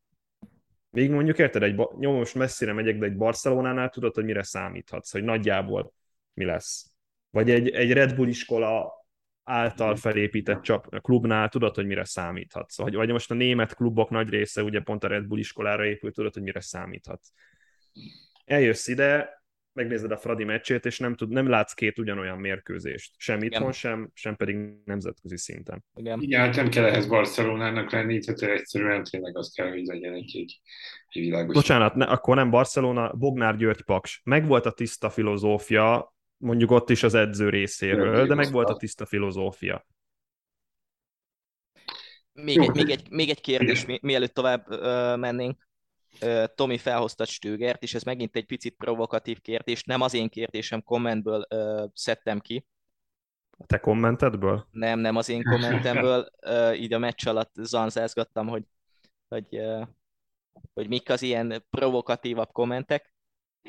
Még 0.89 1.11
mondjuk 1.11 1.37
érted, 1.37 1.63
egy, 1.63 1.75
nyom, 1.97 2.15
most 2.15 2.35
messzire 2.35 2.73
megyek, 2.73 2.97
de 2.97 3.05
egy 3.05 3.17
Barcelonánál 3.17 3.89
tudod, 3.89 4.15
hogy 4.15 4.23
mire 4.23 4.43
számíthatsz, 4.43 5.11
hogy 5.11 5.23
nagyjából 5.23 5.93
mi 6.33 6.45
lesz. 6.45 6.91
Vagy 7.29 7.49
egy, 7.49 7.69
egy 7.69 7.91
Red 7.91 8.15
Bull 8.15 8.27
iskola 8.27 8.96
által 9.47 9.95
felépített 9.95 10.61
csap, 10.61 11.01
klubnál 11.01 11.49
tudod, 11.49 11.75
hogy 11.75 11.85
mire 11.85 12.05
számíthatsz. 12.05 12.77
Vagy, 12.77 12.95
vagy 12.95 13.11
most 13.11 13.31
a 13.31 13.33
német 13.33 13.75
klubok 13.75 14.09
nagy 14.09 14.29
része 14.29 14.63
ugye 14.63 14.79
pont 14.79 15.03
a 15.03 15.07
Red 15.07 15.25
Bull 15.25 15.39
iskolára 15.39 15.85
épült, 15.85 16.13
tudod, 16.13 16.33
hogy 16.33 16.43
mire 16.43 16.61
számíthatsz. 16.61 17.29
Eljössz 18.45 18.87
ide, 18.87 19.37
megnézed 19.73 20.11
a 20.11 20.17
Fradi 20.17 20.43
meccsét, 20.43 20.85
és 20.85 20.99
nem, 20.99 21.15
tud, 21.15 21.29
nem 21.29 21.49
látsz 21.49 21.73
két 21.73 21.99
ugyanolyan 21.99 22.37
mérkőzést. 22.37 23.13
Sem 23.17 23.43
itthon, 23.43 23.61
Igen. 23.61 23.73
sem, 23.73 24.09
sem 24.13 24.35
pedig 24.35 24.57
nemzetközi 24.85 25.37
szinten. 25.37 25.85
Igen. 25.95 26.21
Igen, 26.21 26.41
hát 26.41 26.55
nem 26.55 26.69
kell 26.69 26.85
ehhez 26.85 27.07
Barcelonának 27.07 27.91
lenni, 27.91 28.19
tehát 28.19 28.57
egyszerűen 28.59 29.03
tényleg 29.03 29.37
azt 29.37 29.55
kell, 29.55 29.69
hogy 29.69 29.85
legyen 29.85 30.13
egy, 30.13 30.31
egy, 30.37 30.61
egy 31.07 31.21
világos. 31.21 31.53
Bocsánat, 31.53 31.95
ne, 31.95 32.05
akkor 32.05 32.35
nem 32.35 32.49
Barcelona, 32.49 33.13
Bognár 33.13 33.57
György 33.57 33.81
Paks. 33.81 34.21
Megvolt 34.23 34.65
a 34.65 34.71
tiszta 34.71 35.09
filozófia, 35.09 36.15
mondjuk 36.37 36.71
ott 36.71 36.89
is 36.89 37.03
az 37.03 37.13
edző 37.13 37.49
részéről, 37.49 38.27
de 38.27 38.35
meg 38.35 38.51
volt 38.51 38.69
a 38.69 38.75
tiszta 38.75 39.05
filozófia. 39.05 39.85
Még 42.31 42.57
egy, 42.57 42.73
még, 42.73 42.89
egy, 42.89 43.09
még 43.09 43.29
egy 43.29 43.41
kérdés, 43.41 43.85
mi, 43.85 43.99
mielőtt 44.01 44.33
tovább 44.33 44.71
ö, 44.71 45.15
mennénk. 45.15 45.65
Tomi 46.55 46.77
felhozta 46.77 47.25
Stögert, 47.25 47.83
és 47.83 47.93
ez 47.93 48.03
megint 48.03 48.35
egy 48.35 48.45
picit 48.45 48.75
provokatív 48.75 49.41
kérdés, 49.41 49.83
nem 49.83 50.01
az 50.01 50.13
én 50.13 50.29
kérdésem 50.29 50.83
kommentből 50.83 51.45
ö, 51.49 51.85
szedtem 51.93 52.39
ki. 52.39 52.65
A 53.57 53.65
te 53.65 53.77
kommentedből? 53.77 54.67
Nem, 54.71 54.99
nem 54.99 55.15
az 55.15 55.29
én 55.29 55.43
kommentemből, 55.43 56.29
ö, 56.39 56.71
így 56.71 56.93
a 56.93 56.97
meccs 56.97 57.27
alatt 57.27 57.53
zanzázgattam, 57.53 58.47
hogy, 58.47 58.63
hogy, 59.27 59.55
ö, 59.55 59.81
hogy 60.73 60.87
mik 60.87 61.09
az 61.09 61.21
ilyen 61.21 61.65
provokatívabb 61.69 62.51
kommentek, 62.51 63.13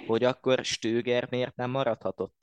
hogy 0.07 0.25
akkor 0.25 0.65
Stöger 0.65 1.27
miért 1.31 1.57
nem 1.57 1.71
maradhatott? 1.71 2.38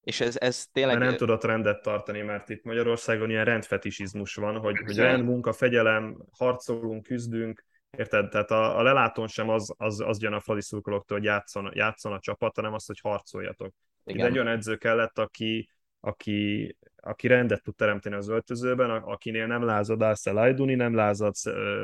És 0.00 0.20
ez, 0.20 0.36
ez 0.36 0.66
tényleg... 0.72 0.98
Mert 0.98 1.08
nem 1.08 1.18
tudott 1.18 1.44
rendet 1.44 1.82
tartani, 1.82 2.22
mert 2.22 2.48
itt 2.48 2.64
Magyarországon 2.64 3.30
ilyen 3.30 3.44
rendfetisizmus 3.44 4.34
van, 4.34 4.58
hogy, 4.58 4.78
hogy 4.84 4.96
rend, 4.96 5.24
munka, 5.24 5.52
fegyelem, 5.52 6.16
harcolunk, 6.30 7.02
küzdünk, 7.02 7.64
Érted? 7.96 8.28
Tehát 8.28 8.50
a, 8.50 8.78
a 8.78 8.82
lelátón 8.82 9.26
sem 9.26 9.48
az, 9.48 9.74
az, 9.76 10.00
az 10.00 10.22
jön 10.22 10.32
a 10.32 10.40
Fradi 10.40 10.62
szurkolóktól, 10.62 11.16
hogy 11.16 11.26
játszon, 11.26 11.70
játszon 11.74 12.12
a 12.12 12.20
csapat, 12.20 12.56
hanem 12.56 12.72
azt, 12.72 12.86
hogy 12.86 13.00
harcoljatok. 13.00 13.74
Igen. 14.04 14.20
Itt 14.20 14.30
egy 14.30 14.38
olyan 14.38 14.52
edző 14.52 14.76
kellett, 14.76 15.18
aki, 15.18 15.70
aki, 16.00 16.76
aki 16.96 17.26
rendet 17.26 17.62
tud 17.62 17.74
teremteni 17.74 18.14
az 18.14 18.28
öltözőben, 18.28 18.90
akinél 18.90 19.46
nem 19.46 19.64
lázad 19.64 20.02
Alszel 20.02 20.36
Ayduni, 20.36 20.74
nem 20.74 20.94
lázad 20.94 21.34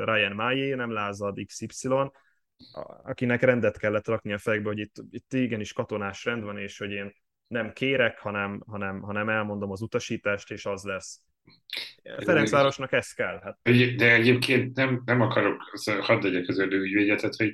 Ryan 0.03 0.31
Maillé, 0.31 0.73
nem 0.73 0.91
lázad 0.91 1.39
XY, 1.45 1.89
akinek 3.03 3.41
rendet 3.41 3.77
kellett 3.77 4.07
rakni 4.07 4.33
a 4.33 4.37
fejekbe, 4.37 4.67
hogy 4.67 4.79
itt, 4.79 4.95
itt 5.09 5.33
igenis 5.33 5.73
katonás 5.73 6.25
rend 6.25 6.43
van, 6.43 6.57
és 6.57 6.77
hogy 6.77 6.91
én 6.91 7.13
nem 7.47 7.73
kérek, 7.73 8.19
hanem, 8.19 8.63
hanem, 8.67 9.01
hanem 9.01 9.29
elmondom 9.29 9.71
az 9.71 9.81
utasítást, 9.81 10.51
és 10.51 10.65
az 10.65 10.83
lesz. 10.83 11.19
Ferencvárosnak 12.17 12.91
ez 12.91 13.11
kell. 13.11 13.39
Hát. 13.43 13.59
De 13.95 14.13
egyébként 14.13 14.75
nem, 14.75 15.01
nem 15.05 15.21
akarok, 15.21 15.61
hadd 15.99 16.23
legyek 16.23 16.47
az 16.47 16.59
ügyvédje, 16.59 17.15
tehát 17.15 17.35
hogy 17.35 17.53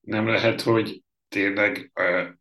nem 0.00 0.26
lehet, 0.26 0.60
hogy 0.60 1.02
tényleg 1.28 1.92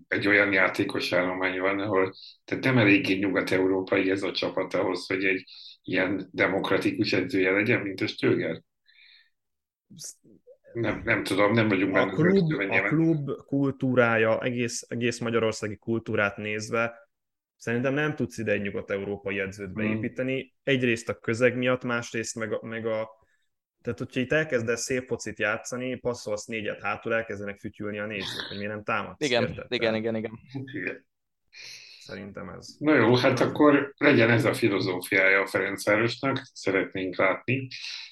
egy 0.07 0.27
olyan 0.27 0.53
játékos 0.53 1.11
állomány 1.11 1.59
van, 1.59 1.79
ahol 1.79 2.13
tehát 2.45 2.63
nem 2.63 2.77
eléggé 2.77 3.13
nyugat-európai 3.13 4.09
ez 4.09 4.23
a 4.23 4.31
csapat 4.31 4.73
ahhoz, 4.73 5.05
hogy 5.05 5.23
egy 5.23 5.43
ilyen 5.83 6.29
demokratikus 6.31 7.13
edzője 7.13 7.51
legyen, 7.51 7.81
mint 7.81 8.01
a 8.01 8.07
Stöger? 8.07 8.61
Nem, 10.73 11.01
nem 11.03 11.23
tudom, 11.23 11.53
nem 11.53 11.67
vagyunk 11.67 11.95
a 11.95 12.05
klub, 12.05 12.51
a 12.69 12.81
klub 12.81 13.29
kultúrája, 13.45 14.41
egész, 14.41 14.85
egész 14.89 15.19
magyarországi 15.19 15.75
kultúrát 15.75 16.37
nézve 16.37 17.09
Szerintem 17.61 17.93
nem 17.93 18.15
tudsz 18.15 18.37
ide 18.37 18.51
egy 18.51 18.61
nyugat-európai 18.61 19.39
edzőt 19.39 19.65
hmm. 19.65 19.75
beépíteni. 19.75 20.55
Egyrészt 20.63 21.09
a 21.09 21.19
közeg 21.19 21.57
miatt, 21.57 21.83
másrészt 21.83 22.35
meg 22.35 22.53
a, 22.53 22.59
meg 22.65 22.85
a 22.85 23.09
tehát, 23.81 23.99
hogyha 23.99 24.19
itt 24.19 24.31
elkezdesz 24.31 24.81
szép 24.81 25.07
focit 25.07 25.39
játszani, 25.39 25.95
passzolsz 25.95 26.45
négyet 26.45 26.81
hátul, 26.81 27.13
elkezdenek 27.13 27.59
fütyülni 27.59 27.99
a 27.99 28.05
nézők, 28.05 28.47
hogy 28.47 28.57
miért 28.57 28.71
nem 28.71 28.83
támadsz. 28.83 29.25
Igen, 29.25 29.43
érted? 29.43 29.65
igen, 29.69 29.95
igen, 29.95 30.15
igen. 30.15 30.31
Szerintem 32.11 32.49
ez. 32.49 32.75
Na 32.79 32.95
jó, 32.95 33.15
hát 33.15 33.39
akkor 33.39 33.93
legyen 33.97 34.29
ez 34.29 34.45
a 34.45 34.53
filozófiája 34.53 35.41
a 35.41 35.47
Ferencvárosnak, 35.47 36.41
szeretnénk 36.53 37.15
látni, 37.15 37.67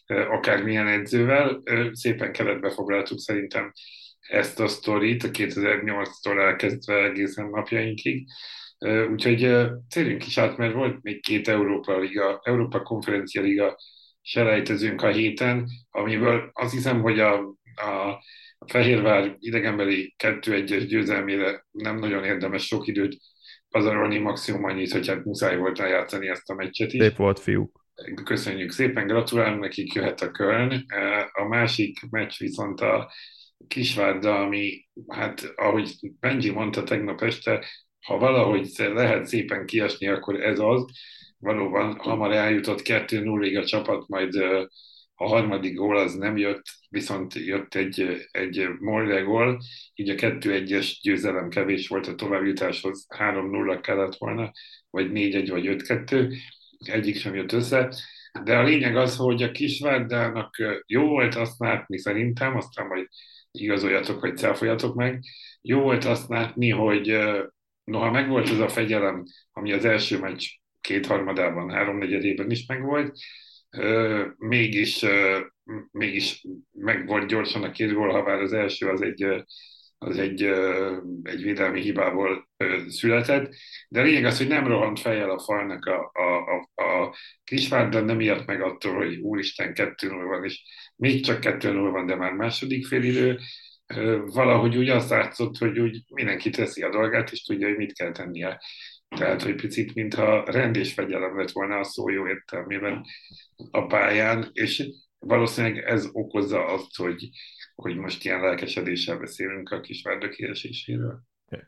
akármilyen 0.07 0.87
edzővel. 0.87 1.61
Szépen 1.91 2.31
keletbe 2.31 2.69
foglaltuk 2.69 3.19
szerintem 3.19 3.71
ezt 4.19 4.59
a 4.59 4.67
sztorit, 4.67 5.23
a 5.23 5.27
2008-tól 5.29 6.39
elkezdve 6.39 7.03
egészen 7.03 7.49
napjainkig 7.49 8.27
Úgyhogy 9.11 9.67
térjünk 9.89 10.25
is 10.25 10.37
át, 10.37 10.57
mert 10.57 10.73
volt 10.73 11.01
még 11.01 11.21
két 11.21 11.47
Európa 11.47 11.99
Liga, 11.99 12.41
Európa 12.43 12.81
Konferencia 12.81 13.41
Liga 13.41 13.77
selejtezünk 14.21 15.01
a 15.01 15.07
héten, 15.07 15.67
amiből 15.89 16.49
azt 16.53 16.73
hiszem, 16.73 17.01
hogy 17.01 17.19
a, 17.19 17.33
a 17.75 18.23
Fehérvár 18.67 19.35
idegenbeli 19.39 20.15
2-1-es 20.23 20.85
győzelmére 20.87 21.65
nem 21.71 21.99
nagyon 21.99 22.23
érdemes 22.23 22.65
sok 22.65 22.87
időt 22.87 23.17
pazarolni, 23.70 24.17
maximum 24.17 24.63
annyit, 24.63 24.91
hogy 24.91 25.07
hát 25.07 25.26
muszáj 25.26 25.57
volt 25.57 25.78
játszani 25.78 26.28
ezt 26.28 26.49
a 26.49 26.53
meccset 26.53 26.93
is. 26.93 27.01
Szép 27.01 27.15
volt, 27.15 27.39
fiúk. 27.39 27.86
Köszönjük 28.24 28.72
szépen, 28.72 29.07
gratulálunk 29.07 29.61
nekik, 29.61 29.93
jöhet 29.93 30.22
a 30.22 30.32
Köln. 30.32 30.86
A 31.32 31.47
másik 31.47 32.09
meccs 32.09 32.38
viszont 32.38 32.82
a 32.82 33.11
Kisvárda, 33.67 34.41
ami, 34.41 34.88
hát 35.07 35.53
ahogy 35.55 35.95
Benji 36.20 36.49
mondta 36.49 36.84
tegnap 36.84 37.22
este, 37.22 37.65
ha 38.05 38.17
valahogy 38.17 38.70
lehet 38.78 39.26
szépen 39.26 39.65
kiesni, 39.65 40.07
akkor 40.07 40.43
ez 40.43 40.59
az. 40.59 40.86
Valóban 41.38 41.97
hamar 41.97 42.32
eljutott 42.32 42.82
2-0-ig 42.84 43.61
a 43.61 43.65
csapat, 43.65 44.07
majd 44.07 44.36
a 45.15 45.28
harmadik 45.28 45.76
gól 45.76 45.97
az 45.97 46.13
nem 46.13 46.38
jött, 46.38 46.63
viszont 46.89 47.33
jött 47.33 47.75
egy, 47.75 48.27
egy 48.31 48.67
Morle 48.79 49.21
gól, 49.21 49.59
így 49.93 50.09
a 50.09 50.13
2-1-es 50.13 50.97
győzelem 51.01 51.49
kevés 51.49 51.87
volt 51.87 52.07
a 52.07 52.15
továbbjutáshoz, 52.15 53.05
3-0 53.17 53.79
kellett 53.81 54.15
volna, 54.15 54.51
vagy 54.89 55.09
4-1, 55.13 55.47
vagy 55.49 55.65
5-2, 55.67 56.35
egyik 56.77 57.15
sem 57.15 57.35
jött 57.35 57.51
össze. 57.51 57.93
De 58.43 58.57
a 58.57 58.63
lényeg 58.63 58.95
az, 58.95 59.15
hogy 59.15 59.43
a 59.43 59.51
Kisvárdának 59.51 60.55
jó 60.85 61.07
volt 61.07 61.35
azt 61.35 61.59
látni 61.59 61.97
szerintem, 61.97 62.55
aztán 62.55 62.87
majd 62.87 63.07
igazoljatok, 63.51 64.21
vagy 64.21 64.37
cáfoljatok 64.37 64.95
meg, 64.95 65.23
jó 65.61 65.81
volt 65.81 66.05
azt 66.05 66.29
látni, 66.29 66.69
hogy 66.69 67.17
noha 67.83 68.11
megvolt 68.11 68.49
az 68.49 68.59
a 68.59 68.69
fegyelem, 68.69 69.23
ami 69.51 69.71
az 69.71 69.85
első 69.85 70.19
meccs 70.19 70.45
kétharmadában, 70.81 71.71
háromnegyedében 71.71 72.51
is 72.51 72.65
megvolt, 72.65 73.17
mégis, 74.37 75.05
mégis 75.91 76.45
meg 76.72 77.07
volt 77.07 77.28
gyorsan 77.28 77.63
a 77.63 77.72
két 77.72 77.93
gól, 77.93 78.11
ha 78.11 78.24
bár 78.24 78.41
az 78.41 78.53
első 78.53 78.88
az 78.88 79.01
egy, 79.01 79.26
az 79.97 80.17
egy, 80.17 80.43
egy 81.24 81.43
védelmi 81.43 81.82
hibából 81.82 82.49
született, 82.88 83.53
de 83.89 84.01
lényeg 84.01 84.26
az, 84.26 84.38
hogy 84.38 84.47
nem 84.47 84.67
rohant 84.67 84.99
fejjel 84.99 85.30
a 85.30 85.39
falnak 85.39 85.86
a, 85.86 86.11
a, 86.13 86.61
a, 86.76 86.84
a 86.84 87.15
Kisvárda, 87.43 88.01
nem 88.01 88.20
ilyet 88.20 88.45
meg 88.45 88.61
attól, 88.61 88.95
hogy 88.95 89.17
úristen 89.17 89.74
2 89.74 90.07
0 90.07 90.26
van, 90.26 90.43
és 90.43 90.61
még 90.95 91.24
csak 91.24 91.39
2 91.39 91.72
0 91.72 91.91
van, 91.91 92.05
de 92.05 92.15
már 92.15 92.34
második 92.34 92.86
félidő, 92.86 93.39
valahogy 94.26 94.78
úgy 94.78 94.89
azt 94.89 95.09
látszott, 95.09 95.57
hogy 95.57 95.80
úgy 95.80 96.03
mindenki 96.13 96.49
teszi 96.49 96.82
a 96.82 96.89
dolgát, 96.89 97.32
és 97.32 97.43
tudja, 97.43 97.67
hogy 97.67 97.78
mit 97.78 97.93
kell 97.93 98.11
tennie. 98.11 98.61
Tehát, 99.17 99.41
hogy 99.41 99.55
picit, 99.55 99.93
mintha 99.93 100.51
rend 100.51 100.76
és 100.76 100.93
fegyelem 100.93 101.38
lett 101.38 101.51
volna 101.51 101.80
a 101.80 101.84
szó 101.84 102.09
jó 102.09 102.28
értelmében 102.28 103.05
a 103.72 103.86
pályán, 103.86 104.49
és 104.53 104.89
valószínűleg 105.20 105.78
ez 105.78 106.09
okozza 106.11 106.65
azt, 106.65 106.95
hogy, 106.95 107.30
hogy 107.76 107.95
most 107.95 108.26
ilyen 108.26 108.41
lelkesedéssel 108.41 109.17
beszélünk 109.17 109.72
a 109.72 109.80
kisvárda 109.80 110.30
kieséséről. 110.30 111.22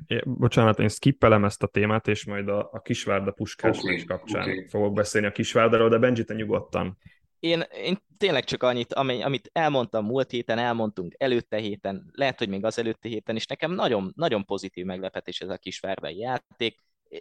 É, 0.05 0.21
bocsánat, 0.25 0.79
én 0.79 0.89
skippelem 0.89 1.45
ezt 1.45 1.63
a 1.63 1.67
témát, 1.67 2.07
és 2.07 2.25
majd 2.25 2.47
a, 2.47 2.69
a 2.71 2.81
kisvárda 2.81 3.31
puskás 3.31 3.77
okay, 3.77 4.05
kapcsán 4.05 4.41
okay. 4.41 4.67
fogok 4.69 4.93
beszélni 4.93 5.27
a 5.27 5.31
kisvárdáról, 5.31 5.89
de 5.89 5.97
Benji, 5.97 6.23
te 6.23 6.33
nyugodtan. 6.33 6.97
Én, 7.39 7.63
én 7.83 7.97
tényleg 8.17 8.43
csak 8.43 8.63
annyit, 8.63 8.93
ami, 8.93 9.23
amit 9.23 9.49
elmondtam 9.53 10.05
múlt 10.05 10.31
héten, 10.31 10.57
elmondtunk 10.57 11.13
előtte 11.17 11.57
héten, 11.57 12.09
lehet, 12.11 12.37
hogy 12.37 12.49
még 12.49 12.65
az 12.65 12.79
előtte 12.79 13.09
héten, 13.09 13.35
és 13.35 13.45
nekem 13.45 13.71
nagyon, 13.71 14.11
nagyon 14.15 14.45
pozitív 14.45 14.85
meglepetés 14.85 15.39
ez 15.39 15.49
a 15.49 15.57
kisvárdai 15.57 16.17
játék 16.17 16.79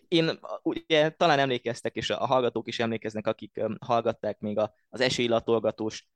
én 0.09 0.39
ugye 0.63 1.11
talán 1.11 1.39
emlékeztek, 1.39 1.97
és 1.97 2.11
a 2.11 2.27
hallgatók 2.27 2.69
is 2.69 2.79
emlékeznek, 2.79 3.27
akik 3.27 3.61
hallgatták 3.81 4.39
még 4.39 4.59
az 4.89 5.01
esélylatolgatós 5.01 6.09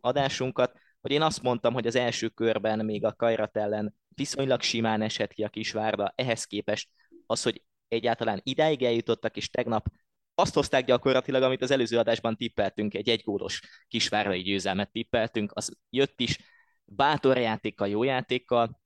adásunkat, 0.00 0.78
hogy 1.00 1.10
én 1.10 1.22
azt 1.22 1.42
mondtam, 1.42 1.72
hogy 1.72 1.86
az 1.86 1.94
első 1.94 2.28
körben 2.28 2.84
még 2.84 3.04
a 3.04 3.12
Kajrat 3.12 3.56
ellen 3.56 3.94
viszonylag 4.08 4.60
simán 4.60 5.02
esett 5.02 5.32
ki 5.32 5.44
a 5.44 5.48
Kisvárda, 5.48 6.12
ehhez 6.16 6.44
képest 6.44 6.88
az, 7.26 7.42
hogy 7.42 7.62
egyáltalán 7.88 8.40
idáig 8.42 8.82
eljutottak, 8.82 9.36
és 9.36 9.50
tegnap 9.50 9.86
azt 10.34 10.54
hozták 10.54 10.84
gyakorlatilag, 10.84 11.42
amit 11.42 11.62
az 11.62 11.70
előző 11.70 11.98
adásban 11.98 12.36
tippeltünk, 12.36 12.94
egy 12.94 13.08
egygólos 13.08 13.60
kisvárdai 13.88 14.42
győzelmet 14.42 14.92
tippeltünk, 14.92 15.52
az 15.54 15.76
jött 15.90 16.20
is 16.20 16.38
bátor 16.84 17.36
játékkal, 17.38 17.88
jó 17.88 18.02
játékkal, 18.02 18.80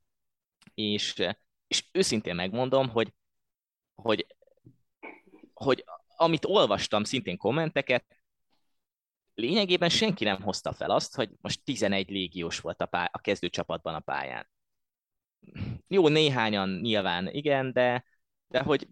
és, 0.75 1.15
és 1.67 1.85
őszintén 1.93 2.35
megmondom, 2.35 2.89
hogy 2.89 3.13
hogy, 3.95 4.27
hogy 5.53 5.85
amit 6.17 6.45
olvastam, 6.45 7.05
szintén 7.05 7.37
kommenteket, 7.37 8.05
lényegében 9.35 9.89
senki 9.89 10.24
nem 10.24 10.43
hozta 10.43 10.72
fel 10.72 10.91
azt, 10.91 11.14
hogy 11.14 11.30
most 11.41 11.64
11 11.64 12.11
légiós 12.11 12.61
volt 12.61 12.80
a, 12.80 12.87
pá- 12.87 13.14
a 13.14 13.18
kezdőcsapatban 13.18 13.95
a 13.95 14.01
pályán. 14.01 14.49
Jó, 15.89 16.09
néhányan 16.09 16.70
nyilván 16.80 17.28
igen, 17.28 17.72
de, 17.72 18.05
de 18.49 18.62
hogy 18.62 18.89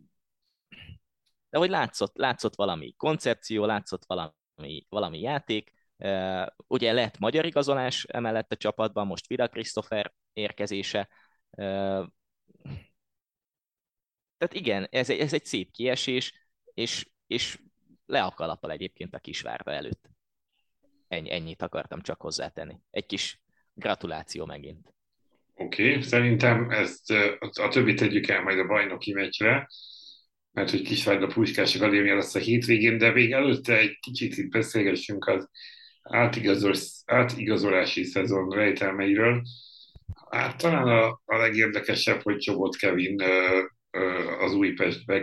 de 1.51 1.59
hogy 1.59 1.71
látszott, 1.71 2.17
látszott 2.17 2.55
valami 2.55 2.95
koncepció, 2.97 3.65
látszott 3.65 4.05
valami, 4.07 4.87
valami 4.89 5.21
játék, 5.21 5.73
uh, 5.97 6.47
ugye 6.67 6.93
lett 6.93 7.19
magyar 7.19 7.45
igazolás 7.45 8.05
emellett 8.05 8.53
a 8.53 8.57
csapatban, 8.57 9.07
most 9.07 9.27
Vida 9.27 9.49
Christopher 9.49 10.13
érkezése, 10.33 11.09
uh, 11.51 12.07
tehát 14.41 14.55
igen, 14.55 14.87
ez 14.91 15.11
egy, 15.11 15.19
ez 15.19 15.33
egy 15.33 15.45
szép 15.45 15.71
kiesés, 15.71 16.33
és, 16.75 17.11
és 17.27 17.59
le 18.07 18.23
a 18.23 18.31
kalappal 18.31 18.71
egyébként 18.71 19.15
a 19.15 19.19
kisvárda 19.19 19.71
előtt. 19.71 20.11
Ennyi, 21.11 21.33
ennyit 21.33 21.63
akartam 21.63 22.01
csak 22.01 22.21
hozzátenni. 22.21 22.75
Egy 22.91 23.07
kis 23.07 23.41
gratuláció 23.75 24.45
megint. 24.45 24.95
Oké, 25.55 25.89
okay, 25.89 26.03
szerintem 26.03 26.71
ezt 26.71 27.11
a 27.61 27.69
többit 27.71 27.99
tegyük 27.99 28.29
el 28.29 28.43
majd 28.43 28.59
a 28.59 28.67
bajnoki 28.67 29.13
meccsre, 29.13 29.69
mert 30.53 30.71
hogy 30.71 30.83
Kisvárda 30.83 31.27
Puskás 31.27 31.75
Akadémia 31.75 32.15
lesz 32.15 32.35
a 32.35 32.39
hétvégén, 32.39 32.99
de 32.99 33.13
még 33.13 33.33
előtte 33.33 33.79
egy 33.79 33.99
kicsit 34.01 34.37
itt 34.37 34.51
beszélgessünk 34.51 35.27
az 35.27 35.49
átigazol, 36.03 36.75
átigazolási 37.07 38.05
szezon 38.05 38.51
rejtelmeiről. 38.51 39.43
Hát 40.31 40.57
talán 40.57 40.87
a, 40.87 41.21
a 41.25 41.37
legérdekesebb, 41.37 42.23
hogy 42.23 42.37
Csobot 42.37 42.77
Kevin 42.77 43.23
az 44.41 44.55
Újpestbe 44.55 45.21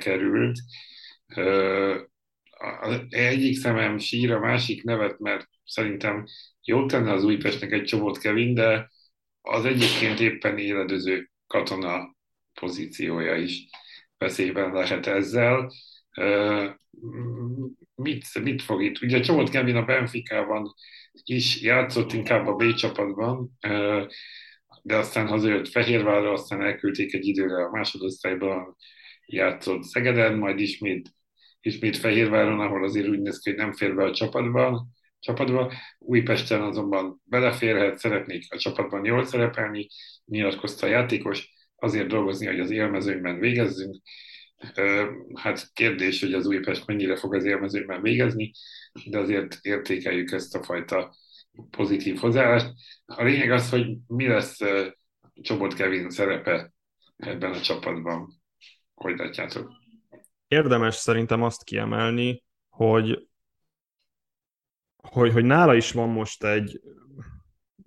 került. 2.58 3.14
Egyik 3.14 3.56
szemem 3.58 3.98
sír, 3.98 4.32
a 4.32 4.40
másik 4.40 4.84
nevet, 4.84 5.20
mert 5.20 5.50
szerintem 5.66 6.26
jó 6.64 6.86
tenne 6.86 7.12
az 7.12 7.24
Újpestnek 7.24 7.72
egy 7.72 7.84
csomót 7.84 8.18
Kevin, 8.18 8.54
de 8.54 8.90
az 9.42 9.66
egyébként 9.66 10.20
éppen 10.20 10.58
éledező 10.58 11.32
katona 11.48 12.16
pozíciója 12.60 13.36
is 13.36 13.66
veszélyben 14.18 14.74
lehet 14.74 15.08
ezzel. 15.08 15.72
Mit, 17.96 18.44
mit 18.44 18.62
fog 18.62 18.84
itt? 18.84 19.02
Ugye 19.02 19.20
Csomót 19.20 19.50
Kevin 19.50 19.76
a 19.76 19.86
Benficában 19.86 20.74
is 21.24 21.62
játszott, 21.62 22.14
inkább 22.14 22.48
a 22.48 22.56
B 22.56 22.74
csapatban, 22.74 23.58
de 24.82 24.96
aztán 24.96 25.28
hazajött 25.28 25.68
Fehérvárra, 25.68 26.32
aztán 26.32 26.62
elküldték 26.62 27.14
egy 27.14 27.28
időre 27.28 27.66
a 27.66 27.72
másodosztályban, 27.72 28.76
játszott 29.26 29.84
Szegeden, 29.84 30.38
majd 30.38 30.60
ismét, 30.60 31.17
ismét 31.68 31.98
Fehérváron, 31.98 32.60
ahol 32.60 32.84
azért 32.84 33.08
úgy 33.08 33.22
néz 33.22 33.40
ki, 33.40 33.50
hogy 33.50 33.60
nem 33.60 33.74
fér 33.74 33.96
be 33.96 34.04
a 34.04 34.14
csapatba, 34.14 34.88
csapatba. 35.20 35.74
Újpesten 36.00 36.62
azonban 36.62 37.22
beleférhet, 37.24 37.98
szeretnék 37.98 38.46
a 38.50 38.58
csapatban 38.58 39.06
jól 39.06 39.24
szerepelni, 39.24 39.88
nyilatkozta 40.26 40.86
a 40.86 40.90
játékos, 40.90 41.50
azért 41.76 42.08
dolgozni, 42.08 42.46
hogy 42.46 42.60
az 42.60 42.72
élmezőnyben 42.72 43.40
végezzünk. 43.40 44.02
Hát 45.34 45.74
kérdés, 45.74 46.22
hogy 46.22 46.34
az 46.34 46.48
Újpest 46.48 46.86
mennyire 46.86 47.16
fog 47.16 47.36
az 47.36 47.46
élmezőnyben 47.46 48.02
végezni, 48.02 48.52
de 49.06 49.20
azért 49.20 49.58
értékeljük 49.62 50.32
ezt 50.32 50.56
a 50.56 50.64
fajta 50.64 51.16
pozitív 51.70 52.18
hozzáállást. 52.18 52.74
A 53.06 53.24
lényeg 53.24 53.52
az, 53.52 53.70
hogy 53.70 53.98
mi 54.08 54.28
lesz 54.28 54.58
Csobot 55.42 55.74
Kevin 55.74 56.10
szerepe 56.10 56.74
ebben 57.18 57.52
a 57.52 57.62
csapatban. 57.62 58.42
Hogy 58.94 59.18
látjátok? 59.18 59.72
Érdemes 60.48 60.96
szerintem 60.96 61.44
azt 61.44 61.64
kiemelni, 61.64 62.44
hogy, 62.70 63.28
hogy, 64.96 65.32
hogy 65.32 65.46
nála 65.46 65.76
is 65.76 65.92
van 65.92 66.10
most 66.10 66.44
egy, 66.44 66.82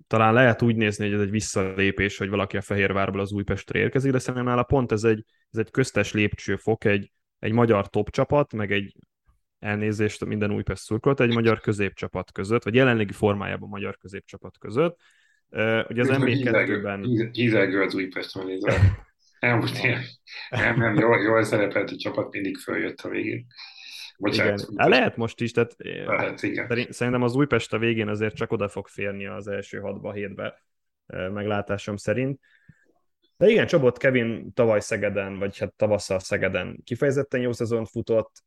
talán 0.07 0.33
lehet 0.33 0.61
úgy 0.61 0.75
nézni, 0.75 1.05
hogy 1.05 1.13
ez 1.13 1.21
egy 1.21 1.29
visszalépés, 1.29 2.17
hogy 2.17 2.29
valaki 2.29 2.57
a 2.57 2.61
Fehérvárból 2.61 3.21
az 3.21 3.31
Újpestre 3.31 3.79
érkezik, 3.79 4.11
de 4.11 4.19
szerintem 4.19 4.45
nála 4.45 4.63
pont 4.63 4.91
ez 4.91 5.03
egy, 5.03 5.25
ez 5.51 5.59
egy 5.59 5.71
köztes 5.71 6.13
lépcsőfok, 6.13 6.85
egy, 6.85 7.11
egy 7.39 7.51
magyar 7.51 7.89
top 7.89 8.09
csapat, 8.09 8.53
meg 8.53 8.71
egy 8.71 8.95
elnézést 9.59 10.25
minden 10.25 10.51
Újpest 10.51 10.83
szurkolt 10.83 11.19
egy 11.19 11.33
magyar 11.33 11.59
középcsapat 11.59 12.31
között, 12.31 12.63
vagy 12.63 12.75
jelenlegi 12.75 13.13
formájában 13.13 13.69
magyar 13.69 13.97
középcsapat 13.97 14.57
között. 14.57 14.99
Ugye 15.49 16.01
az 16.01 16.09
MB2-ben... 16.11 17.03
Hízelgő 17.31 17.81
az 17.81 17.95
Újpest. 17.95 18.39
Elmúlt 19.41 19.77
ilyen. 19.83 20.01
Nem, 20.49 20.77
nem, 20.77 20.95
jól, 20.95 21.21
jól 21.21 21.43
szerepelt 21.43 21.89
a 21.89 21.95
csapat, 21.95 22.33
mindig 22.33 22.57
följött 22.57 22.99
a 22.99 23.09
végén. 23.09 23.45
Bocsánat, 24.17 24.59
igen. 24.59 24.73
Hát 24.77 24.89
lehet 24.89 25.15
most 25.15 25.41
is, 25.41 25.51
tehát 25.51 25.75
lehet, 26.05 26.43
igen. 26.43 26.87
szerintem 26.89 27.23
az 27.23 27.35
Újpest 27.35 27.73
a 27.73 27.77
végén 27.77 28.07
azért 28.07 28.35
csak 28.35 28.51
oda 28.51 28.67
fog 28.67 28.87
férni 28.87 29.25
az 29.25 29.47
első 29.47 29.79
hatba, 29.79 30.11
hétbe 30.11 30.63
meglátásom 31.05 31.95
szerint. 31.95 32.39
De 33.37 33.47
igen, 33.47 33.67
Csobot 33.67 33.97
Kevin 33.97 34.53
tavaly 34.53 34.79
Szegeden, 34.79 35.39
vagy 35.39 35.57
hát 35.57 35.73
tavasszal 35.73 36.19
Szegeden 36.19 36.81
kifejezetten 36.83 37.41
jó 37.41 37.51
szezont 37.51 37.89
futott. 37.89 38.43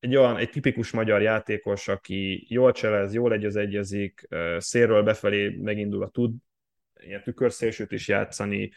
Egy 0.00 0.16
olyan, 0.16 0.36
egy 0.36 0.50
tipikus 0.50 0.90
magyar 0.90 1.22
játékos, 1.22 1.88
aki 1.88 2.46
jól 2.48 2.72
cselez, 2.72 3.14
jól 3.14 3.32
egyez-egyezik, 3.32 4.28
szélről 4.56 5.02
befelé 5.02 5.56
megindul 5.62 6.02
a 6.02 6.08
tud, 6.08 6.32
ilyen 7.00 7.22
tükörszélsőt 7.22 7.92
is 7.92 8.08
játszani, 8.08 8.72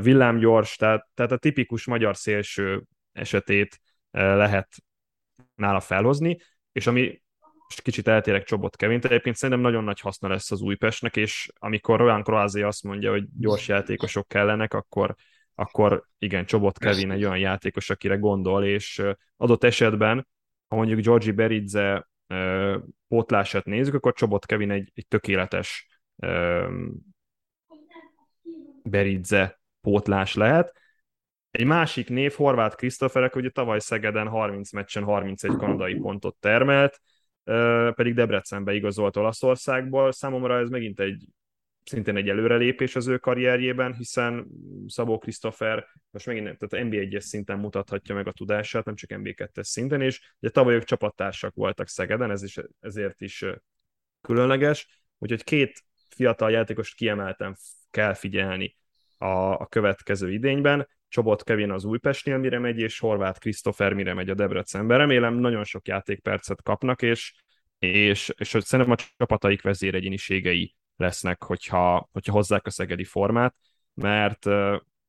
villámgyors, 0.00 0.76
tehát, 0.76 1.08
tehát 1.14 1.32
a 1.32 1.36
tipikus 1.36 1.86
magyar 1.86 2.16
szélső 2.16 2.82
esetét 3.12 3.80
lehet 4.10 4.68
nála 5.54 5.80
felhozni, 5.80 6.38
és 6.72 6.86
ami 6.86 7.22
most 7.68 7.82
kicsit 7.82 8.08
eltérek 8.08 8.44
Csobot 8.44 8.76
Kevin, 8.76 9.00
egyébként 9.02 9.36
szerintem 9.36 9.64
nagyon 9.64 9.84
nagy 9.84 10.00
haszna 10.00 10.28
lesz 10.28 10.50
az 10.50 10.60
Újpestnek, 10.60 11.16
és 11.16 11.48
amikor 11.58 12.00
olyan 12.00 12.22
Kroázé 12.22 12.62
azt 12.62 12.82
mondja, 12.82 13.10
hogy 13.10 13.24
gyors 13.38 13.68
játékosok 13.68 14.28
kellenek, 14.28 14.74
akkor, 14.74 15.14
akkor 15.54 16.04
igen, 16.18 16.46
Csobot 16.46 16.78
Kevin 16.78 17.10
egy 17.10 17.24
olyan 17.24 17.38
játékos, 17.38 17.90
akire 17.90 18.16
gondol, 18.16 18.64
és 18.64 19.02
adott 19.36 19.64
esetben, 19.64 20.28
ha 20.68 20.76
mondjuk 20.76 21.00
Georgi 21.00 21.30
Beridze 21.30 22.08
pótlását 23.08 23.64
nézzük, 23.64 23.94
akkor 23.94 24.12
Csobot 24.12 24.46
Kevin 24.46 24.70
egy, 24.70 24.92
egy 24.94 25.06
tökéletes 25.08 25.86
Beridze 28.86 29.60
pótlás 29.80 30.34
lehet. 30.34 30.76
Egy 31.50 31.66
másik 31.66 32.08
név, 32.08 32.32
Horváth 32.32 32.76
Krisztoferek, 32.76 33.36
ugye 33.36 33.50
tavaly 33.50 33.78
Szegeden 33.78 34.28
30 34.28 34.72
meccsen 34.72 35.04
31 35.04 35.56
kanadai 35.56 35.94
pontot 35.94 36.36
termelt, 36.40 37.00
pedig 37.94 38.14
Debrecenbe 38.14 38.74
igazolt 38.74 39.16
Olaszországból. 39.16 40.12
Számomra 40.12 40.58
ez 40.58 40.68
megint 40.68 41.00
egy 41.00 41.26
szintén 41.84 42.16
egy 42.16 42.28
előrelépés 42.28 42.96
az 42.96 43.06
ő 43.06 43.18
karrierjében, 43.18 43.94
hiszen 43.94 44.46
Szabó 44.86 45.18
Krisztofer 45.18 45.86
most 46.10 46.26
megint 46.26 46.44
tehát 46.44 46.86
NB1-es 46.88 47.20
szinten 47.20 47.58
mutathatja 47.58 48.14
meg 48.14 48.26
a 48.26 48.32
tudását, 48.32 48.84
nem 48.84 48.94
csak 48.94 49.10
NB2-es 49.12 49.62
szinten, 49.62 50.00
és 50.00 50.34
ugye 50.40 50.50
tavaly 50.50 50.74
ők 50.74 50.84
csapattársak 50.84 51.54
voltak 51.54 51.88
Szegeden, 51.88 52.30
ez 52.30 52.42
is, 52.42 52.58
ezért 52.80 53.20
is 53.20 53.44
különleges, 54.20 55.04
úgyhogy 55.18 55.44
két 55.44 55.84
fiatal 56.08 56.50
játékost 56.50 56.94
kiemelten 56.94 57.56
kell 57.96 58.14
figyelni 58.14 58.76
a, 59.18 59.26
a 59.26 59.66
következő 59.66 60.32
idényben. 60.32 60.88
Csobot 61.08 61.44
Kevin 61.44 61.70
az 61.70 61.84
Újpestnél 61.84 62.38
mire 62.38 62.58
megy, 62.58 62.78
és 62.78 62.98
Horváth 62.98 63.38
Krisztofer 63.38 63.92
mire 63.92 64.14
megy 64.14 64.30
a 64.30 64.34
Debrecenbe. 64.34 64.96
Remélem 64.96 65.34
nagyon 65.34 65.64
sok 65.64 65.88
játékpercet 65.88 66.62
kapnak, 66.62 67.02
és, 67.02 67.34
és, 67.78 68.32
és 68.38 68.48
szerintem 68.48 68.90
a 68.90 69.12
csapataik 69.16 69.62
vezéregyéniségei 69.62 70.74
lesznek, 70.96 71.42
hogyha, 71.42 72.08
hogyha 72.12 72.32
hozzák 72.32 72.66
a 72.66 72.70
szegedi 72.70 73.04
formát, 73.04 73.54
mert, 73.94 74.44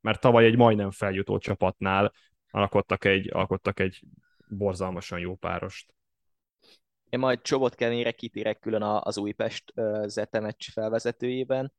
mert 0.01 0.21
tavaly 0.21 0.45
egy 0.45 0.57
majdnem 0.57 0.91
feljutó 0.91 1.37
csapatnál 1.37 2.13
alkottak 2.49 3.05
egy, 3.05 3.29
alkottak 3.33 3.79
egy 3.79 4.01
borzalmasan 4.47 5.19
jó 5.19 5.35
párost. 5.35 5.93
Én 7.09 7.19
majd 7.19 7.41
Csobot 7.41 7.75
Kevinre 7.75 8.11
kitérek 8.11 8.59
külön 8.59 8.81
az 8.81 9.17
Újpest 9.17 9.73
Zetemecs 10.05 10.71
felvezetőjében, 10.71 11.73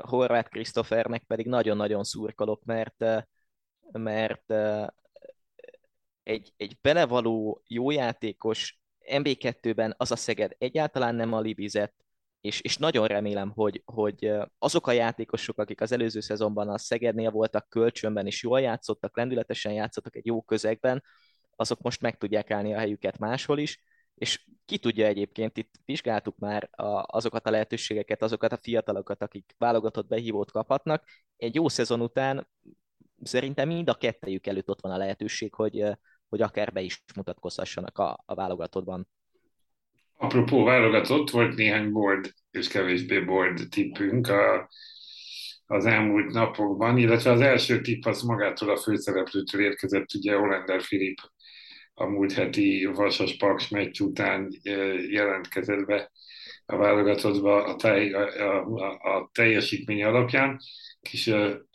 Horváth 0.00 0.50
Krisztofernek 0.50 1.22
pedig 1.22 1.46
nagyon-nagyon 1.46 2.04
szurkolok, 2.04 2.64
mert, 2.64 3.04
mert 3.92 4.52
egy, 6.22 6.52
egy 6.56 6.78
belevaló 6.80 7.62
jó 7.66 7.90
játékos 7.90 8.80
MB2-ben 9.10 9.94
az 9.96 10.10
a 10.10 10.16
Szeged 10.16 10.54
egyáltalán 10.58 11.14
nem 11.14 11.32
a 11.32 11.40
libizett, 11.40 11.94
és, 12.40 12.60
és 12.60 12.76
nagyon 12.76 13.06
remélem, 13.06 13.50
hogy, 13.50 13.82
hogy 13.84 14.32
azok 14.58 14.86
a 14.86 14.92
játékosok, 14.92 15.58
akik 15.58 15.80
az 15.80 15.92
előző 15.92 16.20
szezonban 16.20 16.68
a 16.68 16.78
Szegednél 16.78 17.30
voltak 17.30 17.68
kölcsönben, 17.68 18.26
és 18.26 18.42
jól 18.42 18.60
játszottak, 18.60 19.16
lendületesen 19.16 19.72
játszottak 19.72 20.16
egy 20.16 20.26
jó 20.26 20.42
közegben, 20.42 21.02
azok 21.56 21.80
most 21.80 22.00
meg 22.00 22.18
tudják 22.18 22.50
állni 22.50 22.74
a 22.74 22.78
helyüket 22.78 23.18
máshol 23.18 23.58
is, 23.58 23.82
és 24.18 24.44
ki 24.64 24.78
tudja 24.78 25.06
egyébként, 25.06 25.56
itt 25.56 25.74
vizsgáltuk 25.84 26.38
már 26.38 26.68
a, 26.72 27.04
azokat 27.06 27.46
a 27.46 27.50
lehetőségeket, 27.50 28.22
azokat 28.22 28.52
a 28.52 28.58
fiatalokat, 28.62 29.22
akik 29.22 29.54
válogatott 29.58 30.08
behívót 30.08 30.50
kaphatnak. 30.50 31.04
Egy 31.36 31.54
jó 31.54 31.68
szezon 31.68 32.00
után 32.00 32.48
szerintem 33.22 33.68
mind 33.68 33.88
a 33.88 33.94
kettejük 33.94 34.46
előtt 34.46 34.68
ott 34.68 34.80
van 34.80 34.92
a 34.92 34.96
lehetőség, 34.96 35.54
hogy, 35.54 35.84
hogy 36.28 36.42
akár 36.42 36.72
be 36.72 36.80
is 36.80 37.02
mutatkozhassanak 37.16 37.98
a, 37.98 38.22
a 38.26 38.34
válogatottban. 38.34 39.08
Apropó 40.16 40.64
válogatott, 40.64 41.30
volt 41.30 41.54
néhány 41.54 41.92
board 41.92 42.32
és 42.50 42.68
kevésbé 42.68 43.20
board 43.20 43.60
tippünk 43.70 44.28
a, 44.28 44.68
az 45.66 45.86
elmúlt 45.86 46.32
napokban, 46.32 46.98
illetve 46.98 47.30
az 47.30 47.40
első 47.40 47.80
tipp 47.80 48.04
az 48.04 48.22
magától 48.22 48.70
a 48.70 48.76
főszereplőtől 48.76 49.60
érkezett, 49.60 50.14
ugye 50.14 50.34
Hollander 50.34 50.82
Filip 50.82 51.18
a 51.98 52.06
múlt 52.06 52.32
heti 52.32 52.84
Vasas 52.84 53.36
Paks 53.36 53.68
meccs 53.68 54.00
után 54.00 54.48
jelentkezett 55.10 55.86
be 55.86 56.10
a 56.66 56.76
válogatottba 56.76 57.64
a, 57.64 57.76
tej, 57.76 58.12
a, 58.12 58.66
a, 58.66 59.16
a 59.16 59.30
teljesítmény 59.32 60.04
alapján. 60.04 60.58
Kis, 61.00 61.26
a, 61.26 61.66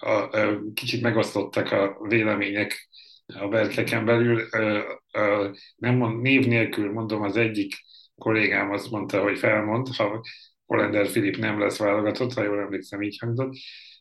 a, 0.00 0.10
a, 0.10 0.60
kicsit 0.74 1.02
megosztottak 1.02 1.72
a 1.72 1.96
vélemények 2.08 2.88
a 3.26 3.48
berkeken 3.48 4.04
belül. 4.04 4.40
A, 4.40 5.02
a, 5.18 5.54
nem 5.76 5.94
mond, 5.96 6.20
név 6.20 6.46
nélkül 6.46 6.92
mondom, 6.92 7.22
az 7.22 7.36
egyik 7.36 7.74
kollégám 8.14 8.70
azt 8.70 8.90
mondta, 8.90 9.22
hogy 9.22 9.38
felmond, 9.38 9.88
ha 9.96 10.24
Hollander 10.66 11.08
Filip 11.08 11.36
nem 11.36 11.60
lesz 11.60 11.78
válogatott, 11.78 12.32
ha 12.32 12.42
jól 12.42 12.60
emlékszem, 12.60 13.02
így 13.02 13.18
hangzott. 13.18 13.54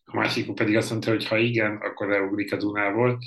A 0.03 0.15
másik 0.15 0.53
pedig 0.53 0.75
azt 0.75 0.89
mondta, 0.89 1.09
hogy 1.09 1.27
ha 1.27 1.37
igen, 1.37 1.75
akkor 1.75 2.07
leugrik 2.07 2.53
a 2.53 2.57
Dunából. 2.57 3.17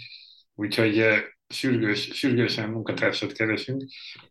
Úgyhogy 0.55 1.05
sürgős, 1.49 2.11
sürgősen 2.12 2.68
munkatársat 2.68 3.32
keresünk, 3.32 3.82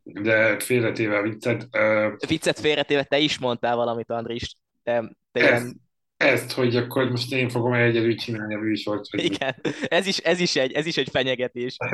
de 0.03 0.59
félretéve 0.59 1.17
a 1.17 1.21
viccet. 1.21 1.67
Uh, 1.71 2.13
viccet 2.27 2.59
félretéve 2.59 3.03
te 3.03 3.17
is 3.17 3.39
mondtál 3.39 3.75
valamit, 3.75 4.09
Andris. 4.09 4.55
Te, 4.83 5.15
te 5.31 5.51
ezt, 5.51 5.63
ilyen... 5.63 5.81
ezt, 6.17 6.51
hogy 6.51 6.75
akkor 6.75 7.09
most 7.09 7.33
én 7.33 7.49
fogom 7.49 7.73
egyedül 7.73 8.15
csinálni 8.15 8.55
a 8.55 8.59
műsort. 8.59 9.09
Hogy... 9.09 9.23
Igen, 9.23 9.55
ez 9.87 10.07
is, 10.07 10.17
ez, 10.17 10.39
is 10.39 10.55
egy, 10.55 10.71
ez 10.71 10.85
is 10.85 10.97
egy 10.97 11.09
fenyegetés. 11.09 11.77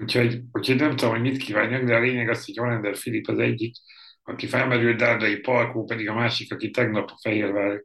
úgyhogy, 0.00 0.40
úgyhogy 0.52 0.76
nem 0.76 0.96
tudom, 0.96 1.10
hogy 1.10 1.20
mit 1.20 1.36
kívánjak, 1.36 1.84
de 1.84 1.94
a 1.94 2.00
lényeg 2.00 2.28
az, 2.28 2.44
hogy 2.44 2.56
Hollander 2.56 2.96
Filip 2.96 3.28
az 3.28 3.38
egyik, 3.38 3.74
aki 4.22 4.46
felmerült, 4.46 4.96
Dárdai 4.96 5.36
Palkó 5.36 5.84
pedig 5.84 6.08
a 6.08 6.14
másik, 6.14 6.52
aki 6.52 6.70
tegnap 6.70 7.10
a 7.10 7.18
Fehérvár 7.22 7.82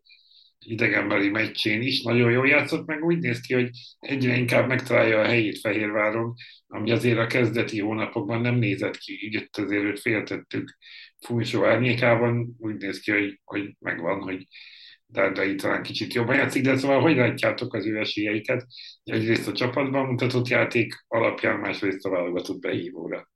idegenbeli 0.66 1.30
meccsén 1.30 1.82
is 1.82 2.02
nagyon 2.02 2.32
jól 2.32 2.48
játszott, 2.48 2.86
meg 2.86 3.04
úgy 3.04 3.20
néz 3.20 3.40
ki, 3.40 3.54
hogy 3.54 3.70
egyre 4.00 4.36
inkább 4.36 4.68
megtalálja 4.68 5.20
a 5.20 5.26
helyét 5.26 5.60
Fehérváron, 5.60 6.34
ami 6.68 6.92
azért 6.92 7.18
a 7.18 7.28
kezdeti 7.28 7.80
hónapokban 7.80 8.42
nem 8.42 8.56
nézett 8.56 8.98
ki, 8.98 9.26
így 9.26 9.34
itt 9.34 9.58
azért 9.58 9.84
őt 9.84 10.00
féltettük 10.00 10.78
fújsó 11.26 11.66
árnyékában, 11.66 12.56
úgy 12.60 12.76
néz 12.76 13.00
ki, 13.00 13.12
hogy, 13.12 13.40
hogy 13.44 13.76
megvan, 13.80 14.22
hogy 14.22 14.48
Dárdai 15.06 15.56
talán 15.56 15.84
kicsit 15.84 16.14
jobban 16.14 16.36
játszik, 16.36 16.64
de 16.64 16.78
szóval 16.78 17.02
hogy 17.02 17.16
látjátok 17.16 17.74
az 17.74 17.86
ő 17.86 17.98
esélyeiket? 17.98 18.66
Egyrészt 19.04 19.48
a 19.48 19.52
csapatban 19.52 20.06
mutatott 20.06 20.48
játék 20.48 21.06
alapján, 21.08 21.60
másrészt 21.60 22.06
a 22.06 22.10
válogatott 22.10 22.60
behívóra. 22.60 23.32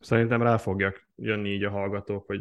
Szerintem 0.00 0.42
rá 0.42 0.56
fogják 0.56 1.08
jönni 1.16 1.50
így 1.50 1.64
a 1.64 1.70
hallgatók, 1.70 2.26
hogy 2.26 2.40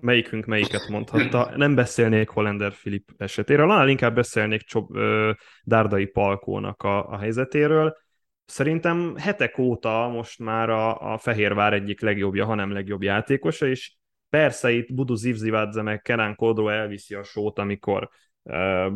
melyikünk 0.00 0.44
melyiket 0.44 0.88
mondhatta. 0.88 1.52
Nem 1.56 1.74
beszélnék 1.74 2.28
Hollander 2.28 2.72
Filip 2.72 3.10
esetéről, 3.16 3.70
annál 3.70 3.88
inkább 3.88 4.14
beszélnék 4.14 4.62
Csob, 4.62 4.96
ö, 4.96 5.30
Dárdai 5.64 6.06
Palkónak 6.06 6.82
a, 6.82 7.08
a 7.08 7.18
helyzetéről. 7.18 7.96
Szerintem 8.44 9.16
hetek 9.16 9.58
óta 9.58 10.08
most 10.08 10.38
már 10.38 10.70
a, 10.70 11.12
a 11.12 11.18
Fehérvár 11.18 11.72
egyik 11.72 12.00
legjobbja, 12.00 12.44
hanem 12.44 12.72
legjobb 12.72 13.02
játékosa, 13.02 13.66
és 13.66 13.94
persze 14.28 14.70
itt 14.70 14.94
Budu 14.94 15.14
Zivzivadze 15.14 15.82
meg 15.82 16.02
Kenan 16.02 16.34
Kodro 16.34 16.68
elviszi 16.68 17.14
a 17.14 17.22
sót, 17.22 17.58
amikor 17.58 18.08
uh, 18.42 18.92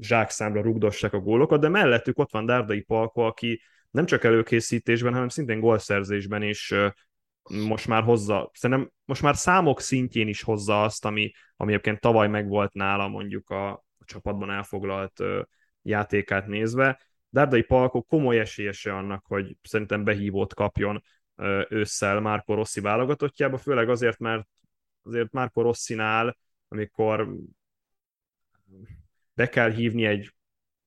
zsákszámra 0.00 0.62
rugdossák 0.62 1.12
a 1.12 1.18
gólokat, 1.18 1.60
de 1.60 1.68
mellettük 1.68 2.18
ott 2.18 2.32
van 2.32 2.46
Dárdai 2.46 2.80
Palko, 2.80 3.20
aki 3.20 3.62
nem 3.90 4.06
csak 4.06 4.24
előkészítésben, 4.24 5.12
hanem 5.12 5.28
szintén 5.28 5.60
gólszerzésben 5.60 6.42
is 6.42 6.74
most 7.48 7.86
már 7.86 8.02
hozza, 8.02 8.50
szerintem 8.54 8.90
most 9.04 9.22
már 9.22 9.36
számok 9.36 9.80
szintjén 9.80 10.28
is 10.28 10.42
hozza 10.42 10.82
azt, 10.82 11.04
ami, 11.04 11.32
ami 11.56 11.72
egyébként 11.72 12.00
tavaly 12.00 12.28
megvolt 12.28 12.72
nála 12.72 13.08
mondjuk 13.08 13.50
a, 13.50 13.70
a 13.72 14.04
csapatban 14.04 14.50
elfoglalt 14.50 15.20
ö, 15.20 15.42
játékát 15.82 16.46
nézve. 16.46 17.00
Dárdai 17.28 17.62
Palko 17.62 18.02
komoly 18.02 18.38
esélyese 18.38 18.96
annak, 18.96 19.26
hogy 19.26 19.56
szerintem 19.62 20.04
behívót 20.04 20.54
kapjon 20.54 21.02
ö, 21.36 21.62
ősszel 21.68 22.20
Márko 22.20 22.54
Rossi 22.54 22.80
válogatottjába, 22.80 23.58
főleg 23.58 23.88
azért, 23.88 24.18
mert 24.18 24.48
azért 25.02 25.32
Márko 25.32 25.62
Rossinál, 25.62 26.36
amikor 26.68 27.28
be 29.34 29.48
kell 29.48 29.70
hívni 29.70 30.04
egy 30.04 30.34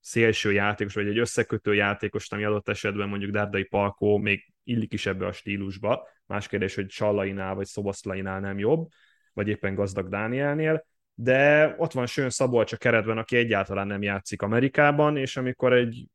szélső 0.04 0.52
játékos, 0.52 0.94
vagy 0.94 1.08
egy 1.08 1.18
összekötő 1.18 1.74
játékos, 1.74 2.32
ami 2.32 2.44
adott 2.44 2.70
esetben 2.70 3.10
mondjuk 3.10 3.32
Dárdai 3.32 3.64
Palkó 3.64 4.18
még 4.18 4.54
illik 4.64 4.94
is 4.94 5.06
ebbe 5.06 5.26
a 5.26 5.32
stílusba. 5.32 6.08
Más 6.26 6.48
kérdés, 6.48 6.76
hogy 6.76 6.90
Sallainál 6.90 7.56
vagy 7.56 7.66
Szoboszlainál 7.66 8.40
nem 8.40 8.60
jobb, 8.60 8.88
vagy 9.34 9.48
éppen 9.48 9.76
Gazdag 9.76 10.10
Dánielnél, 10.10 10.86
de 11.14 11.74
ott 11.78 11.92
van 11.92 12.06
Sőn 12.06 12.30
Szabolcs 12.30 12.74
a 12.74 12.78
keretben, 12.78 13.18
aki 13.18 13.36
egyáltalán 13.36 13.88
nem 13.88 14.02
játszik 14.02 14.42
Amerikában, 14.42 15.18
és 15.18 15.38
amikor 15.38 15.74
egy 15.74 16.08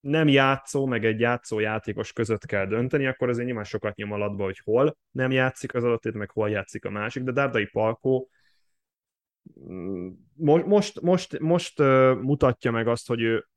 nem 0.00 0.28
játszó, 0.28 0.86
meg 0.86 1.04
egy 1.04 1.20
játszó 1.20 1.58
játékos 1.58 2.12
között 2.12 2.46
kell 2.46 2.66
dönteni, 2.66 3.06
akkor 3.06 3.28
azért 3.28 3.46
nyilván 3.46 3.64
sokat 3.64 3.96
nyom 3.96 4.12
alatba, 4.12 4.44
hogy 4.44 4.60
hol 4.64 4.96
nem 5.10 5.30
játszik 5.30 5.74
az 5.74 5.84
adott, 5.84 6.12
meg 6.12 6.30
hol 6.30 6.50
játszik 6.50 6.84
a 6.84 6.90
másik, 6.90 7.22
de 7.22 7.32
Dárdai 7.32 7.66
Palkó 7.66 8.28
most, 10.34 10.64
most, 10.66 11.00
most, 11.00 11.38
most 11.38 11.78
mutatja 12.20 12.70
meg 12.70 12.88
azt, 12.88 13.06
hogy 13.06 13.20
ő 13.20 13.48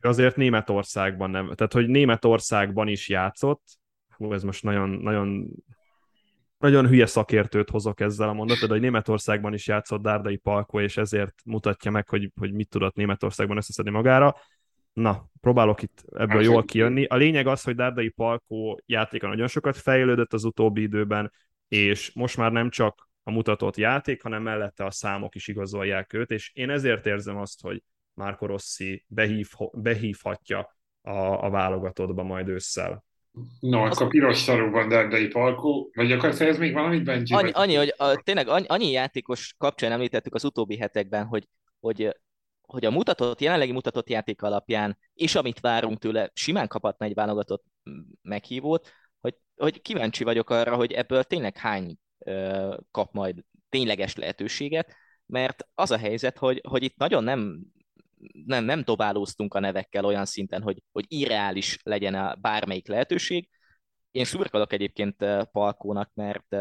azért 0.00 0.36
Németországban 0.36 1.30
nem, 1.30 1.52
tehát 1.54 1.72
hogy 1.72 1.88
Németországban 1.88 2.88
is 2.88 3.08
játszott, 3.08 3.62
hú, 4.16 4.32
ez 4.32 4.42
most 4.42 4.62
nagyon, 4.62 4.88
nagyon 4.88 5.50
nagyon 6.60 6.88
hülye 6.88 7.06
szakértőt 7.06 7.70
hozok 7.70 8.00
ezzel 8.00 8.28
a 8.28 8.32
mondatod, 8.32 8.70
hogy 8.70 8.80
Németországban 8.80 9.52
is 9.52 9.66
játszott 9.66 10.02
Dárdai 10.02 10.36
Palko, 10.36 10.80
és 10.80 10.96
ezért 10.96 11.34
mutatja 11.44 11.90
meg, 11.90 12.08
hogy, 12.08 12.32
hogy 12.40 12.52
mit 12.52 12.68
tudott 12.68 12.94
Németországban 12.94 13.56
összeszedni 13.56 13.90
magára. 13.90 14.36
Na, 14.92 15.30
próbálok 15.40 15.82
itt 15.82 16.04
ebből 16.12 16.36
hát, 16.36 16.44
jól 16.44 16.64
kijönni. 16.64 17.04
A 17.04 17.16
lényeg 17.16 17.46
az, 17.46 17.62
hogy 17.62 17.74
Dárdai 17.74 18.08
Palkó 18.08 18.80
játéka 18.86 19.28
nagyon 19.28 19.46
sokat 19.46 19.76
fejlődött 19.76 20.32
az 20.32 20.44
utóbbi 20.44 20.82
időben, 20.82 21.32
és 21.68 22.12
most 22.12 22.36
már 22.36 22.52
nem 22.52 22.70
csak 22.70 23.09
a 23.30 23.32
mutatott 23.32 23.76
játék, 23.76 24.22
hanem 24.22 24.42
mellette 24.42 24.84
a 24.84 24.90
számok 24.90 25.34
is 25.34 25.48
igazolják 25.48 26.12
őt, 26.12 26.30
és 26.30 26.50
én 26.54 26.70
ezért 26.70 27.06
érzem 27.06 27.36
azt, 27.36 27.60
hogy 27.60 27.82
Marco 28.14 28.46
Rossi 28.46 29.04
behív, 29.08 29.48
behívhatja 29.72 30.76
a, 31.02 31.44
a 31.44 31.50
válogatottba 31.50 32.22
majd 32.22 32.48
ősszel. 32.48 33.04
No, 33.60 33.84
akkor 33.84 34.08
piros 34.08 34.42
sarokban 34.42 34.88
Dárdai 34.88 35.26
Palkó, 35.26 35.90
vagy 35.94 36.12
akarsz 36.12 36.40
ez 36.40 36.58
még 36.58 36.72
valamit, 36.72 37.04
Benji? 37.04 37.34
Annyi, 37.34 37.50
annyi 37.50 37.74
hogy 37.74 37.94
a, 37.96 38.14
tényleg 38.14 38.48
annyi, 38.48 38.66
annyi 38.66 38.90
játékos 38.90 39.54
kapcsán 39.58 39.92
említettük 39.92 40.34
az 40.34 40.44
utóbbi 40.44 40.76
hetekben, 40.76 41.26
hogy, 41.26 41.48
hogy 41.80 42.14
hogy 42.70 42.84
a 42.84 42.90
mutatott, 42.90 43.40
jelenlegi 43.40 43.72
mutatott 43.72 44.08
játék 44.08 44.42
alapján, 44.42 44.98
és 45.14 45.34
amit 45.34 45.60
várunk 45.60 45.98
tőle, 45.98 46.30
simán 46.34 46.68
kaphatna 46.68 47.06
egy 47.06 47.14
válogatott 47.14 47.64
meghívót, 48.22 48.90
hogy, 49.20 49.34
hogy 49.56 49.82
kíváncsi 49.82 50.24
vagyok 50.24 50.50
arra, 50.50 50.76
hogy 50.76 50.92
ebből 50.92 51.24
tényleg 51.24 51.56
hány 51.56 51.96
kap 52.90 53.12
majd 53.12 53.44
tényleges 53.68 54.16
lehetőséget, 54.16 54.94
mert 55.26 55.68
az 55.74 55.90
a 55.90 55.98
helyzet, 55.98 56.38
hogy, 56.38 56.60
hogy 56.68 56.82
itt 56.82 56.96
nagyon 56.96 57.24
nem, 57.24 57.60
nem, 58.46 58.64
nem 58.64 58.82
dobálóztunk 58.84 59.54
a 59.54 59.60
nevekkel 59.60 60.04
olyan 60.04 60.24
szinten, 60.24 60.62
hogy, 60.62 60.82
hogy 60.92 61.04
irreális 61.08 61.78
legyen 61.82 62.14
a 62.14 62.34
bármelyik 62.34 62.88
lehetőség. 62.88 63.48
Én 64.10 64.24
szurkolok 64.24 64.72
egyébként 64.72 65.24
Palkónak, 65.52 66.10
mert, 66.14 66.56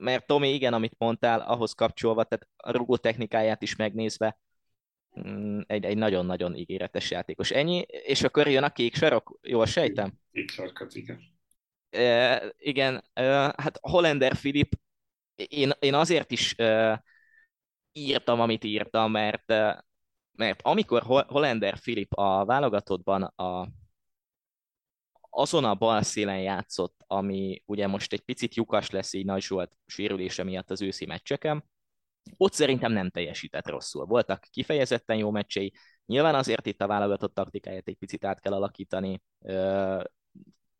mert 0.00 0.26
Tomi, 0.26 0.52
igen, 0.52 0.72
amit 0.72 0.94
mondtál, 0.98 1.40
ahhoz 1.40 1.72
kapcsolva, 1.72 2.24
tehát 2.24 2.48
a 2.56 2.70
rugó 2.70 2.96
technikáját 2.96 3.62
is 3.62 3.76
megnézve, 3.76 4.38
Mm, 5.20 5.60
egy, 5.66 5.84
egy 5.84 5.96
nagyon-nagyon 5.96 6.54
ígéretes 6.54 7.10
játékos. 7.10 7.50
Ennyi, 7.50 7.84
és 7.86 8.22
akkor 8.22 8.48
jön 8.48 8.62
a 8.62 8.70
kék 8.70 8.94
sarok, 8.94 9.38
jól 9.42 9.66
sejtem? 9.66 10.12
Kék 10.32 10.50
sarkat, 10.50 10.94
igen. 10.94 11.20
E, 11.90 12.42
igen, 12.58 13.04
e, 13.12 13.22
hát 13.56 13.78
Hollander 13.80 14.36
Filip, 14.36 14.74
én, 15.36 15.72
én 15.78 15.94
azért 15.94 16.30
is 16.30 16.58
e, 16.58 17.02
írtam, 17.92 18.40
amit 18.40 18.64
írtam, 18.64 19.10
mert, 19.10 19.50
e, 19.50 19.84
mert 20.32 20.62
amikor 20.62 21.02
Hollander 21.26 21.78
Filip 21.78 22.12
a 22.12 22.44
válogatottban 22.44 23.22
a, 23.22 23.68
azon 25.30 25.64
a 25.64 25.74
bal 25.74 26.02
szélen 26.02 26.40
játszott, 26.40 26.94
ami 27.06 27.62
ugye 27.66 27.86
most 27.86 28.12
egy 28.12 28.20
picit 28.20 28.54
lyukas 28.54 28.90
lesz 28.90 29.12
így 29.12 29.24
Nagy 29.24 29.42
Zsolt 29.42 29.76
sérülése 29.86 30.42
miatt 30.42 30.70
az 30.70 30.82
őszi 30.82 31.06
meccseken, 31.06 31.64
ott 32.36 32.52
szerintem 32.52 32.92
nem 32.92 33.10
teljesített 33.10 33.68
rosszul. 33.68 34.04
Voltak 34.04 34.46
kifejezetten 34.50 35.16
jó 35.16 35.30
meccsei, 35.30 35.72
nyilván 36.06 36.34
azért 36.34 36.66
itt 36.66 36.80
a 36.80 36.86
válogatott 36.86 37.34
taktikáját 37.34 37.88
egy 37.88 37.96
picit 37.96 38.24
át 38.24 38.40
kell 38.40 38.52
alakítani. 38.52 39.22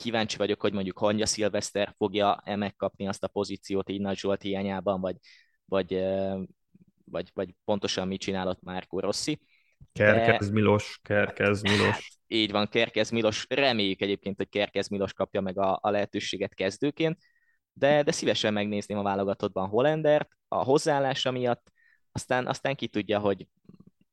Kíváncsi 0.04 0.36
vagyok, 0.36 0.60
hogy 0.60 0.72
mondjuk 0.72 0.98
Hangya 0.98 1.26
Szilveszter 1.26 1.94
fogja-e 1.96 2.56
megkapni 2.56 3.08
azt 3.08 3.24
a 3.24 3.28
pozíciót 3.28 3.88
így 3.88 4.00
Nagy 4.00 4.16
Zsolt 4.16 4.42
hiányában, 4.42 5.00
vagy, 5.00 5.16
vagy, 5.64 6.04
vagy, 7.04 7.30
vagy 7.34 7.54
pontosan 7.64 8.08
mit 8.08 8.20
csinálott 8.20 8.62
Márkó 8.62 9.00
Rossi. 9.00 9.40
Kerkez. 9.92 10.50
Milos, 10.50 10.98
Kerkez 11.02 11.62
Milos. 11.62 12.18
Így 12.26 12.50
van, 12.50 12.68
Kerkez 12.68 13.10
Milos. 13.10 13.46
Reméljük 13.48 14.00
egyébként, 14.00 14.36
hogy 14.36 14.48
Kerkez 14.48 14.88
Milos 14.88 15.12
kapja 15.12 15.40
meg 15.40 15.58
a, 15.58 15.78
a 15.82 15.90
lehetőséget 15.90 16.54
kezdőként 16.54 17.18
de, 17.74 18.02
de 18.02 18.12
szívesen 18.12 18.52
megnézném 18.52 18.98
a 18.98 19.02
válogatottban 19.02 19.68
Hollendert 19.68 20.28
a 20.48 20.64
hozzáállása 20.64 21.30
miatt, 21.30 21.72
aztán, 22.12 22.46
aztán 22.46 22.74
ki 22.74 22.88
tudja, 22.88 23.18
hogy, 23.18 23.46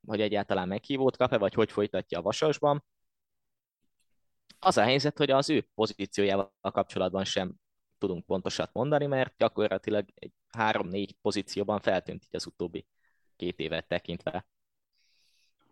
hogy 0.06 0.22
egyáltalán 0.22 0.68
meghívót 0.68 1.18
kap-e, 1.18 1.38
vagy 1.38 1.54
hogy 1.54 1.72
folytatja 1.72 2.20
a 2.20 2.22
vasasban. 2.22 2.84
Az 4.64 4.78
a 4.78 4.84
helyzet, 4.84 5.18
hogy 5.18 5.32
az 5.32 5.50
ő 5.50 5.68
pozíciójával 5.76 6.54
kapcsolatban 6.62 7.24
sem 7.24 7.54
tudunk 7.98 8.26
pontosat 8.26 8.70
mondani, 8.74 9.06
mert 9.06 9.34
gyakorlatilag 9.38 10.06
egy 10.16 10.32
három-négy 10.50 11.16
pozícióban 11.22 11.80
feltűnt 11.80 12.24
így 12.24 12.36
az 12.36 12.46
utóbbi 12.46 12.86
két 13.36 13.60
évet 13.60 13.88
tekintve. 13.88 14.46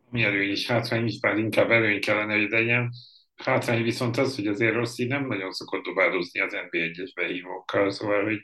Mi 0.10 0.24
előny 0.24 0.50
is, 0.50 0.68
hátrány 0.68 1.06
is, 1.06 1.20
bár 1.20 1.38
inkább 1.38 1.72
előny 1.72 2.02
kellene, 2.02 2.38
hogy 2.40 2.50
legyen. 2.50 2.92
Hátrány 3.36 3.84
viszont 3.84 4.18
az, 4.18 4.36
hogy 4.36 4.48
azért 4.48 4.74
Rossi 4.74 5.06
nem 5.06 5.28
nagyon 5.28 5.52
szokott 5.52 5.84
dobálózni 5.84 6.40
az 6.40 6.54
NB1-es 6.54 7.12
behívókkal, 7.16 7.92
szóval, 7.92 8.24
hogy, 8.24 8.44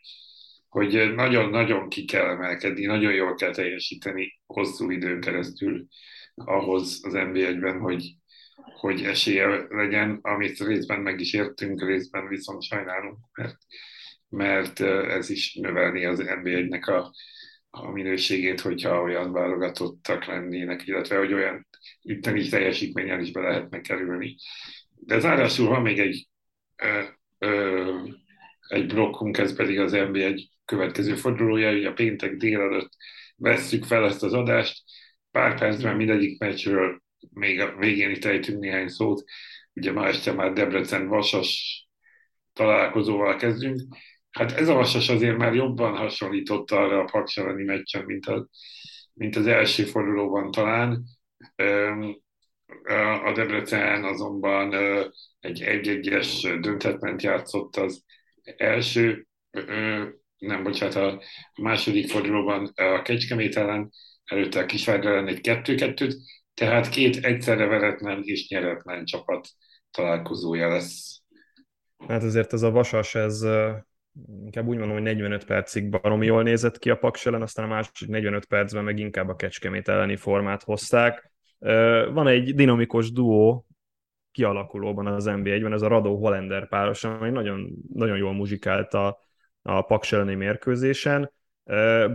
hogy 0.69 1.13
nagyon-nagyon 1.15 1.89
ki 1.89 2.05
kell 2.05 2.29
emelkedni, 2.29 2.85
nagyon 2.85 3.13
jól 3.13 3.35
kell 3.35 3.51
teljesíteni 3.51 4.41
hosszú 4.45 4.89
időn 4.89 5.21
keresztül 5.21 5.87
ahhoz 6.35 6.99
az 7.03 7.13
NB1-ben, 7.15 7.79
hogy, 7.79 8.15
hogy 8.55 9.03
esélye 9.03 9.65
legyen, 9.69 10.19
amit 10.21 10.59
részben 10.59 10.99
meg 10.99 11.19
is 11.19 11.33
értünk, 11.33 11.81
részben 11.81 12.27
viszont 12.27 12.63
sajnálunk, 12.63 13.17
mert, 13.33 13.57
mert 14.29 14.79
ez 15.09 15.29
is 15.29 15.53
növelni 15.53 16.05
az 16.05 16.23
NB1-nek 16.25 16.83
a, 16.83 17.13
a 17.69 17.91
minőségét, 17.91 18.61
hogyha 18.61 19.01
olyan 19.01 19.31
válogatottak 19.31 20.25
lennének, 20.25 20.87
illetve 20.87 21.17
hogy 21.17 21.33
olyan 21.33 21.67
itteni 22.01 22.47
teljesítményen 22.47 23.19
is 23.19 23.31
be 23.31 23.41
lehetne 23.41 23.81
kerülni. 23.81 24.35
De 24.95 25.19
zárásul 25.19 25.67
van 25.67 25.81
még 25.81 25.99
egy, 25.99 26.27
ö, 26.75 27.01
ö, 27.37 27.93
egy 28.67 28.85
blokkunk, 28.85 29.37
ez 29.37 29.55
pedig 29.55 29.79
az 29.79 29.91
NBA 29.91 30.19
egy 30.19 30.49
következő 30.65 31.15
fordulója, 31.15 31.71
ugye 31.71 31.89
a 31.89 31.93
péntek 31.93 32.35
délelőtt 32.35 32.91
vesszük 33.35 33.83
fel 33.83 34.05
ezt 34.05 34.23
az 34.23 34.33
adást, 34.33 34.83
pár 35.31 35.59
percben 35.59 35.95
mindegyik 35.95 36.39
meccsről 36.39 37.03
még 37.33 37.59
a 37.59 37.75
végén 37.75 38.09
itt 38.09 38.25
ejtünk 38.25 38.59
néhány 38.59 38.87
szót, 38.87 39.23
ugye 39.73 39.91
ma 39.91 40.07
este 40.07 40.31
már 40.31 40.53
Debrecen 40.53 41.07
Vasas 41.07 41.83
találkozóval 42.53 43.35
kezdünk. 43.35 43.81
Hát 44.31 44.51
ez 44.51 44.67
a 44.67 44.73
Vasas 44.73 45.09
azért 45.09 45.37
már 45.37 45.53
jobban 45.53 45.95
hasonlított 45.95 46.71
arra 46.71 46.99
a 46.99 47.09
Paksalani 47.11 47.63
meccsen, 47.63 48.03
mint, 48.05 48.25
a, 48.25 48.47
mint 49.13 49.35
az 49.35 49.47
első 49.47 49.83
fordulóban 49.83 50.51
talán 50.51 51.03
a 53.23 53.31
Debrecen 53.35 54.03
azonban 54.03 54.73
egy 55.39 55.61
egy-egyes 55.61 56.41
döntetment 56.41 57.21
játszott 57.21 57.75
az 57.75 58.03
első, 58.57 59.27
nem, 60.37 60.63
bocsánat, 60.63 60.95
a 60.95 61.21
második 61.61 62.09
fordulóban 62.09 62.71
a 62.75 63.01
Kecskemét 63.01 63.55
ellen, 63.55 63.91
előtte 64.25 64.59
a 64.59 64.65
Kisvárda 64.65 65.09
ellen 65.09 65.27
egy 65.27 65.41
kettő-kettőt, 65.41 66.15
tehát 66.55 66.89
két 66.89 67.25
egyszerre 67.25 67.65
veretlen 67.65 68.21
és 68.23 68.49
nyeretlen 68.49 69.05
csapat 69.05 69.47
találkozója 69.91 70.67
lesz. 70.67 71.21
Hát 72.07 72.23
azért 72.23 72.53
ez 72.53 72.61
a 72.61 72.71
Vasas, 72.71 73.15
ez 73.15 73.45
inkább 74.43 74.67
úgy 74.67 74.77
mondom, 74.77 74.95
hogy 74.95 75.03
45 75.03 75.45
percig 75.45 75.89
baromi 75.89 76.25
jól 76.25 76.43
nézett 76.43 76.79
ki 76.79 76.89
a 76.89 76.97
Paks 76.97 77.25
ellen, 77.25 77.41
aztán 77.41 77.65
a 77.65 77.67
másik 77.67 78.07
45 78.07 78.45
percben 78.45 78.83
meg 78.83 78.99
inkább 78.99 79.29
a 79.29 79.35
Kecskemét 79.35 79.87
elleni 79.87 80.15
formát 80.15 80.63
hozták. 80.63 81.31
Van 82.13 82.27
egy 82.27 82.55
dinamikus 82.55 83.11
duó 83.11 83.65
kialakulóban 84.31 85.07
az 85.07 85.25
NBA-ben, 85.25 85.73
ez 85.73 85.81
a 85.81 85.87
Radó 85.87 86.17
Hollander 86.17 86.67
páros, 86.67 87.03
ami 87.03 87.29
nagyon, 87.29 87.73
nagyon 87.93 88.17
jól 88.17 88.33
muzsikált 88.33 88.93
a, 88.93 89.19
a 89.61 89.81
Paks 89.81 90.11
elleni 90.11 90.35
mérkőzésen. 90.35 91.31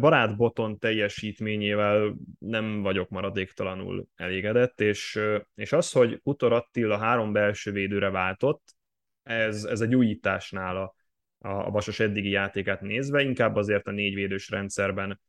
Barát 0.01 0.37
Boton 0.37 0.79
teljesítményével 0.79 2.15
nem 2.39 2.83
vagyok 2.83 3.09
maradéktalanul 3.09 4.07
elégedett, 4.17 4.81
és, 4.81 5.21
és 5.55 5.73
az, 5.73 5.93
hogy 5.93 6.21
Kutor 6.23 6.53
Attila 6.53 6.99
három 6.99 7.33
belső 7.33 7.73
védőre 7.73 8.11
váltott, 8.11 8.75
ez, 9.23 9.65
ez 9.65 9.81
egy 9.81 9.95
újítás 9.95 10.51
nála 10.51 10.95
a, 11.39 11.49
a 11.49 11.71
Vasas 11.71 12.01
eddigi 12.01 12.29
játékát 12.31 12.81
nézve, 12.81 13.23
inkább 13.23 13.57
azért 13.57 13.87
a 13.87 13.91
négyvédős 13.91 14.51
rendszerben 14.51 15.21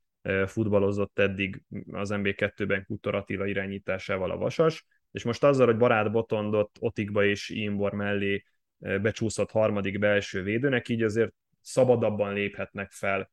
futballozott 0.46 1.20
eddig 1.20 1.64
az 1.92 2.10
MB2-ben 2.14 2.86
Kutor 2.86 3.16
Attila 3.16 3.46
irányításával 3.46 4.32
a 4.32 4.38
Vasas, 4.38 4.86
és 5.12 5.24
most 5.24 5.44
azzal, 5.44 5.66
hogy 5.66 5.78
Barát 5.78 6.12
Botondot 6.12 6.72
Otikba 6.80 7.26
és 7.26 7.50
Imbor 7.50 7.94
mellé 7.94 8.44
becsúszott 8.78 9.52
harmadik 9.52 10.00
belső 10.00 10.44
védőnek, 10.44 10.90
így 10.90 11.02
azért 11.02 11.34
szabadabban 11.62 12.34
léphetnek 12.34 12.92
fel 12.92 13.32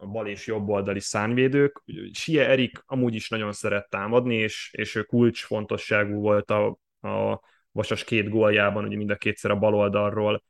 a 0.00 0.06
bal 0.06 0.26
és 0.26 0.46
jobb 0.46 0.68
oldali 0.68 1.00
szárnyvédők. 1.00 1.82
Sie 2.12 2.48
Erik 2.48 2.82
amúgy 2.86 3.14
is 3.14 3.28
nagyon 3.28 3.52
szeret 3.52 3.90
támadni, 3.90 4.34
és, 4.34 4.70
és 4.72 4.94
ő 4.94 5.02
kulcsfontosságú 5.02 6.20
volt 6.20 6.50
a, 6.50 6.66
a 7.08 7.40
Vasas 7.72 8.04
két 8.04 8.28
góljában, 8.28 8.84
ugye 8.84 8.96
mind 8.96 9.10
a 9.10 9.16
kétszer 9.16 9.50
a 9.50 9.58
bal 9.58 9.74
oldalról 9.74 10.42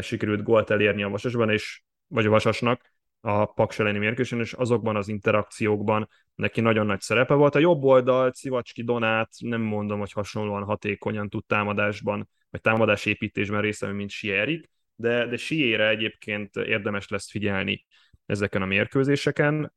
sikerült 0.00 0.42
gólt 0.42 0.70
elérni 0.70 1.02
a 1.02 1.08
Vasasban, 1.08 1.50
és, 1.50 1.82
vagy 2.06 2.26
a 2.26 2.30
Vasasnak 2.30 2.94
a 3.20 3.44
Paks 3.44 3.78
elleni 3.78 3.98
mérkőzésen, 3.98 4.40
és 4.40 4.52
azokban 4.52 4.96
az 4.96 5.08
interakciókban 5.08 6.08
neki 6.34 6.60
nagyon 6.60 6.86
nagy 6.86 7.00
szerepe 7.00 7.34
volt. 7.34 7.54
A 7.54 7.58
jobb 7.58 7.82
oldal, 7.82 8.30
Civacski 8.30 8.82
Donát 8.82 9.30
nem 9.38 9.60
mondom, 9.60 9.98
hogy 9.98 10.12
hasonlóan 10.12 10.64
hatékonyan 10.64 11.28
tud 11.28 11.44
támadásban, 11.46 12.28
vagy 12.50 12.60
támadásépítésben 12.60 13.60
részt 13.60 13.92
mint 13.92 14.10
Sierik, 14.10 14.70
de, 14.94 15.26
de 15.26 15.36
Siére 15.36 15.88
egyébként 15.88 16.56
érdemes 16.56 17.08
lesz 17.08 17.30
figyelni 17.30 17.84
ezeken 18.32 18.62
a 18.62 18.66
mérkőzéseken, 18.66 19.72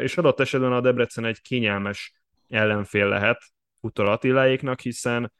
és 0.00 0.16
adott 0.16 0.40
esetben 0.40 0.72
a 0.72 0.80
Debrecen 0.80 1.24
egy 1.24 1.40
kényelmes 1.40 2.12
ellenfél 2.48 3.08
lehet 3.08 3.42
Utor 3.80 4.08
Attiláéknak, 4.08 4.80
hiszen 4.80 5.32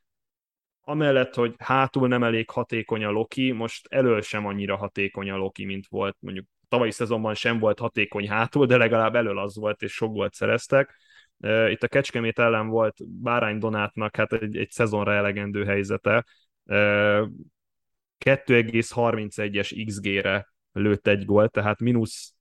amellett, 0.81 1.35
hogy 1.35 1.55
hátul 1.59 2.09
nem 2.09 2.23
elég 2.23 2.51
hatékony 2.51 3.05
a 3.05 3.11
Loki, 3.11 3.53
most 3.53 3.87
elől 3.91 4.21
sem 4.21 4.47
annyira 4.47 4.77
hatékony 4.77 5.31
a 5.31 5.37
Loki, 5.37 5.65
mint 5.65 5.87
volt 5.89 6.17
mondjuk 6.21 6.47
tavalyi 6.69 6.91
szezonban 6.91 7.35
sem 7.35 7.59
volt 7.59 7.79
hatékony 7.79 8.29
hátul, 8.29 8.67
de 8.67 8.77
legalább 8.77 9.15
elől 9.15 9.39
az 9.39 9.57
volt, 9.57 9.83
és 9.83 9.93
sok 9.93 10.13
volt 10.13 10.35
szereztek. 10.35 10.97
Itt 11.69 11.83
a 11.83 11.89
Kecskemét 11.89 12.39
ellen 12.39 12.69
volt 12.69 12.97
Bárány 13.23 13.59
Donátnak 13.59 14.17
hát 14.17 14.33
egy, 14.33 14.57
egy 14.57 14.71
szezonra 14.71 15.13
elegendő 15.13 15.65
helyzete. 15.65 16.25
2,31-es 18.25 19.85
XG-re 19.87 20.49
lőtt 20.79 21.07
egy 21.07 21.25
gólt, 21.25 21.53
tehát 21.53 21.81
mínusz 21.81 22.35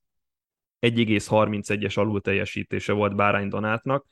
1,31-es 0.80 1.98
alul 1.98 2.20
teljesítése 2.20 2.92
volt 2.92 3.16
Bárány 3.16 3.48
Donátnak. 3.48 4.06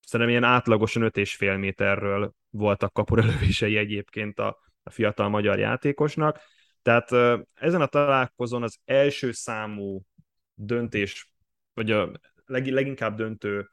Szerintem 0.00 0.28
ilyen 0.28 0.50
átlagosan 0.50 1.02
5,5 1.02 1.58
méterről 1.58 2.34
voltak 2.50 2.92
kapurelövései 2.92 3.76
egyébként 3.76 4.38
a, 4.38 4.58
a 4.82 4.90
fiatal 4.90 5.28
magyar 5.28 5.58
játékosnak. 5.58 6.40
Tehát 6.82 7.12
ezen 7.54 7.80
a 7.80 7.86
találkozón 7.86 8.62
az 8.62 8.78
első 8.84 9.32
számú 9.32 10.02
döntés, 10.54 11.30
vagy 11.74 11.90
a 11.90 12.10
leg, 12.44 12.66
leginkább 12.66 13.16
döntő 13.16 13.70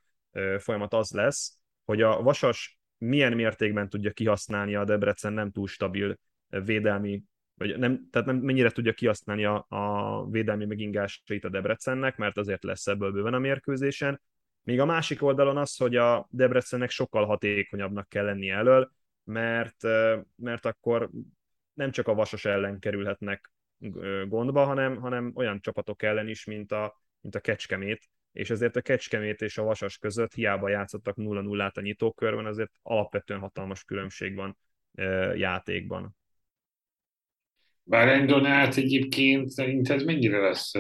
folyamat 0.58 0.94
az 0.94 1.12
lesz, 1.12 1.58
hogy 1.86 2.02
a 2.02 2.22
Vasas 2.22 2.78
milyen 2.98 3.34
mértékben 3.34 3.90
tudja 3.90 4.12
kihasználni 4.12 4.76
a 4.76 4.84
Debrecen 4.84 5.34
nem 5.34 5.52
túl 5.52 5.68
stabil 5.68 6.18
védelmi, 6.48 7.24
vagy 7.56 7.78
nem, 7.78 8.08
tehát 8.12 8.28
nem, 8.28 8.38
mennyire 8.38 8.70
tudja 8.70 8.94
kihasználni 8.94 9.46
a, 9.46 9.66
a 9.70 10.30
védelmi 10.30 10.66
megingásait 10.66 11.46
a 11.46 11.50
Debrecennek, 11.50 12.18
mert 12.18 12.38
azért 12.38 12.64
lesz 12.64 12.88
ebből 12.88 13.12
bőven 13.12 13.34
a 13.34 13.40
mérkőzésen. 13.40 14.22
Még 14.64 14.80
a 14.80 14.86
másik 14.86 15.22
oldalon 15.22 15.58
az, 15.58 15.78
hogy 15.78 15.96
a 15.96 16.28
Debrecennek 16.30 16.90
sokkal 16.90 17.26
hatékonyabbnak 17.26 18.10
kell 18.10 18.26
lenni 18.26 18.50
elől, 18.50 18.92
mert, 19.24 19.84
mert 20.36 20.66
akkor 20.66 21.10
nem 21.74 21.92
csak 21.92 22.08
a 22.08 22.14
Vasas 22.14 22.46
ellen 22.46 22.80
kerülhetnek 22.80 23.52
gondba, 24.28 24.64
hanem, 24.64 24.96
hanem 24.96 25.32
olyan 25.36 25.62
csapatok 25.62 26.04
ellen 26.04 26.28
is, 26.28 26.46
mint 26.46 26.72
a, 26.72 27.02
mint 27.22 27.36
a 27.36 27.40
Kecskemét, 27.40 28.10
és 28.32 28.50
ezért 28.50 28.76
a 28.76 28.82
Kecskemét 28.82 29.42
és 29.42 29.58
a 29.58 29.64
Vasas 29.64 29.98
között 29.98 30.34
hiába 30.34 30.70
játszottak 30.70 31.16
0-0-át 31.18 31.78
a 31.78 31.82
nyitókörben, 31.82 32.46
azért 32.46 32.72
alapvetően 32.82 33.40
hatalmas 33.40 33.84
különbség 33.84 34.36
van 34.36 34.58
játékban. 35.36 36.16
Bár 37.84 38.26
Donát 38.26 38.76
egyébként 38.76 39.50
szerinted 39.50 40.06
mennyire 40.06 40.40
lesz 40.40 40.72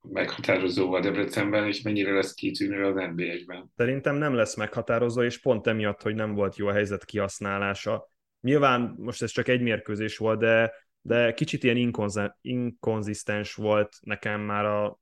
meghatározó 0.00 0.92
a 0.92 1.00
Debrecenben, 1.00 1.66
és 1.66 1.82
mennyire 1.82 2.12
lesz 2.12 2.34
kitűnő 2.34 2.84
az 2.84 2.94
NB1-ben? 2.96 3.72
Szerintem 3.76 4.16
nem 4.16 4.34
lesz 4.34 4.56
meghatározó, 4.56 5.22
és 5.22 5.40
pont 5.40 5.66
emiatt, 5.66 6.02
hogy 6.02 6.14
nem 6.14 6.34
volt 6.34 6.56
jó 6.56 6.66
a 6.66 6.72
helyzet 6.72 7.04
kihasználása, 7.04 8.08
Nyilván 8.46 8.94
most 8.98 9.22
ez 9.22 9.30
csak 9.30 9.48
egy 9.48 9.60
mérkőzés 9.60 10.16
volt, 10.16 10.38
de, 10.38 10.72
de 11.00 11.34
kicsit 11.34 11.62
ilyen 11.62 11.92
inkonzisztens 12.40 13.54
volt 13.54 13.96
nekem 14.00 14.40
már 14.40 14.64
a 14.64 14.98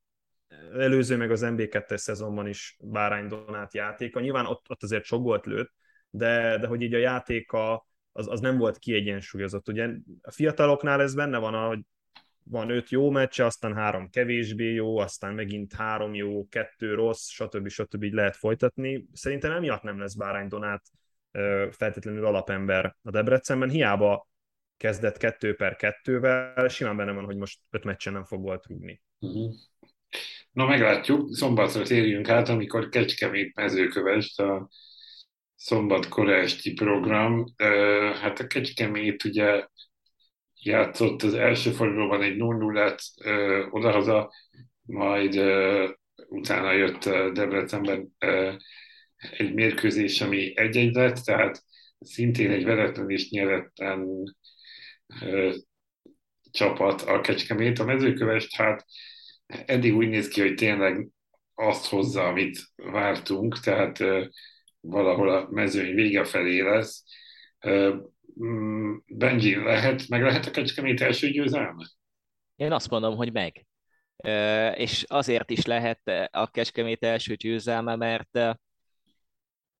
előző, 0.72 1.16
meg 1.16 1.30
az 1.30 1.42
MB2-es 1.44 1.96
szezonban 1.96 2.46
is 2.46 2.76
Bárány 2.80 3.26
Donát 3.26 3.74
játéka. 3.74 4.20
Nyilván 4.20 4.46
ott, 4.46 4.70
ott 4.70 4.82
azért 4.82 5.04
sok 5.04 5.22
volt 5.22 5.46
lőtt, 5.46 5.72
de, 6.10 6.58
de 6.58 6.66
hogy 6.66 6.82
így 6.82 6.94
a 6.94 6.98
játéka 6.98 7.86
az, 8.16 8.28
az 8.28 8.40
nem 8.40 8.58
volt 8.58 8.78
kiegyensúlyozott. 8.78 9.68
Ugye 9.68 9.88
a 10.22 10.30
fiataloknál 10.30 11.00
ez 11.00 11.14
benne 11.14 11.38
van, 11.38 11.66
hogy 11.66 11.80
van 12.44 12.70
öt 12.70 12.90
jó 12.90 13.10
meccse, 13.10 13.44
aztán 13.44 13.74
három 13.74 14.10
kevésbé 14.10 14.72
jó, 14.72 14.98
aztán 14.98 15.34
megint 15.34 15.72
három 15.72 16.14
jó, 16.14 16.48
kettő 16.48 16.94
rossz, 16.94 17.28
stb. 17.28 17.68
stb. 17.68 18.02
így 18.02 18.12
lehet 18.12 18.36
folytatni. 18.36 19.06
Szerintem 19.12 19.52
emiatt 19.52 19.82
nem 19.82 19.98
lesz 19.98 20.14
Bárány 20.14 20.48
Donát 20.48 20.82
feltétlenül 21.70 22.26
alapember 22.26 22.96
a 23.02 23.10
Debrecenben, 23.10 23.70
hiába 23.70 24.28
kezdett 24.76 25.16
kettő 25.16 25.54
per 25.54 25.76
kettővel, 25.76 26.68
simán 26.68 26.96
benne 26.96 27.12
van, 27.12 27.24
hogy 27.24 27.36
most 27.36 27.60
öt 27.70 27.84
meccsen 27.84 28.12
nem 28.12 28.24
fog 28.24 28.42
volt 28.42 28.66
rúgni. 28.66 29.02
Uh-huh. 29.18 29.52
Na 30.52 30.66
meglátjuk, 30.66 31.34
szombatra 31.34 31.82
térjünk 31.82 32.28
át, 32.28 32.48
amikor 32.48 32.88
Kecskemét 32.88 33.54
mezőkövest 33.54 34.40
a 34.40 34.68
szombat 35.64 36.08
esti 36.18 36.72
program. 36.72 37.44
Hát 38.20 38.40
a 38.40 38.46
Kecskemét 38.46 39.24
ugye 39.24 39.66
játszott 40.54 41.22
az 41.22 41.34
első 41.34 41.70
fordulóban 41.70 42.22
egy 42.22 42.36
0-0-et 42.38 42.98
odahaza, 43.70 44.32
majd 44.82 45.34
utána 46.28 46.72
jött 46.72 47.02
Debrecenben 47.32 48.08
egy 49.38 49.54
mérkőzés, 49.54 50.20
ami 50.20 50.58
egy-egy 50.58 50.94
lett, 50.94 51.16
tehát 51.16 51.62
szintén 51.98 52.50
egy 52.50 52.64
veretlen 52.64 53.10
és 53.10 53.30
nyeretlen 53.30 54.06
csapat 56.50 57.02
a 57.02 57.20
Kecskemét. 57.20 57.78
A 57.78 57.84
mezőkövest 57.84 58.54
hát 58.54 58.84
eddig 59.46 59.94
úgy 59.94 60.08
néz 60.08 60.28
ki, 60.28 60.40
hogy 60.40 60.54
tényleg 60.54 61.08
azt 61.54 61.86
hozza, 61.86 62.26
amit 62.26 62.58
vártunk, 62.76 63.58
tehát 63.58 64.04
valahol 64.84 65.28
a 65.28 65.48
mezőny 65.50 65.94
vége 65.94 66.24
felé 66.24 66.60
lesz. 66.60 67.04
Mm, 68.44 68.96
Benji, 69.06 69.54
lehet, 69.54 70.08
meg 70.08 70.22
lehet 70.22 70.46
a 70.46 70.50
Kecskemét 70.50 71.00
első 71.00 71.28
győzelme? 71.28 71.86
Én 72.56 72.72
azt 72.72 72.90
mondom, 72.90 73.16
hogy 73.16 73.32
meg. 73.32 73.66
És 74.74 75.04
azért 75.08 75.50
is 75.50 75.64
lehet 75.64 76.28
a 76.30 76.50
Kecskemét 76.50 77.04
első 77.04 77.34
győzelme, 77.34 77.96
mert 77.96 78.38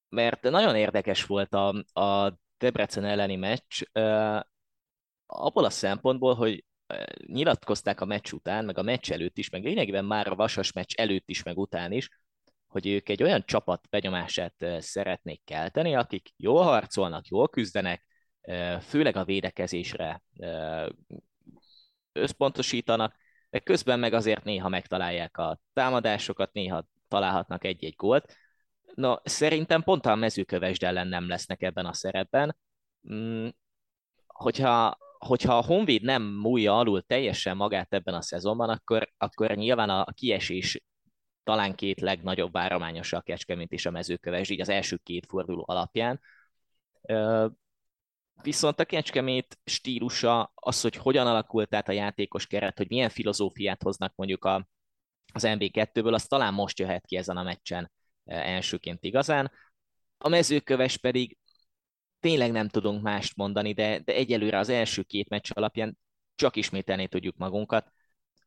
mert 0.09 0.43
nagyon 0.43 0.77
érdekes 0.77 1.25
volt 1.25 1.55
a, 1.55 1.69
a 2.01 2.39
Debrecen 2.59 3.05
elleni 3.05 3.37
meccs, 3.37 3.83
abból 5.27 5.65
a 5.65 5.71
szempontból, 5.71 6.35
hogy 6.35 6.65
nyilatkozták 7.27 8.01
a 8.01 8.05
meccs 8.05 8.33
után, 8.33 8.65
meg 8.65 8.79
a 8.79 8.83
meccs 8.83 9.13
előtt 9.13 9.39
is, 9.39 9.51
meg 9.51 9.65
lényegében 9.65 10.05
már 10.05 10.29
a 10.29 10.35
Vasas 10.35 10.73
meccs 10.73 10.95
előtt 10.95 11.29
is, 11.29 11.43
meg 11.43 11.59
után 11.59 11.93
is, 11.93 12.09
hogy 12.75 12.87
ők 12.87 13.09
egy 13.09 13.22
olyan 13.22 13.43
csapat 13.47 13.87
benyomását 13.91 14.55
szeretnék 14.79 15.41
kelteni, 15.45 15.95
akik 15.95 16.29
jól 16.37 16.62
harcolnak, 16.62 17.27
jól 17.27 17.49
küzdenek, 17.49 18.07
főleg 18.81 19.16
a 19.16 19.25
védekezésre 19.25 20.22
összpontosítanak, 22.12 23.14
de 23.51 23.59
közben 23.59 23.99
meg 23.99 24.12
azért 24.12 24.45
néha 24.45 24.68
megtalálják 24.68 25.37
a 25.37 25.61
támadásokat, 25.72 26.53
néha 26.53 26.87
találhatnak 27.09 27.64
egy-egy 27.64 27.95
gólt, 27.97 28.37
Na, 28.95 29.20
szerintem 29.25 29.83
pont 29.83 30.07
a 30.07 30.14
mezőkövesd 30.14 30.83
ellen 30.83 31.07
nem 31.07 31.29
lesznek 31.29 31.62
ebben 31.62 31.87
a 31.87 31.93
szerepben. 31.93 32.57
Hmm, 33.03 33.55
hogyha, 34.27 34.99
hogyha 35.18 35.57
a 35.57 35.64
Honvéd 35.64 36.03
nem 36.03 36.22
múlja 36.22 36.79
alul 36.79 37.03
teljesen 37.03 37.57
magát 37.57 37.93
ebben 37.95 38.14
a 38.14 38.22
szezonban, 38.22 38.68
akkor, 38.68 39.12
akkor 39.16 39.51
nyilván 39.51 39.91
a 39.91 40.05
kiesés 40.12 40.83
talán 41.45 41.74
két 41.74 42.01
legnagyobb 42.01 42.53
várományosa 42.53 43.16
a 43.16 43.20
Kecskemét 43.20 43.72
és 43.72 43.86
a 43.86 43.90
mezőkövesd, 43.90 44.51
így 44.51 44.61
az 44.61 44.68
első 44.68 44.97
két 44.97 45.26
forduló 45.26 45.64
alapján. 45.66 46.20
Viszont 48.42 48.80
a 48.80 48.84
Kecskemét 48.84 49.59
stílusa, 49.64 50.53
az, 50.55 50.80
hogy 50.80 50.97
hogyan 50.97 51.26
alakult 51.26 51.74
át 51.74 51.88
a 51.88 51.92
játékos 51.92 52.47
keret, 52.47 52.76
hogy 52.76 52.88
milyen 52.88 53.09
filozófiát 53.09 53.82
hoznak 53.82 54.12
mondjuk 54.16 54.45
a, 54.45 54.68
az 55.32 55.45
MB2-ből, 55.47 56.12
az 56.12 56.26
talán 56.26 56.55
most 56.55 56.78
jöhet 56.78 57.07
ki 57.07 57.16
ezen 57.16 57.36
a 57.36 57.42
meccsen 57.42 57.90
elsőként 58.24 59.05
igazán. 59.05 59.53
A 60.18 60.28
mezőköves 60.28 60.97
pedig 60.97 61.38
tényleg 62.20 62.53
nem 62.53 62.68
tudunk 62.68 63.03
mást 63.03 63.36
mondani, 63.36 63.72
de, 63.72 63.99
de 63.99 64.14
egyelőre 64.14 64.59
az 64.59 64.68
első 64.68 65.03
két 65.03 65.28
meccs 65.28 65.51
alapján 65.55 65.99
csak 66.34 66.57
ismételni 66.57 67.09
tudjuk 67.09 67.36
magunkat, 67.36 67.92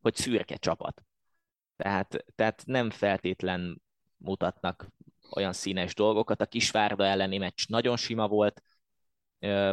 hogy 0.00 0.14
szürke 0.14 0.56
csapat. 0.56 1.02
Tehát, 1.78 2.24
tehát 2.34 2.62
nem 2.66 2.90
feltétlen 2.90 3.82
mutatnak 4.16 4.88
olyan 5.30 5.52
színes 5.52 5.94
dolgokat. 5.94 6.40
A 6.40 6.46
Kisvárda 6.46 7.04
elleni 7.04 7.38
meccs 7.38 7.68
nagyon 7.68 7.96
sima 7.96 8.28
volt, 8.28 8.62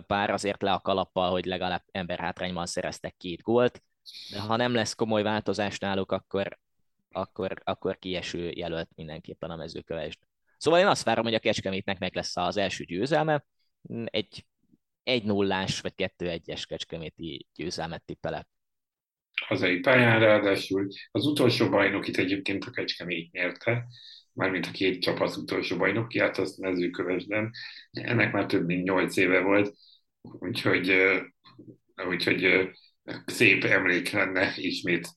bár 0.07 0.29
azért 0.29 0.61
le 0.61 0.71
a 0.71 0.79
kalappal, 0.79 1.31
hogy 1.31 1.45
legalább 1.45 1.83
emberhátrányban 1.91 2.65
szereztek 2.65 3.15
két 3.17 3.41
gólt, 3.41 3.83
de 4.31 4.39
ha 4.39 4.55
nem 4.55 4.73
lesz 4.73 4.93
komoly 4.93 5.23
változás 5.23 5.79
náluk, 5.79 6.11
akkor, 6.11 6.59
akkor, 7.11 7.61
akkor 7.63 7.99
kieső 7.99 8.49
jelölt 8.49 8.89
mindenképpen 8.95 9.49
a 9.49 9.55
mezőkövesd. 9.55 10.19
Szóval 10.57 10.79
én 10.79 10.87
azt 10.87 11.03
várom, 11.03 11.23
hogy 11.23 11.33
a 11.33 11.39
Kecskemétnek 11.39 11.99
meg 11.99 12.15
lesz 12.15 12.37
az 12.37 12.57
első 12.57 12.83
győzelme, 12.83 13.45
egy 14.05 14.45
egy 15.03 15.23
nullás 15.23 15.81
vagy 15.81 15.95
kettő 15.95 16.29
egyes 16.29 16.65
kecskeméti 16.65 17.47
győzelmet 17.55 18.03
tippelek. 18.05 18.47
Hazai 19.41 19.79
pályán 19.79 20.19
ráadásul 20.19 20.87
az 21.11 21.25
utolsó 21.25 21.69
bajnok 21.69 22.07
itt 22.07 22.17
egyébként 22.17 22.63
a 22.63 22.71
Kecskemét 22.71 23.31
nyerte, 23.31 23.85
mármint 24.33 24.65
a 24.65 24.71
két 24.71 25.01
csapat 25.01 25.35
utolsó 25.35 25.77
bajnokiát, 25.77 26.37
azt 26.37 26.57
mezőkövesden. 26.57 27.51
Ennek 27.91 28.31
már 28.31 28.45
több 28.45 28.65
mint 28.65 28.83
nyolc 28.83 29.17
éve 29.17 29.39
volt, 29.39 29.75
úgyhogy, 30.21 30.95
úgyhogy 32.07 32.69
szép 33.25 33.63
emlék 33.63 34.09
lenne 34.09 34.53
ismét 34.55 35.07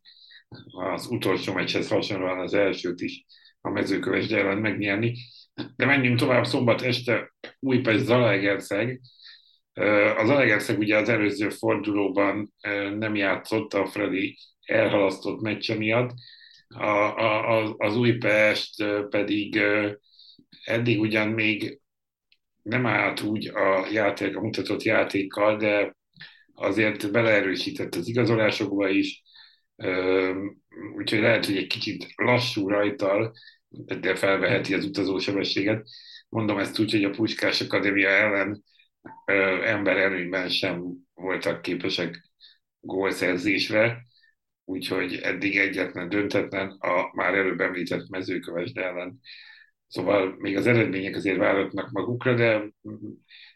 az 0.66 1.06
utolsó 1.06 1.52
meccshez 1.52 1.88
hasonlóan 1.88 2.38
az 2.38 2.54
elsőt 2.54 3.00
is 3.00 3.24
a 3.60 3.70
mezőköves 3.70 4.28
ellen 4.28 4.58
megnyerni. 4.58 5.16
De 5.76 5.86
menjünk 5.86 6.18
tovább, 6.18 6.44
szombat 6.44 6.82
este 6.82 7.34
Újpest 7.58 8.04
Zalaegerszeg. 8.04 9.00
Az 10.16 10.26
Zalaegerszeg 10.26 10.78
ugye 10.78 10.96
az 10.96 11.08
előző 11.08 11.48
fordulóban 11.48 12.52
nem 12.98 13.14
játszott 13.14 13.74
a 13.74 13.86
Freddy 13.86 14.38
elhalasztott 14.64 15.40
meccse 15.40 15.74
miatt, 15.74 16.10
a, 16.68 16.84
a, 16.84 17.74
az 17.78 17.96
Újpest 17.96 18.84
pedig 19.08 19.60
eddig 20.64 21.00
ugyan 21.00 21.28
még 21.28 21.80
nem 22.62 22.86
állt 22.86 23.20
úgy 23.20 23.48
a 23.48 23.88
játék, 23.92 24.36
a 24.36 24.40
mutatott 24.40 24.82
játékkal, 24.82 25.56
de 25.56 25.96
azért 26.54 27.10
beleerősített 27.12 27.94
az 27.94 28.08
igazolásokba 28.08 28.88
is, 28.88 29.22
úgyhogy 30.96 31.20
lehet, 31.20 31.46
hogy 31.46 31.56
egy 31.56 31.66
kicsit 31.66 32.06
lassú 32.16 32.68
rajtal, 32.68 33.32
de 34.00 34.14
felveheti 34.14 34.74
az 34.74 34.84
utazósebességet. 34.84 35.88
Mondom 36.28 36.58
ezt 36.58 36.78
úgy, 36.78 36.90
hogy 36.90 37.04
a 37.04 37.10
Puskás 37.10 37.60
Akadémia 37.60 38.08
ellen 38.08 38.64
ember 39.64 39.96
erőnyben 39.96 40.48
sem 40.48 40.82
voltak 41.14 41.62
képesek 41.62 42.30
gólszerzésre, 42.80 44.06
úgyhogy 44.64 45.14
eddig 45.14 45.56
egyetlen 45.56 46.08
döntetlen 46.08 46.68
a 46.68 47.10
már 47.12 47.34
előbb 47.34 47.60
említett 47.60 48.08
mezőkövesd 48.08 48.78
ellen. 48.78 49.20
Szóval 49.86 50.34
még 50.38 50.56
az 50.56 50.66
eredmények 50.66 51.16
azért 51.16 51.36
váratnak 51.36 51.90
magukra, 51.90 52.34
de, 52.34 52.72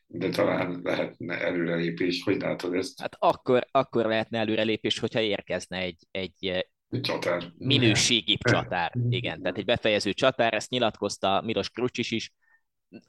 de 0.06 0.28
talán 0.28 0.80
lehetne 0.82 1.40
előrelépés. 1.40 2.22
Hogy 2.22 2.40
látod 2.40 2.74
ezt? 2.74 3.00
Hát 3.00 3.16
akkor, 3.18 3.66
akkor 3.70 4.06
lehetne 4.06 4.38
előrelépés, 4.38 4.98
hogyha 4.98 5.20
érkezne 5.20 5.78
egy, 5.78 6.06
egy 6.10 6.66
csatár. 7.00 7.52
minőségi 7.58 8.38
csatár. 8.50 8.92
Igen, 9.08 9.42
tehát 9.42 9.58
egy 9.58 9.64
befejező 9.64 10.12
csatár, 10.12 10.54
ezt 10.54 10.70
nyilatkozta 10.70 11.42
Miros 11.44 11.70
Krucsis 11.70 12.10
is, 12.10 12.32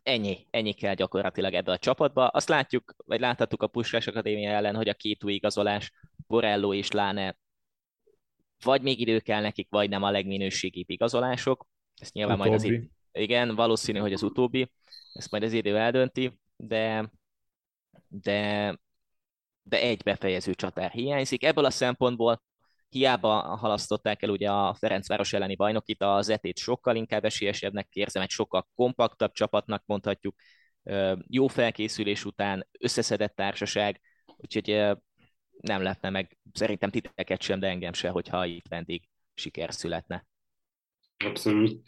ennyi, 0.03 0.47
ennyi 0.49 0.73
kell 0.73 0.93
gyakorlatilag 0.93 1.53
ebbe 1.53 1.71
a 1.71 1.77
csapatba. 1.77 2.27
Azt 2.27 2.49
látjuk, 2.49 2.95
vagy 3.05 3.19
láthattuk 3.19 3.63
a 3.63 3.67
Puskás 3.67 4.07
Akadémia 4.07 4.49
ellen, 4.49 4.75
hogy 4.75 4.89
a 4.89 4.93
két 4.93 5.23
új 5.23 5.34
igazolás, 5.34 5.91
Borello 6.27 6.73
és 6.73 6.91
Láne 6.91 7.38
vagy 8.63 8.81
még 8.81 8.99
idő 8.99 9.19
kell 9.19 9.41
nekik, 9.41 9.67
vagy 9.69 9.89
nem 9.89 10.03
a 10.03 10.11
legminőségibb 10.11 10.89
igazolások. 10.89 11.67
Ezt 11.95 12.13
nyilván 12.13 12.39
utóbbi. 12.39 12.49
majd 12.49 12.61
az 12.61 12.69
idő, 12.71 12.89
igen, 13.11 13.55
valószínű, 13.55 13.99
hogy 13.99 14.13
az 14.13 14.23
utóbbi, 14.23 14.71
ezt 15.13 15.31
majd 15.31 15.43
az 15.43 15.53
idő 15.53 15.77
eldönti, 15.77 16.39
de, 16.55 17.11
de, 18.07 18.79
de 19.63 19.81
egy 19.81 20.03
befejező 20.03 20.53
csatár 20.53 20.91
hiányzik. 20.91 21.43
Ebből 21.43 21.65
a 21.65 21.69
szempontból 21.69 22.41
hiába 22.93 23.41
halasztották 23.41 24.21
el 24.21 24.29
ugye 24.29 24.51
a 24.51 24.73
Ferencváros 24.73 25.33
elleni 25.33 25.55
bajnokit, 25.55 26.01
az 26.01 26.29
etét 26.29 26.57
sokkal 26.57 26.95
inkább 26.95 27.25
esélyesebbnek 27.25 27.87
érzem, 27.93 28.21
egy 28.21 28.29
sokkal 28.29 28.67
kompaktabb 28.75 29.31
csapatnak 29.31 29.83
mondhatjuk, 29.85 30.35
jó 31.27 31.47
felkészülés 31.47 32.25
után 32.25 32.67
összeszedett 32.79 33.35
társaság, 33.35 34.01
úgyhogy 34.37 34.67
nem 35.59 35.81
lepne 35.81 36.09
meg 36.09 36.37
szerintem 36.53 36.89
titeket 36.89 37.41
sem, 37.41 37.59
de 37.59 37.67
engem 37.67 37.93
se, 37.93 38.09
hogyha 38.09 38.45
itt 38.45 38.67
vendég 38.69 39.03
siker 39.33 39.73
születne. 39.73 40.25
Abszolút. 41.25 41.81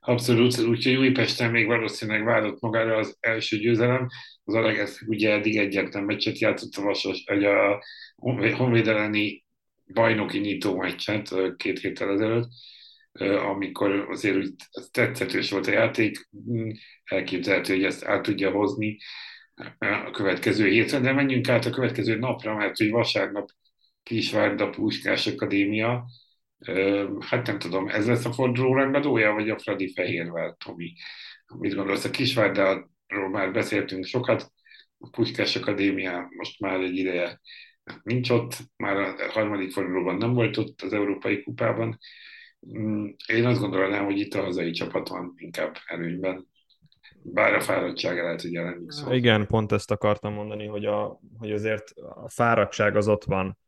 Abszolút, 0.00 0.58
úgyhogy 0.58 0.96
Újpesten 0.96 1.50
még 1.50 1.66
valószínűleg 1.66 2.24
várott 2.24 2.60
magára 2.60 2.96
az 2.96 3.16
első 3.20 3.58
győzelem. 3.58 4.08
Az 4.44 4.54
Alegesz 4.54 5.02
ugye 5.06 5.32
eddig 5.32 5.56
egyetlen 5.56 6.04
meccset 6.04 6.38
játszott 6.38 6.74
a 6.74 6.82
Vasas, 6.82 7.24
a 7.24 7.84
Honvéd 8.16 8.86
bajnoki 9.92 10.38
nyitó 10.38 10.76
meccset 10.76 11.34
két 11.56 11.78
héttel 11.78 12.10
ezelőtt, 12.10 12.48
amikor 13.22 13.90
azért 13.90 14.36
úgy 14.36 14.54
tetszetős 14.90 15.50
volt 15.50 15.66
a 15.66 15.72
játék, 15.72 16.28
elképzelhető, 17.04 17.74
hogy 17.74 17.84
ezt 17.84 18.04
át 18.04 18.22
tudja 18.22 18.50
hozni 18.50 18.98
a 19.78 20.10
következő 20.10 20.68
hétre, 20.68 20.98
de 20.98 21.12
menjünk 21.12 21.48
át 21.48 21.64
a 21.64 21.70
következő 21.70 22.18
napra, 22.18 22.54
mert 22.54 22.76
hogy 22.76 22.90
vasárnap 22.90 23.50
Kisvárda 24.02 24.70
Puskás 24.70 25.26
Akadémia, 25.26 26.04
hát 27.20 27.46
nem 27.46 27.58
tudom, 27.58 27.88
ez 27.88 28.06
lesz 28.06 28.24
a 28.24 28.32
forduló 28.32 28.74
rangadója, 28.74 29.32
vagy 29.32 29.50
a 29.50 29.58
Fradi 29.58 29.92
Fehérvel, 29.92 30.56
Tomi? 30.64 30.92
Mit 31.58 31.74
gondolsz, 31.74 32.04
a 32.04 32.10
Kisvárdáról 32.10 33.28
már 33.30 33.52
beszéltünk 33.52 34.04
sokat, 34.04 34.52
a 34.98 35.10
Puskás 35.10 35.56
Akadémia 35.56 36.28
most 36.36 36.60
már 36.60 36.80
egy 36.80 36.96
ideje 36.96 37.40
nincs 38.02 38.30
ott, 38.30 38.56
már 38.76 38.96
a 38.96 39.14
harmadik 39.30 39.72
fordulóban 39.72 40.16
nem 40.16 40.32
volt 40.32 40.56
ott 40.56 40.82
az 40.82 40.92
Európai 40.92 41.42
Kupában. 41.42 41.98
Mm, 42.78 43.06
én 43.26 43.46
azt 43.46 43.60
gondolnám, 43.60 44.04
hogy 44.04 44.18
itt 44.18 44.34
a 44.34 44.42
hazai 44.42 44.70
csapat 44.70 45.08
van 45.08 45.32
inkább 45.36 45.76
előnyben, 45.86 46.48
bár 47.22 47.54
a 47.54 47.60
fáradtság 47.60 48.16
lehet, 48.16 48.40
hogy 48.40 48.52
jelenik. 48.52 48.90
Szóval. 48.90 49.14
Igen, 49.14 49.46
pont 49.46 49.72
ezt 49.72 49.90
akartam 49.90 50.32
mondani, 50.32 50.66
hogy, 50.66 50.84
a, 50.84 51.20
hogy 51.38 51.52
azért 51.52 51.90
a 51.98 52.28
fáradtság 52.28 52.96
az 52.96 53.08
ott 53.08 53.24
van 53.24 53.58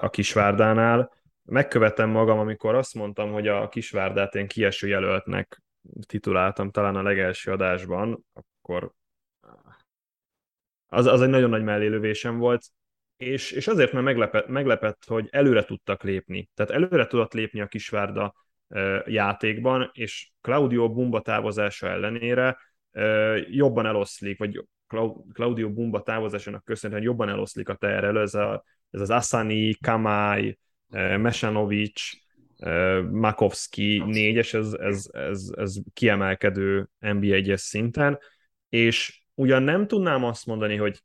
a 0.00 0.10
Kisvárdánál. 0.10 1.12
Megkövetem 1.44 2.10
magam, 2.10 2.38
amikor 2.38 2.74
azt 2.74 2.94
mondtam, 2.94 3.32
hogy 3.32 3.48
a 3.48 3.68
Kisvárdát 3.68 4.34
én 4.34 4.46
kieső 4.46 4.88
jelöltnek 4.88 5.62
tituláltam 6.06 6.70
talán 6.70 6.96
a 6.96 7.02
legelső 7.02 7.52
adásban, 7.52 8.24
akkor 8.32 8.92
az, 10.86 11.06
az 11.06 11.20
egy 11.20 11.28
nagyon 11.28 11.50
nagy 11.50 11.62
mellélövésem 11.62 12.38
volt, 12.38 12.66
és, 13.20 13.50
és 13.50 13.66
azért 13.66 13.92
mert 13.92 14.04
meglepett, 14.04 14.46
meglepett, 14.46 15.04
hogy 15.06 15.28
előre 15.30 15.64
tudtak 15.64 16.02
lépni. 16.02 16.50
Tehát 16.54 16.72
előre 16.72 17.06
tudott 17.06 17.32
lépni 17.32 17.60
a 17.60 17.66
Kisvárda 17.66 18.34
játékban, 19.06 19.90
és 19.92 20.30
Claudio 20.40 20.92
Bumba 20.92 21.20
távozása 21.20 21.88
ellenére 21.88 22.58
jobban 23.48 23.86
eloszlik, 23.86 24.38
vagy 24.38 24.64
Claudio 25.32 25.72
Bumba 25.72 26.02
távozásának 26.02 26.64
köszönhetően 26.64 27.08
jobban 27.10 27.28
eloszlik 27.28 27.68
a 27.68 27.74
terrel, 27.74 28.18
ez, 28.18 28.34
a, 28.34 28.64
ez 28.90 29.00
az 29.00 29.10
Asani, 29.10 29.74
Kamai, 29.74 30.58
Mesanovic, 31.16 32.00
Makovski 33.10 34.02
négyes, 34.06 34.54
ez, 34.54 34.72
ez, 34.72 35.08
ez, 35.12 35.50
ez 35.56 35.76
kiemelkedő 35.92 36.88
NBA 36.98 37.34
egyes 37.34 37.60
szinten, 37.60 38.18
és 38.68 39.22
ugyan 39.34 39.62
nem 39.62 39.86
tudnám 39.86 40.24
azt 40.24 40.46
mondani, 40.46 40.76
hogy 40.76 41.02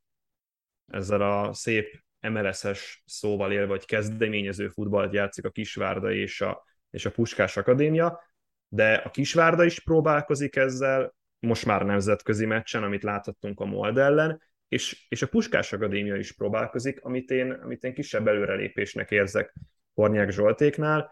ezzel 0.88 1.22
a 1.22 1.54
szép 1.54 2.04
MLS-es 2.30 3.04
szóval 3.06 3.52
élve, 3.52 3.66
vagy 3.66 3.86
kezdeményező 3.86 4.68
futballt 4.68 5.14
játszik 5.14 5.46
a 5.46 5.50
Kisvárda 5.50 6.12
és 6.12 6.42
a, 6.42 6.64
és 6.90 7.06
a 7.06 7.12
Puskás 7.12 7.58
Akadémia, 7.58 8.22
de 8.68 8.94
a 8.94 9.10
Kisvárda 9.10 9.64
is 9.64 9.80
próbálkozik 9.80 10.56
ezzel, 10.56 11.16
most 11.40 11.66
már 11.66 11.86
nemzetközi 11.86 12.46
meccsen, 12.46 12.84
amit 12.84 13.04
láthattunk 13.04 13.60
a 13.60 13.66
Mold 13.66 13.98
ellen, 13.98 14.42
és, 14.68 15.06
és 15.10 15.22
a 15.22 15.28
Puskás 15.28 15.74
Akadémia 15.74 16.16
is 16.16 16.32
próbálkozik, 16.32 17.04
amit 17.04 17.32
én, 17.32 17.52
amit 17.52 17.84
én 17.84 17.94
kisebb 17.94 18.28
előrelépésnek 18.28 19.12
érzek 19.12 19.54
Hornyák 19.94 20.32
Zsoltéknál. 20.32 21.12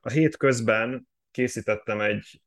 A 0.00 0.10
hét 0.10 0.36
közben 0.36 1.08
készítettem 1.30 2.00
egy 2.00 2.42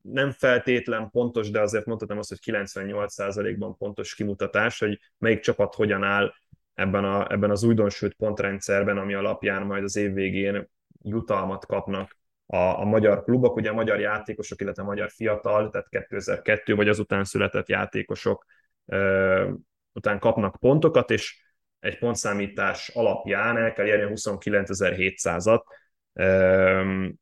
nem 0.00 0.30
feltétlen 0.30 1.10
pontos, 1.10 1.50
de 1.50 1.60
azért 1.60 1.84
mondhatom 1.84 2.18
azt, 2.18 2.28
hogy 2.28 2.38
98%-ban 2.42 3.76
pontos 3.76 4.14
kimutatás, 4.14 4.78
hogy 4.78 5.00
melyik 5.18 5.40
csapat 5.40 5.74
hogyan 5.74 6.02
áll 6.02 6.32
ebben, 6.80 7.04
a, 7.04 7.32
ebben 7.32 7.50
az 7.50 7.62
újdonsült 7.62 8.14
pontrendszerben, 8.14 8.98
ami 8.98 9.14
alapján 9.14 9.62
majd 9.62 9.84
az 9.84 9.96
év 9.96 10.12
végén 10.12 10.68
jutalmat 11.02 11.66
kapnak 11.66 12.16
a, 12.46 12.56
a 12.56 12.84
magyar 12.84 13.24
klubok, 13.24 13.56
ugye 13.56 13.70
a 13.70 13.74
magyar 13.74 14.00
játékosok, 14.00 14.60
illetve 14.60 14.82
a 14.82 14.86
magyar 14.86 15.10
fiatal, 15.10 15.70
tehát 15.70 15.88
2002 15.88 16.74
vagy 16.74 16.88
azután 16.88 17.24
született 17.24 17.68
játékosok 17.68 18.44
ö, 18.86 19.50
után 19.92 20.18
kapnak 20.18 20.56
pontokat, 20.60 21.10
és 21.10 21.42
egy 21.80 21.98
pontszámítás 21.98 22.88
alapján 22.88 23.56
el 23.56 23.72
kell 23.72 23.86
érni 23.86 24.02
a 24.02 24.08
29.700-at, 24.08 25.62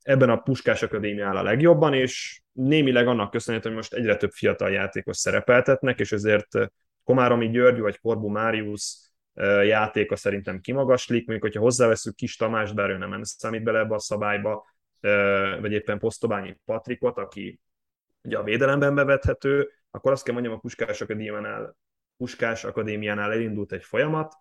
Ebben 0.03 0.31
a 0.31 0.37
Puskás 0.37 0.83
Akadémia 0.83 1.27
áll 1.27 1.37
a 1.37 1.43
legjobban, 1.43 1.95
és 1.95 2.41
némileg 2.53 3.07
annak 3.07 3.31
köszönhető, 3.31 3.69
hogy 3.69 3.77
most 3.77 3.95
egyre 3.95 4.17
több 4.17 4.31
fiatal 4.31 4.71
játékos 4.71 5.17
szerepeltetnek, 5.17 6.01
és 6.01 6.13
ezért 6.13 6.49
Komáromi 7.05 7.51
György 7.51 7.81
vagy 7.81 8.01
Korbu 8.01 8.29
Máriusz 8.29 9.08
játéka 9.45 10.17
szerintem 10.17 10.61
kimagaslik, 10.61 11.27
mondjuk, 11.27 11.43
hogyha 11.43 11.61
hozzáveszünk 11.61 12.17
Kis 12.17 12.37
Tamás, 12.37 12.73
bár 12.73 12.91
ő 12.91 12.97
nem 12.97 13.23
számít 13.23 13.63
bele 13.63 13.79
ebbe 13.79 13.95
a 13.95 13.99
szabályba, 13.99 14.67
vagy 15.61 15.73
éppen 15.73 15.99
Posztobányi 15.99 16.57
Patrikot, 16.65 17.19
aki 17.19 17.61
ugye 18.23 18.39
a 18.39 18.43
védelemben 18.43 18.95
bevethető, 18.95 19.71
akkor 19.91 20.13
azt 20.13 20.25
kell 20.25 20.35
mondjam, 20.35 20.55
a 20.55 20.59
Puskás 20.59 21.01
Akadémiánál, 21.01 21.77
Puskás 22.17 22.65
Akadémiánál 22.65 23.33
elindult 23.33 23.73
egy 23.73 23.85
folyamat, 23.85 24.35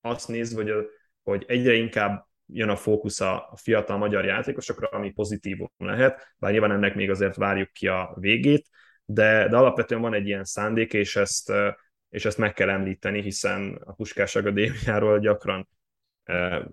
azt 0.00 0.28
nézve, 0.28 0.62
hogy, 0.62 0.86
hogy 1.22 1.44
egyre 1.48 1.72
inkább 1.72 2.26
jön 2.46 2.68
a 2.68 2.76
fókusz 2.76 3.20
a 3.20 3.52
fiatal 3.56 3.96
magyar 3.96 4.24
játékosokra, 4.24 4.88
ami 4.88 5.10
pozitívum 5.10 5.70
lehet, 5.76 6.34
bár 6.38 6.50
nyilván 6.50 6.72
ennek 6.72 6.94
még 6.94 7.10
azért 7.10 7.36
várjuk 7.36 7.72
ki 7.72 7.88
a 7.88 8.16
végét, 8.20 8.68
de, 9.04 9.48
de 9.48 9.56
alapvetően 9.56 10.00
van 10.00 10.14
egy 10.14 10.26
ilyen 10.26 10.44
szándék, 10.44 10.92
és 10.92 11.16
ezt, 11.16 11.52
és 12.14 12.24
ezt 12.24 12.38
meg 12.38 12.52
kell 12.52 12.68
említeni, 12.68 13.22
hiszen 13.22 13.74
a 13.84 13.92
Puskás 13.92 14.36
Akadémiáról 14.36 15.18
gyakran, 15.18 15.68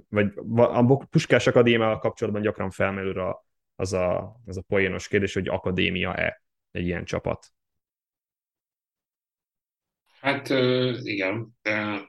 vagy 0.09 0.33
a 0.55 1.05
Puskás 1.05 1.47
Akadémiával 1.47 1.99
kapcsolatban 1.99 2.41
gyakran 2.41 2.71
felmerül 2.71 3.19
a, 3.19 3.45
az, 3.75 3.93
a, 3.93 4.41
az 4.45 4.57
a 4.57 4.61
poénos 4.61 5.07
kérdés, 5.07 5.33
hogy 5.33 5.47
akadémia-e 5.47 6.43
egy 6.71 6.85
ilyen 6.85 7.05
csapat. 7.05 7.47
Hát 10.19 10.49
igen, 11.03 11.57
de 11.61 12.01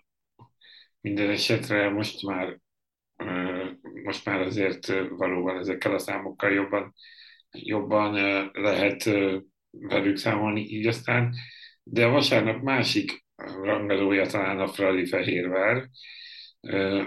minden 1.01 1.31
esetre 1.31 1.91
most 1.91 2.23
már 2.23 2.61
most 4.05 4.25
már 4.25 4.41
azért 4.41 4.87
valóban 5.09 5.59
ezekkel 5.59 5.95
a 5.95 5.99
számokkal 5.99 6.53
jobban, 6.53 6.95
jobban 7.51 8.13
lehet 8.53 9.05
velük 9.71 10.17
számolni 10.17 10.61
így 10.61 10.87
aztán. 10.87 11.35
De 11.83 12.07
a 12.07 12.11
vasárnap 12.11 12.63
másik 12.63 13.25
rangadója 13.63 14.27
talán 14.27 14.61
a 14.61 14.69
Fradi 14.69 15.07
Fehérvár, 15.07 15.89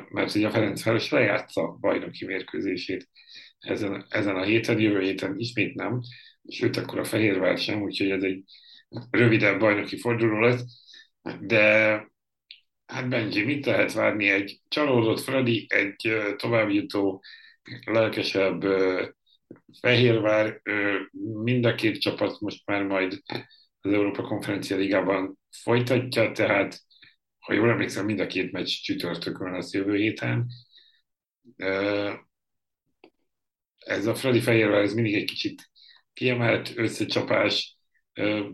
mert 0.09 0.35
ugye 0.35 0.47
a 0.47 0.51
Ferencváros 0.51 1.09
lejátsza 1.09 1.77
bajnoki 1.79 2.25
mérkőzését 2.25 3.09
ezen, 3.59 4.05
ezen 4.09 4.35
a 4.35 4.43
héten, 4.43 4.79
jövő 4.79 5.01
héten 5.01 5.33
ismét 5.37 5.73
nem, 5.75 5.99
sőt 6.47 6.77
akkor 6.77 6.99
a 6.99 7.03
Fehérvár 7.03 7.57
sem, 7.57 7.81
úgyhogy 7.81 8.09
ez 8.09 8.23
egy 8.23 8.43
rövidebb 9.09 9.59
bajnoki 9.59 9.97
forduló 9.99 10.39
lesz, 10.39 10.63
de 11.39 12.13
Hát 12.85 13.09
Benji, 13.09 13.43
mit 13.43 13.65
lehet 13.65 13.93
várni 13.93 14.29
egy 14.29 14.59
csalódott 14.67 15.19
Freddy, 15.19 15.65
egy 15.69 16.17
továbbjutó, 16.35 17.23
lelkesebb 17.85 18.63
Fehérvár, 19.81 20.61
mind 21.43 21.65
a 21.65 21.75
két 21.75 22.01
csapat 22.01 22.39
most 22.39 22.65
már 22.65 22.83
majd 22.83 23.21
az 23.85 23.93
Európa 23.93 24.21
Konferencia 24.21 24.77
Ligában 24.77 25.39
folytatja, 25.49 26.31
tehát 26.31 26.79
ha 27.39 27.53
jól 27.53 27.69
emlékszem, 27.69 28.05
mind 28.05 28.19
a 28.19 28.27
két 28.27 28.51
meccs 28.51 28.67
csütörtökön 28.67 29.51
lesz 29.51 29.73
jövő 29.73 29.95
héten. 29.95 30.47
Ez 33.77 34.05
a 34.05 34.15
Freddy 34.15 34.41
Fehérvár, 34.41 34.81
ez 34.81 34.93
mindig 34.93 35.15
egy 35.15 35.25
kicsit 35.25 35.69
kiemelt 36.13 36.71
összecsapás, 36.75 37.77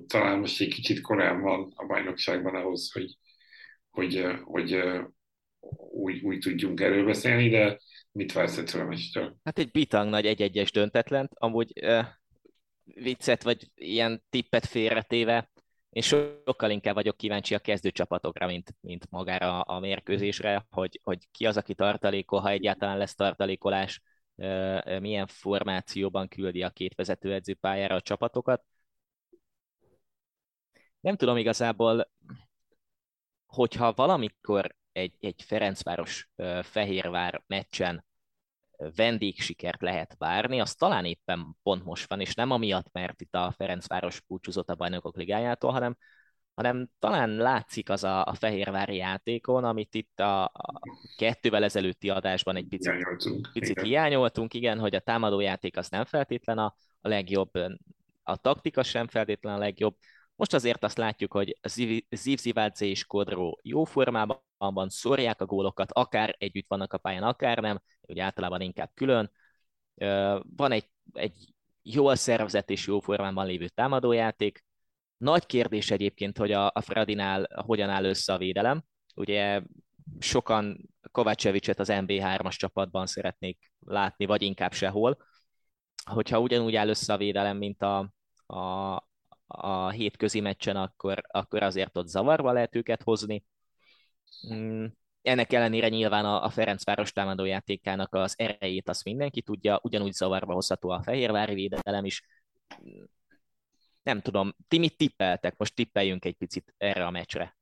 talán 0.07 0.39
most 0.39 0.61
egy 0.61 0.73
kicsit 0.73 1.01
korán 1.01 1.41
van 1.41 1.73
a 1.75 1.85
bajnokságban 1.85 2.55
ahhoz, 2.55 2.91
hogy 2.91 3.17
hogy, 3.91 4.25
hogy 4.43 4.83
úgy, 5.91 6.23
úgy 6.23 6.39
tudjunk 6.39 6.79
erről 6.79 7.05
beszélni, 7.05 7.49
de 7.49 7.79
mit 8.11 8.33
vársz 8.33 8.57
ettől 8.57 8.81
a 8.81 8.85
meccstől? 8.85 9.35
Hát 9.43 9.59
egy 9.59 9.71
bitang 9.71 10.09
nagy 10.09 10.25
egy-egyes 10.25 10.71
döntetlent, 10.71 11.31
amúgy 11.33 11.71
uh, 11.81 12.05
viccet 12.93 13.43
vagy 13.43 13.71
ilyen 13.75 14.23
tippet 14.29 14.65
félretéve, 14.65 15.49
én 15.89 16.01
sokkal 16.01 16.69
inkább 16.69 16.93
vagyok 16.93 17.17
kíváncsi 17.17 17.55
a 17.55 17.59
kezdőcsapatokra, 17.59 18.45
mint, 18.45 18.75
mint 18.79 19.09
magára 19.09 19.61
a 19.61 19.79
mérkőzésre, 19.79 20.65
hogy, 20.69 20.99
hogy 21.03 21.27
ki 21.31 21.45
az, 21.45 21.57
aki 21.57 21.75
tartalékol, 21.75 22.39
ha 22.39 22.49
egyáltalán 22.49 22.97
lesz 22.97 23.15
tartalékolás, 23.15 24.01
milyen 24.99 25.27
formációban 25.27 26.27
küldi 26.27 26.63
a 26.63 26.69
két 26.69 26.95
vezetőedző 26.95 27.53
pályára 27.53 27.95
a 27.95 28.01
csapatokat. 28.01 28.63
Nem 30.99 31.15
tudom 31.15 31.37
igazából, 31.37 32.11
hogyha 33.45 33.93
valamikor 33.93 34.75
egy, 34.91 35.13
egy 35.19 35.41
Ferencváros 35.41 36.29
Fehérvár 36.61 37.43
meccsen 37.47 38.05
vendégsikert 38.95 39.81
lehet 39.81 40.15
várni, 40.17 40.59
az 40.59 40.75
talán 40.75 41.05
éppen 41.05 41.57
pont 41.63 41.83
most 41.83 42.09
van, 42.09 42.19
és 42.19 42.33
nem 42.33 42.51
amiatt, 42.51 42.87
mert 42.91 43.21
itt 43.21 43.35
a 43.35 43.53
Ferencváros 43.57 44.21
búcsúzott 44.27 44.69
a 44.69 44.75
bajnokok 44.75 45.15
ligájától, 45.15 45.71
hanem, 45.71 45.97
hanem 46.53 46.89
talán 46.99 47.29
látszik 47.29 47.89
az 47.89 48.03
a, 48.03 48.25
a 48.25 48.33
Fehérvári 48.33 48.95
játékon, 48.95 49.63
amit 49.63 49.95
itt 49.95 50.19
a, 50.19 50.43
a 50.43 50.79
kettővel 51.17 51.63
ezelőtti 51.63 52.09
adásban 52.09 52.55
egy 52.55 52.67
picit 52.67 52.93
hiányoltunk, 52.93 53.49
picit 53.53 53.69
igen. 53.69 53.83
hiányoltunk, 53.83 54.53
igen, 54.53 54.79
hogy 54.79 54.95
a 54.95 54.99
támadójáték 54.99 55.77
az 55.77 55.89
nem 55.89 56.05
feltétlen 56.05 56.57
a, 56.57 56.75
a 57.01 57.07
legjobb, 57.07 57.51
a 58.23 58.37
taktika 58.37 58.83
sem 58.83 59.07
feltétlen 59.07 59.53
a 59.53 59.57
legjobb, 59.57 59.95
most 60.41 60.53
azért 60.53 60.83
azt 60.83 60.97
látjuk, 60.97 61.33
hogy 61.33 61.57
Zivzivádze 62.09 62.85
és 62.85 63.05
Kodró 63.05 63.59
jó 63.63 63.83
formában 63.83 64.39
van, 64.57 64.89
szórják 64.89 65.41
a 65.41 65.45
gólokat, 65.45 65.91
akár 65.91 66.35
együtt 66.37 66.67
vannak 66.67 66.93
a 66.93 66.97
pályán, 66.97 67.23
akár 67.23 67.57
nem, 67.57 67.81
ugye 68.11 68.23
általában 68.23 68.61
inkább 68.61 68.91
külön. 68.93 69.31
Van 70.55 70.71
egy, 70.71 70.89
egy 71.13 71.53
jól 71.81 72.15
szervezett 72.15 72.69
és 72.69 72.87
jó 72.87 72.99
formában 72.99 73.45
lévő 73.45 73.67
támadójáték. 73.67 74.63
Nagy 75.17 75.45
kérdés 75.45 75.91
egyébként, 75.91 76.37
hogy 76.37 76.51
a, 76.51 76.71
a 76.73 76.81
Fradinál 76.81 77.47
hogyan 77.65 77.89
áll 77.89 78.03
össze 78.03 78.33
a 78.33 78.37
védelem. 78.37 78.83
Ugye 79.15 79.61
sokan 80.19 80.89
Kovácsevicset 81.11 81.79
az 81.79 81.89
MB3-as 81.91 82.55
csapatban 82.55 83.05
szeretnék 83.05 83.71
látni, 83.79 84.25
vagy 84.25 84.41
inkább 84.41 84.73
sehol. 84.73 85.17
Hogyha 86.05 86.39
ugyanúgy 86.39 86.75
áll 86.75 86.87
össze 86.87 87.13
a 87.13 87.17
védelem, 87.17 87.57
mint 87.57 87.81
a, 87.81 88.13
a, 88.45 88.95
a 89.47 89.89
hétközi 89.89 90.39
meccsen, 90.39 90.75
akkor, 90.75 91.21
akkor 91.27 91.63
azért 91.63 91.97
ott 91.97 92.07
zavarba 92.07 92.51
lehet 92.51 92.75
őket 92.75 93.03
hozni. 93.03 93.45
Ennek 95.21 95.53
ellenére 95.53 95.89
nyilván 95.89 96.25
a, 96.25 96.43
a 96.43 96.49
Ferencváros 96.49 97.11
támadójátékának 97.11 98.13
az 98.13 98.33
erejét 98.37 98.89
azt 98.89 99.03
mindenki 99.03 99.41
tudja, 99.41 99.79
ugyanúgy 99.83 100.11
zavarba 100.11 100.53
hozható 100.53 100.89
a 100.89 101.01
Fehérvári 101.01 101.53
védelem 101.53 102.05
is. 102.05 102.23
Nem 104.03 104.21
tudom, 104.21 104.55
ti 104.67 104.77
mit 104.77 104.97
tippeltek? 104.97 105.57
Most 105.57 105.75
tippeljünk 105.75 106.25
egy 106.25 106.35
picit 106.35 106.73
erre 106.77 107.05
a 107.05 107.11
meccsre. 107.11 107.57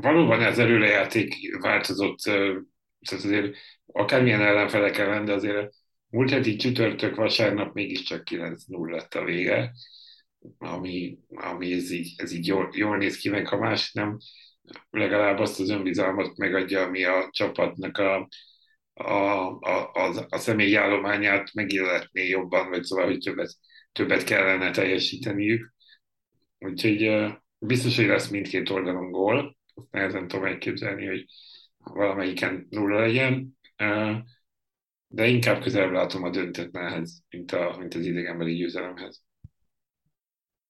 Valóban 0.00 0.42
ez 0.42 0.58
előrejáték 0.58 1.58
változott, 1.60 2.18
tehát 2.18 3.24
azért 3.24 3.56
akármilyen 3.86 4.42
ellenfelek 4.42 4.98
ellen, 4.98 5.24
de 5.24 5.32
azért 5.32 5.74
múlt 6.08 6.30
heti 6.30 6.56
csütörtök 6.56 7.14
vasárnap 7.14 7.74
mégiscsak 7.74 8.22
9-0 8.30 8.56
lett 8.90 9.14
a 9.14 9.24
vége 9.24 9.72
ami, 10.58 11.18
ami 11.28 11.72
ez 11.72 11.90
így, 11.90 12.14
ez 12.16 12.32
így 12.32 12.46
jól, 12.46 12.70
jól 12.72 12.96
néz 12.96 13.16
ki, 13.16 13.28
meg 13.28 13.46
ha 13.46 13.58
más 13.58 13.92
nem, 13.92 14.18
legalább 14.90 15.38
azt 15.38 15.60
az 15.60 15.70
önbizalmat 15.70 16.36
megadja, 16.36 16.82
ami 16.82 17.04
a 17.04 17.28
csapatnak 17.30 17.98
a, 17.98 18.28
a, 18.94 19.12
a, 19.60 19.92
a, 19.92 20.26
a 20.28 20.38
személyi 20.38 20.74
állományát 20.74 21.54
megilletné 21.54 22.28
jobban, 22.28 22.68
vagy 22.68 22.82
szóval, 22.82 23.04
hogy 23.06 23.18
többet, 23.18 23.54
többet 23.92 24.24
kellene 24.24 24.70
teljesíteniük. 24.70 25.74
Úgyhogy 26.58 27.26
biztos, 27.58 27.96
hogy 27.96 28.06
lesz 28.06 28.28
mindkét 28.28 28.70
oldalon 28.70 29.10
gól, 29.10 29.56
azt 29.74 29.90
nehezen 29.90 30.28
tudom 30.28 30.44
elképzelni, 30.44 31.06
hogy 31.06 31.24
valamelyiken 31.78 32.66
nulla 32.70 33.00
legyen, 33.00 33.58
de 35.08 35.26
inkább 35.26 35.62
közelebb 35.62 35.92
látom 35.92 36.22
a 36.22 36.30
döntetlenhez, 36.30 37.22
mint, 37.30 37.52
a, 37.52 37.76
mint 37.78 37.94
az 37.94 38.06
idegenbeli 38.06 38.54
győzelemhez. 38.54 39.25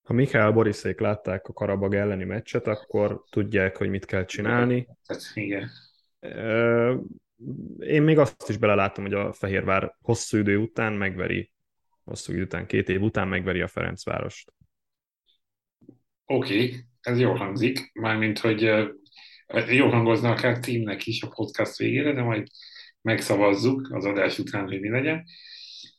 Ha 0.07 0.13
Mikhail 0.13 0.51
Boriszék 0.51 1.01
látták 1.01 1.47
a 1.49 1.53
Karabag 1.53 1.95
elleni 1.95 2.25
meccset, 2.25 2.67
akkor 2.67 3.25
tudják, 3.31 3.77
hogy 3.77 3.89
mit 3.89 4.05
kell 4.05 4.25
csinálni. 4.25 4.89
Igen. 5.35 5.71
Én 7.79 8.03
még 8.03 8.19
azt 8.19 8.49
is 8.49 8.57
belelátom, 8.57 9.05
hogy 9.05 9.15
a 9.15 9.33
Fehérvár 9.33 9.97
hosszú 10.01 10.39
idő 10.39 10.57
után 10.57 10.93
megveri, 10.93 11.53
hosszú 12.05 12.33
idő 12.33 12.43
után, 12.43 12.67
két 12.67 12.89
év 12.89 13.03
után 13.03 13.29
megveri 13.29 13.61
a 13.61 13.69
Ferencvárost. 13.69 14.53
Oké, 16.25 16.65
okay, 16.65 16.85
ez 17.01 17.19
jól 17.19 17.35
hangzik, 17.35 17.91
mármint, 17.93 18.39
hogy 18.39 18.61
jó 19.69 19.89
hangozna 19.89 20.31
akár 20.31 20.59
tímnek 20.59 21.07
is 21.07 21.23
a 21.23 21.29
podcast 21.29 21.77
végére, 21.77 22.13
de 22.13 22.23
majd 22.23 22.47
megszavazzuk 23.01 23.89
az 23.93 24.05
adás 24.05 24.39
után, 24.39 24.65
hogy 24.65 24.81
mi 24.81 24.89
legyen. 24.89 25.25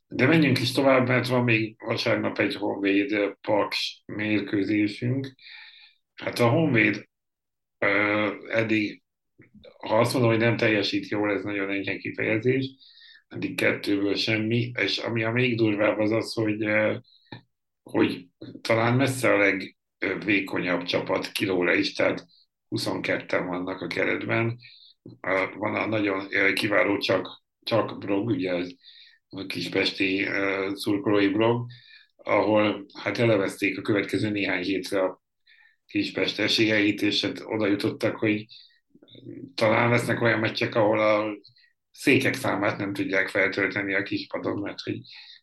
De 0.07 0.25
menjünk 0.25 0.59
is 0.59 0.71
tovább, 0.71 1.07
mert 1.07 1.27
van 1.27 1.43
még 1.43 1.75
vasárnap 1.79 2.39
egy 2.39 2.55
Honvéd 2.55 3.37
Paks 3.41 4.03
mérkőzésünk. 4.05 5.33
Hát 6.13 6.39
a 6.39 6.49
Honvéd 6.49 7.09
uh, 7.79 8.31
eddig, 8.49 9.03
ha 9.77 9.99
azt 9.99 10.13
mondom, 10.13 10.31
hogy 10.31 10.39
nem 10.39 10.57
teljesít 10.57 11.07
jól, 11.07 11.31
ez 11.31 11.43
nagyon 11.43 11.69
enyhe 11.69 11.97
kifejezés, 11.97 12.69
eddig 13.27 13.55
kettőből 13.55 14.15
semmi, 14.15 14.71
és 14.79 14.97
ami 14.97 15.23
a 15.23 15.31
még 15.31 15.57
durvább 15.57 15.99
az 15.99 16.11
az, 16.11 16.33
hogy, 16.33 16.65
hogy 17.83 18.27
talán 18.61 18.93
messze 18.93 19.33
a 19.33 19.37
legvékonyabb 19.37 20.83
csapat 20.83 21.31
kilóra 21.31 21.73
is, 21.73 21.93
tehát 21.93 22.25
22-en 22.69 23.43
vannak 23.47 23.81
a 23.81 23.87
keretben. 23.87 24.57
Van 25.57 25.75
a 25.75 25.85
nagyon 25.85 26.27
kiváló 26.53 26.97
csak, 26.97 27.43
csak 27.63 27.97
blog, 27.99 28.27
ugye 28.27 28.51
ez 28.51 28.69
a 29.29 29.45
kispesti 29.45 30.27
szurkolói 30.73 31.27
blog, 31.27 31.65
ahol 32.15 32.85
hát 32.93 33.17
elevezték 33.17 33.77
a 33.77 33.81
következő 33.81 34.29
néhány 34.29 34.63
hétre 34.63 35.03
a 35.03 35.25
Kispest 35.87 36.39
és 36.39 37.21
hát 37.21 37.39
oda 37.45 37.67
jutottak, 37.67 38.15
hogy 38.15 38.45
talán 39.55 39.89
lesznek 39.89 40.21
olyan 40.21 40.39
meccsek, 40.39 40.75
ahol 40.75 40.99
a 40.99 41.37
székek 41.91 42.33
számát 42.33 42.77
nem 42.77 42.93
tudják 42.93 43.27
feltölteni 43.27 43.93
a 43.93 44.03
kispadon, 44.03 44.59
mert 44.59 44.79
hogy, 44.79 44.99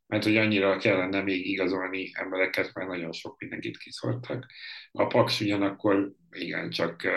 mert 0.07 0.25
hogy 0.25 0.37
annyira 0.37 0.77
kellene 0.77 1.23
még 1.23 1.47
igazolni 1.47 2.11
embereket, 2.13 2.71
mert 2.75 2.89
nagyon 2.89 3.13
sok 3.13 3.39
mindenkit 3.39 3.79
kiszortak. 3.79 4.47
A 4.93 5.07
Paks 5.07 5.41
ugyanakkor 5.41 6.13
igen, 6.31 6.71
csak 6.71 7.09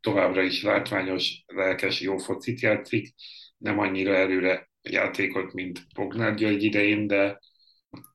továbbra 0.00 0.42
is 0.42 0.62
látványos, 0.62 1.44
lelkes, 1.46 2.00
jó 2.00 2.16
focit 2.16 2.60
játszik, 2.60 3.14
nem 3.56 3.78
annyira 3.78 4.14
előre 4.14 4.70
játékot, 4.90 5.52
mint 5.52 5.86
Bognár 5.94 6.34
György 6.34 6.62
idején, 6.62 7.06
de, 7.06 7.40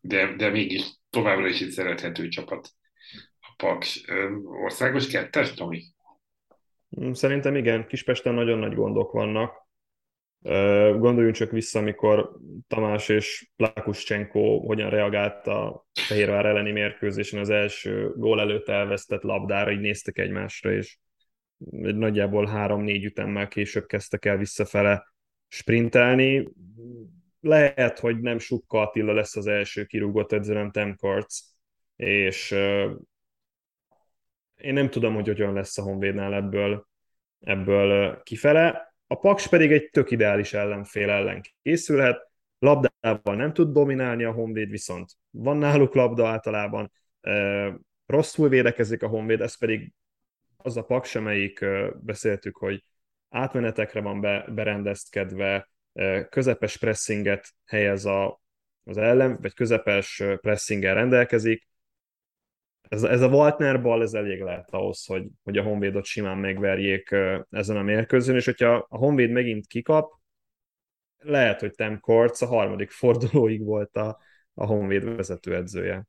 de, 0.01 0.35
de 0.35 0.49
mégis 0.49 0.83
továbbra 1.09 1.47
is 1.47 1.61
egy 1.61 1.69
szerethető 1.69 2.27
csapat. 2.27 2.69
A 3.39 3.53
Paks 3.57 4.03
országos 4.63 5.07
kettes, 5.07 5.53
Tomi? 5.53 5.83
Szerintem 7.11 7.55
igen, 7.55 7.87
Kispesten 7.87 8.33
nagyon 8.33 8.59
nagy 8.59 8.75
gondok 8.75 9.11
vannak. 9.11 9.61
Gondoljunk 10.97 11.35
csak 11.35 11.51
vissza, 11.51 11.79
amikor 11.79 12.37
Tamás 12.67 13.09
és 13.09 13.49
Plakuschenko 13.55 14.59
hogyan 14.59 14.89
reagált 14.89 15.47
a 15.47 15.85
Fehérvár 15.93 16.45
elleni 16.45 16.71
mérkőzésen 16.71 17.39
az 17.39 17.49
első 17.49 18.13
gól 18.15 18.39
előtt 18.39 18.67
elvesztett 18.67 19.21
labdára, 19.21 19.71
így 19.71 19.79
néztek 19.79 20.17
egymásra, 20.17 20.71
és 20.71 20.97
nagyjából 21.81 22.45
három-négy 22.45 23.03
ütemmel 23.03 23.47
később 23.47 23.85
kezdtek 23.85 24.25
el 24.25 24.37
visszafele 24.37 25.12
sprintelni. 25.53 26.47
Lehet, 27.39 27.99
hogy 27.99 28.19
nem 28.19 28.39
Sukka 28.39 28.79
Attila 28.79 29.13
lesz 29.13 29.35
az 29.35 29.47
első 29.47 29.85
kirúgott 29.85 30.31
edző, 30.31 30.53
nem 30.53 30.71
Tem 30.71 30.95
Karc, 30.95 31.39
és 31.95 32.51
én 34.55 34.73
nem 34.73 34.89
tudom, 34.89 35.13
hogy 35.13 35.27
hogyan 35.27 35.53
lesz 35.53 35.77
a 35.77 35.81
Honvédnál 35.81 36.33
ebből, 36.33 36.87
ebből 37.39 38.21
kifele. 38.23 38.95
A 39.07 39.15
Paks 39.15 39.47
pedig 39.47 39.71
egy 39.71 39.89
tök 39.89 40.11
ideális 40.11 40.53
ellenfél 40.53 41.09
ellen 41.09 41.41
készülhet, 41.61 42.31
labdával 42.59 43.35
nem 43.35 43.53
tud 43.53 43.73
dominálni 43.73 44.23
a 44.23 44.31
Honvéd, 44.31 44.69
viszont 44.69 45.11
van 45.29 45.57
náluk 45.57 45.95
labda 45.95 46.27
általában, 46.27 46.91
rosszul 48.05 48.49
védekezik 48.49 49.03
a 49.03 49.07
Honvéd, 49.07 49.41
ez 49.41 49.57
pedig 49.57 49.93
az 50.57 50.77
a 50.77 50.83
Paks, 50.83 51.15
amelyik 51.15 51.65
beszéltük, 51.99 52.57
hogy 52.57 52.83
átmenetekre 53.33 54.01
van 54.01 54.21
be, 54.21 54.45
berendezkedve, 54.49 55.69
közepes 56.29 56.77
pressinget 56.77 57.47
helyez 57.65 58.05
a, 58.05 58.41
az 58.83 58.97
ellen, 58.97 59.37
vagy 59.41 59.53
közepes 59.53 60.23
pressinggel 60.41 60.93
rendelkezik, 60.93 61.67
ez, 62.89 63.03
ez 63.03 63.21
a 63.21 63.27
Waltner 63.27 63.81
bal, 63.81 64.01
ez 64.01 64.13
elég 64.13 64.41
lehet 64.41 64.69
ahhoz, 64.69 65.05
hogy, 65.05 65.27
hogy 65.43 65.57
a 65.57 65.63
Honvédot 65.63 66.05
simán 66.05 66.37
megverjék 66.37 67.15
ezen 67.49 67.77
a 67.77 67.81
mérkőzőn, 67.81 68.35
és 68.35 68.45
hogyha 68.45 68.85
a 68.89 68.97
Honvéd 68.97 69.31
megint 69.31 69.67
kikap, 69.67 70.11
lehet, 71.17 71.59
hogy 71.59 71.71
Tem 71.71 71.99
Korc 71.99 72.41
a 72.41 72.45
harmadik 72.45 72.91
fordulóig 72.91 73.63
volt 73.63 73.95
a, 73.95 74.19
a 74.53 74.65
Honvéd 74.65 75.03
vezetőedzője. 75.03 76.07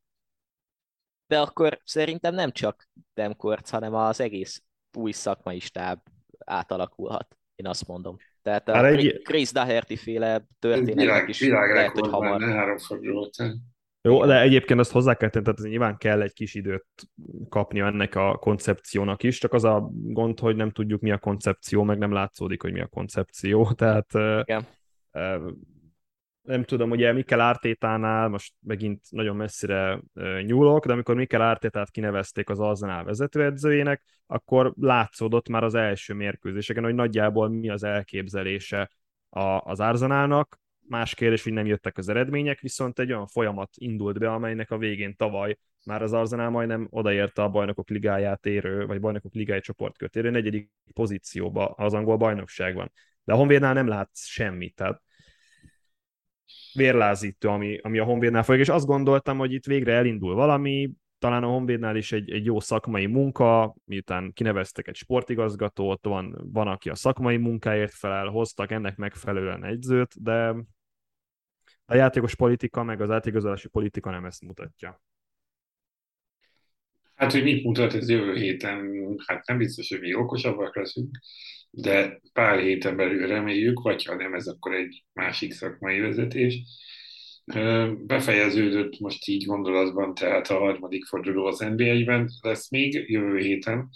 De 1.27 1.41
akkor 1.41 1.81
szerintem 1.85 2.35
nem 2.35 2.51
csak 2.51 2.89
Tem 3.15 3.37
Korc, 3.37 3.71
hanem 3.71 3.95
az 3.95 4.21
egész 4.21 4.63
új 4.93 5.13
szakmai 5.13 5.59
stáb 5.59 6.01
átalakulhat, 6.39 7.37
én 7.55 7.67
azt 7.67 7.87
mondom. 7.87 8.17
Tehát 8.43 8.69
a 8.69 8.87
egy... 8.87 9.21
Chris 9.23 9.53
Daherty 9.53 9.97
féle 9.97 10.47
történet 10.59 11.29
is 11.29 11.41
világ 11.41 11.75
lehet, 11.75 11.99
hogy 11.99 12.11
hamar. 12.11 12.41
Jó, 14.09 14.27
de 14.27 14.41
egyébként 14.41 14.81
azt 14.81 14.93
hozzá 14.93 15.15
kell 15.15 15.29
tenni, 15.29 15.45
tehát 15.45 15.61
nyilván 15.61 15.97
kell 15.97 16.23
egy 16.23 16.33
kis 16.33 16.55
időt 16.55 16.87
kapni 17.49 17.81
ennek 17.81 18.15
a 18.15 18.37
koncepciónak 18.37 19.23
is, 19.23 19.39
csak 19.39 19.53
az 19.53 19.65
a 19.65 19.91
gond, 19.93 20.39
hogy 20.39 20.57
nem 20.57 20.71
tudjuk 20.71 21.01
mi 21.01 21.11
a 21.11 21.19
koncepció, 21.19 21.83
meg 21.83 21.99
nem 21.99 22.13
látszódik, 22.13 22.63
hogy 22.63 22.73
mi 22.73 22.81
a 22.81 22.87
koncepció, 22.87 23.71
tehát 23.73 24.11
Igen. 24.43 24.67
Nem 26.45 26.65
tudom, 26.65 26.91
ugye 26.91 27.13
Mikel 27.13 27.41
Ártétánál, 27.41 28.29
most 28.29 28.55
megint 28.61 29.01
nagyon 29.11 29.37
messzire 29.37 30.01
nyúlok, 30.43 30.87
de 30.87 30.93
amikor 30.93 31.15
Mikel 31.15 31.43
Ártétát 31.43 31.91
kinevezték 31.91 32.49
az 32.49 32.61
Arzenál 32.61 33.05
vezetőedzőjének, 33.05 34.05
akkor 34.27 34.73
látszódott 34.81 35.49
már 35.49 35.65
az 35.65 35.75
első 35.75 36.15
mérkőzéseken, 36.15 36.85
hogy 36.85 36.95
nagyjából 36.95 37.49
mi 37.49 37.71
az 37.71 37.85
elképzelése 37.85 38.91
az 39.59 39.81
Arzenálnak, 39.81 40.63
Más 40.89 41.15
kérdés, 41.15 41.43
hogy 41.43 41.53
nem 41.53 41.67
jöttek 41.67 41.99
az 41.99 42.09
eredmények, 42.09 42.61
viszont 42.61 42.99
egy 42.99 43.13
olyan 43.13 43.27
folyamat 43.27 43.71
indult 43.75 44.19
be, 44.19 44.33
amelynek 44.33 44.71
a 44.71 44.79
végén 44.79 45.17
tavaly 45.17 45.59
már 45.85 46.03
az 46.03 46.13
Arzenál 46.13 46.51
majdnem 46.51 46.87
odaérte 46.91 47.43
a 47.43 47.49
bajnokok 47.49 47.89
ligáját 47.89 48.47
érő, 48.47 48.87
vagy 48.87 49.01
bajnokok 49.01 49.35
ligája 49.35 49.61
csoportkört 49.61 50.17
érő 50.17 50.31
negyedik 50.31 50.71
pozícióba 50.93 51.67
az 51.67 51.95
angol 51.95 52.17
bajnokságban. 52.17 52.93
De 53.25 53.33
a 53.33 53.37
Honvédnál 53.37 53.75
nem 53.75 53.87
látsz 53.87 54.25
semmit, 54.25 54.75
tehát 54.75 55.03
vérlázító, 56.75 57.51
ami, 57.51 57.79
ami 57.83 57.99
a 57.99 58.05
Honvédnál 58.05 58.43
folyik, 58.43 58.61
és 58.61 58.69
azt 58.69 58.87
gondoltam, 58.87 59.39
hogy 59.39 59.53
itt 59.53 59.65
végre 59.65 59.93
elindul 59.93 60.35
valami, 60.35 60.91
talán 61.19 61.43
a 61.43 61.49
Honvédnál 61.49 61.97
is 61.97 62.13
egy, 62.13 62.31
egy 62.31 62.45
jó 62.45 62.61
szakmai 62.61 63.07
munka, 63.07 63.75
miután 63.85 64.33
kineveztek 64.33 64.89
egy 64.89 64.97
sportigazgatót, 64.97 66.05
van, 66.05 66.49
van, 66.53 66.69
aki 66.69 66.91
a 66.91 66.95
szakmai 66.95 67.37
munkáért 67.37 67.95
felel, 67.95 68.27
hoztak 68.27 68.71
ennek 68.71 68.97
megfelelően 68.97 69.65
egyzőt, 69.65 70.23
de 70.23 70.55
a 71.87 71.95
játékos 71.95 72.35
politika, 72.35 72.83
meg 72.83 73.01
az 73.01 73.11
átigazolási 73.11 73.69
politika 73.69 74.11
nem 74.11 74.25
ezt 74.25 74.43
mutatja. 74.43 75.03
Hát, 77.15 77.33
hogy 77.33 77.43
mit 77.43 77.65
mutat 77.65 77.95
ez 77.95 78.09
jövő 78.09 78.35
héten, 78.35 78.93
hát 79.27 79.47
nem 79.47 79.59
biztos, 79.59 79.89
hogy 79.89 80.01
mi 80.01 80.15
okosabbak 80.15 80.77
leszünk, 80.77 81.19
de 81.71 82.21
pár 82.33 82.59
héten 82.59 82.97
belül 82.97 83.27
reméljük, 83.27 83.81
vagy 83.81 84.05
ha 84.05 84.15
nem, 84.15 84.35
ez 84.35 84.47
akkor 84.47 84.75
egy 84.75 85.05
másik 85.13 85.53
szakmai 85.53 86.01
vezetés. 86.01 86.59
Befejeződött 88.07 88.99
most 88.99 89.29
így 89.29 89.45
gondolatban, 89.45 90.15
tehát 90.15 90.51
a 90.51 90.59
harmadik 90.59 91.05
forduló 91.05 91.45
az 91.45 91.59
NBA-ben 91.59 92.31
lesz 92.41 92.71
még 92.71 93.11
jövő 93.11 93.39
héten, 93.39 93.89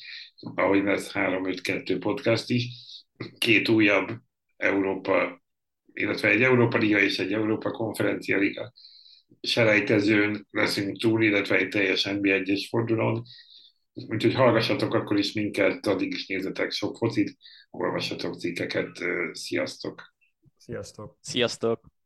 ahogy 0.54 0.82
lesz 0.82 1.10
3-5-2 1.14 1.96
podcast 2.00 2.50
is, 2.50 2.68
két 3.38 3.68
újabb 3.68 4.10
Európa 4.56 5.42
illetve 5.98 6.28
egy 6.28 6.42
Európa 6.42 6.78
Liga 6.78 7.00
és 7.00 7.18
egy 7.18 7.32
Európa 7.32 7.70
Konferencia 7.70 8.38
Liga 8.38 8.72
selejtezőn 9.40 10.46
leszünk 10.50 11.00
túl, 11.00 11.22
illetve 11.22 11.56
egy 11.56 11.68
teljes 11.68 12.04
NBA 12.04 12.32
egyes 12.32 12.68
fordulón. 12.68 13.22
Úgyhogy 13.92 14.34
hallgassatok 14.34 14.94
akkor 14.94 15.18
is 15.18 15.32
minket, 15.32 15.86
addig 15.86 16.12
is 16.12 16.26
nézzetek 16.26 16.70
sok 16.70 16.96
focit, 16.96 17.36
olvassatok 17.70 18.38
cikkeket, 18.38 18.98
sziasztok! 19.32 20.14
Sziasztok! 20.56 21.18
Sziasztok! 21.20 21.97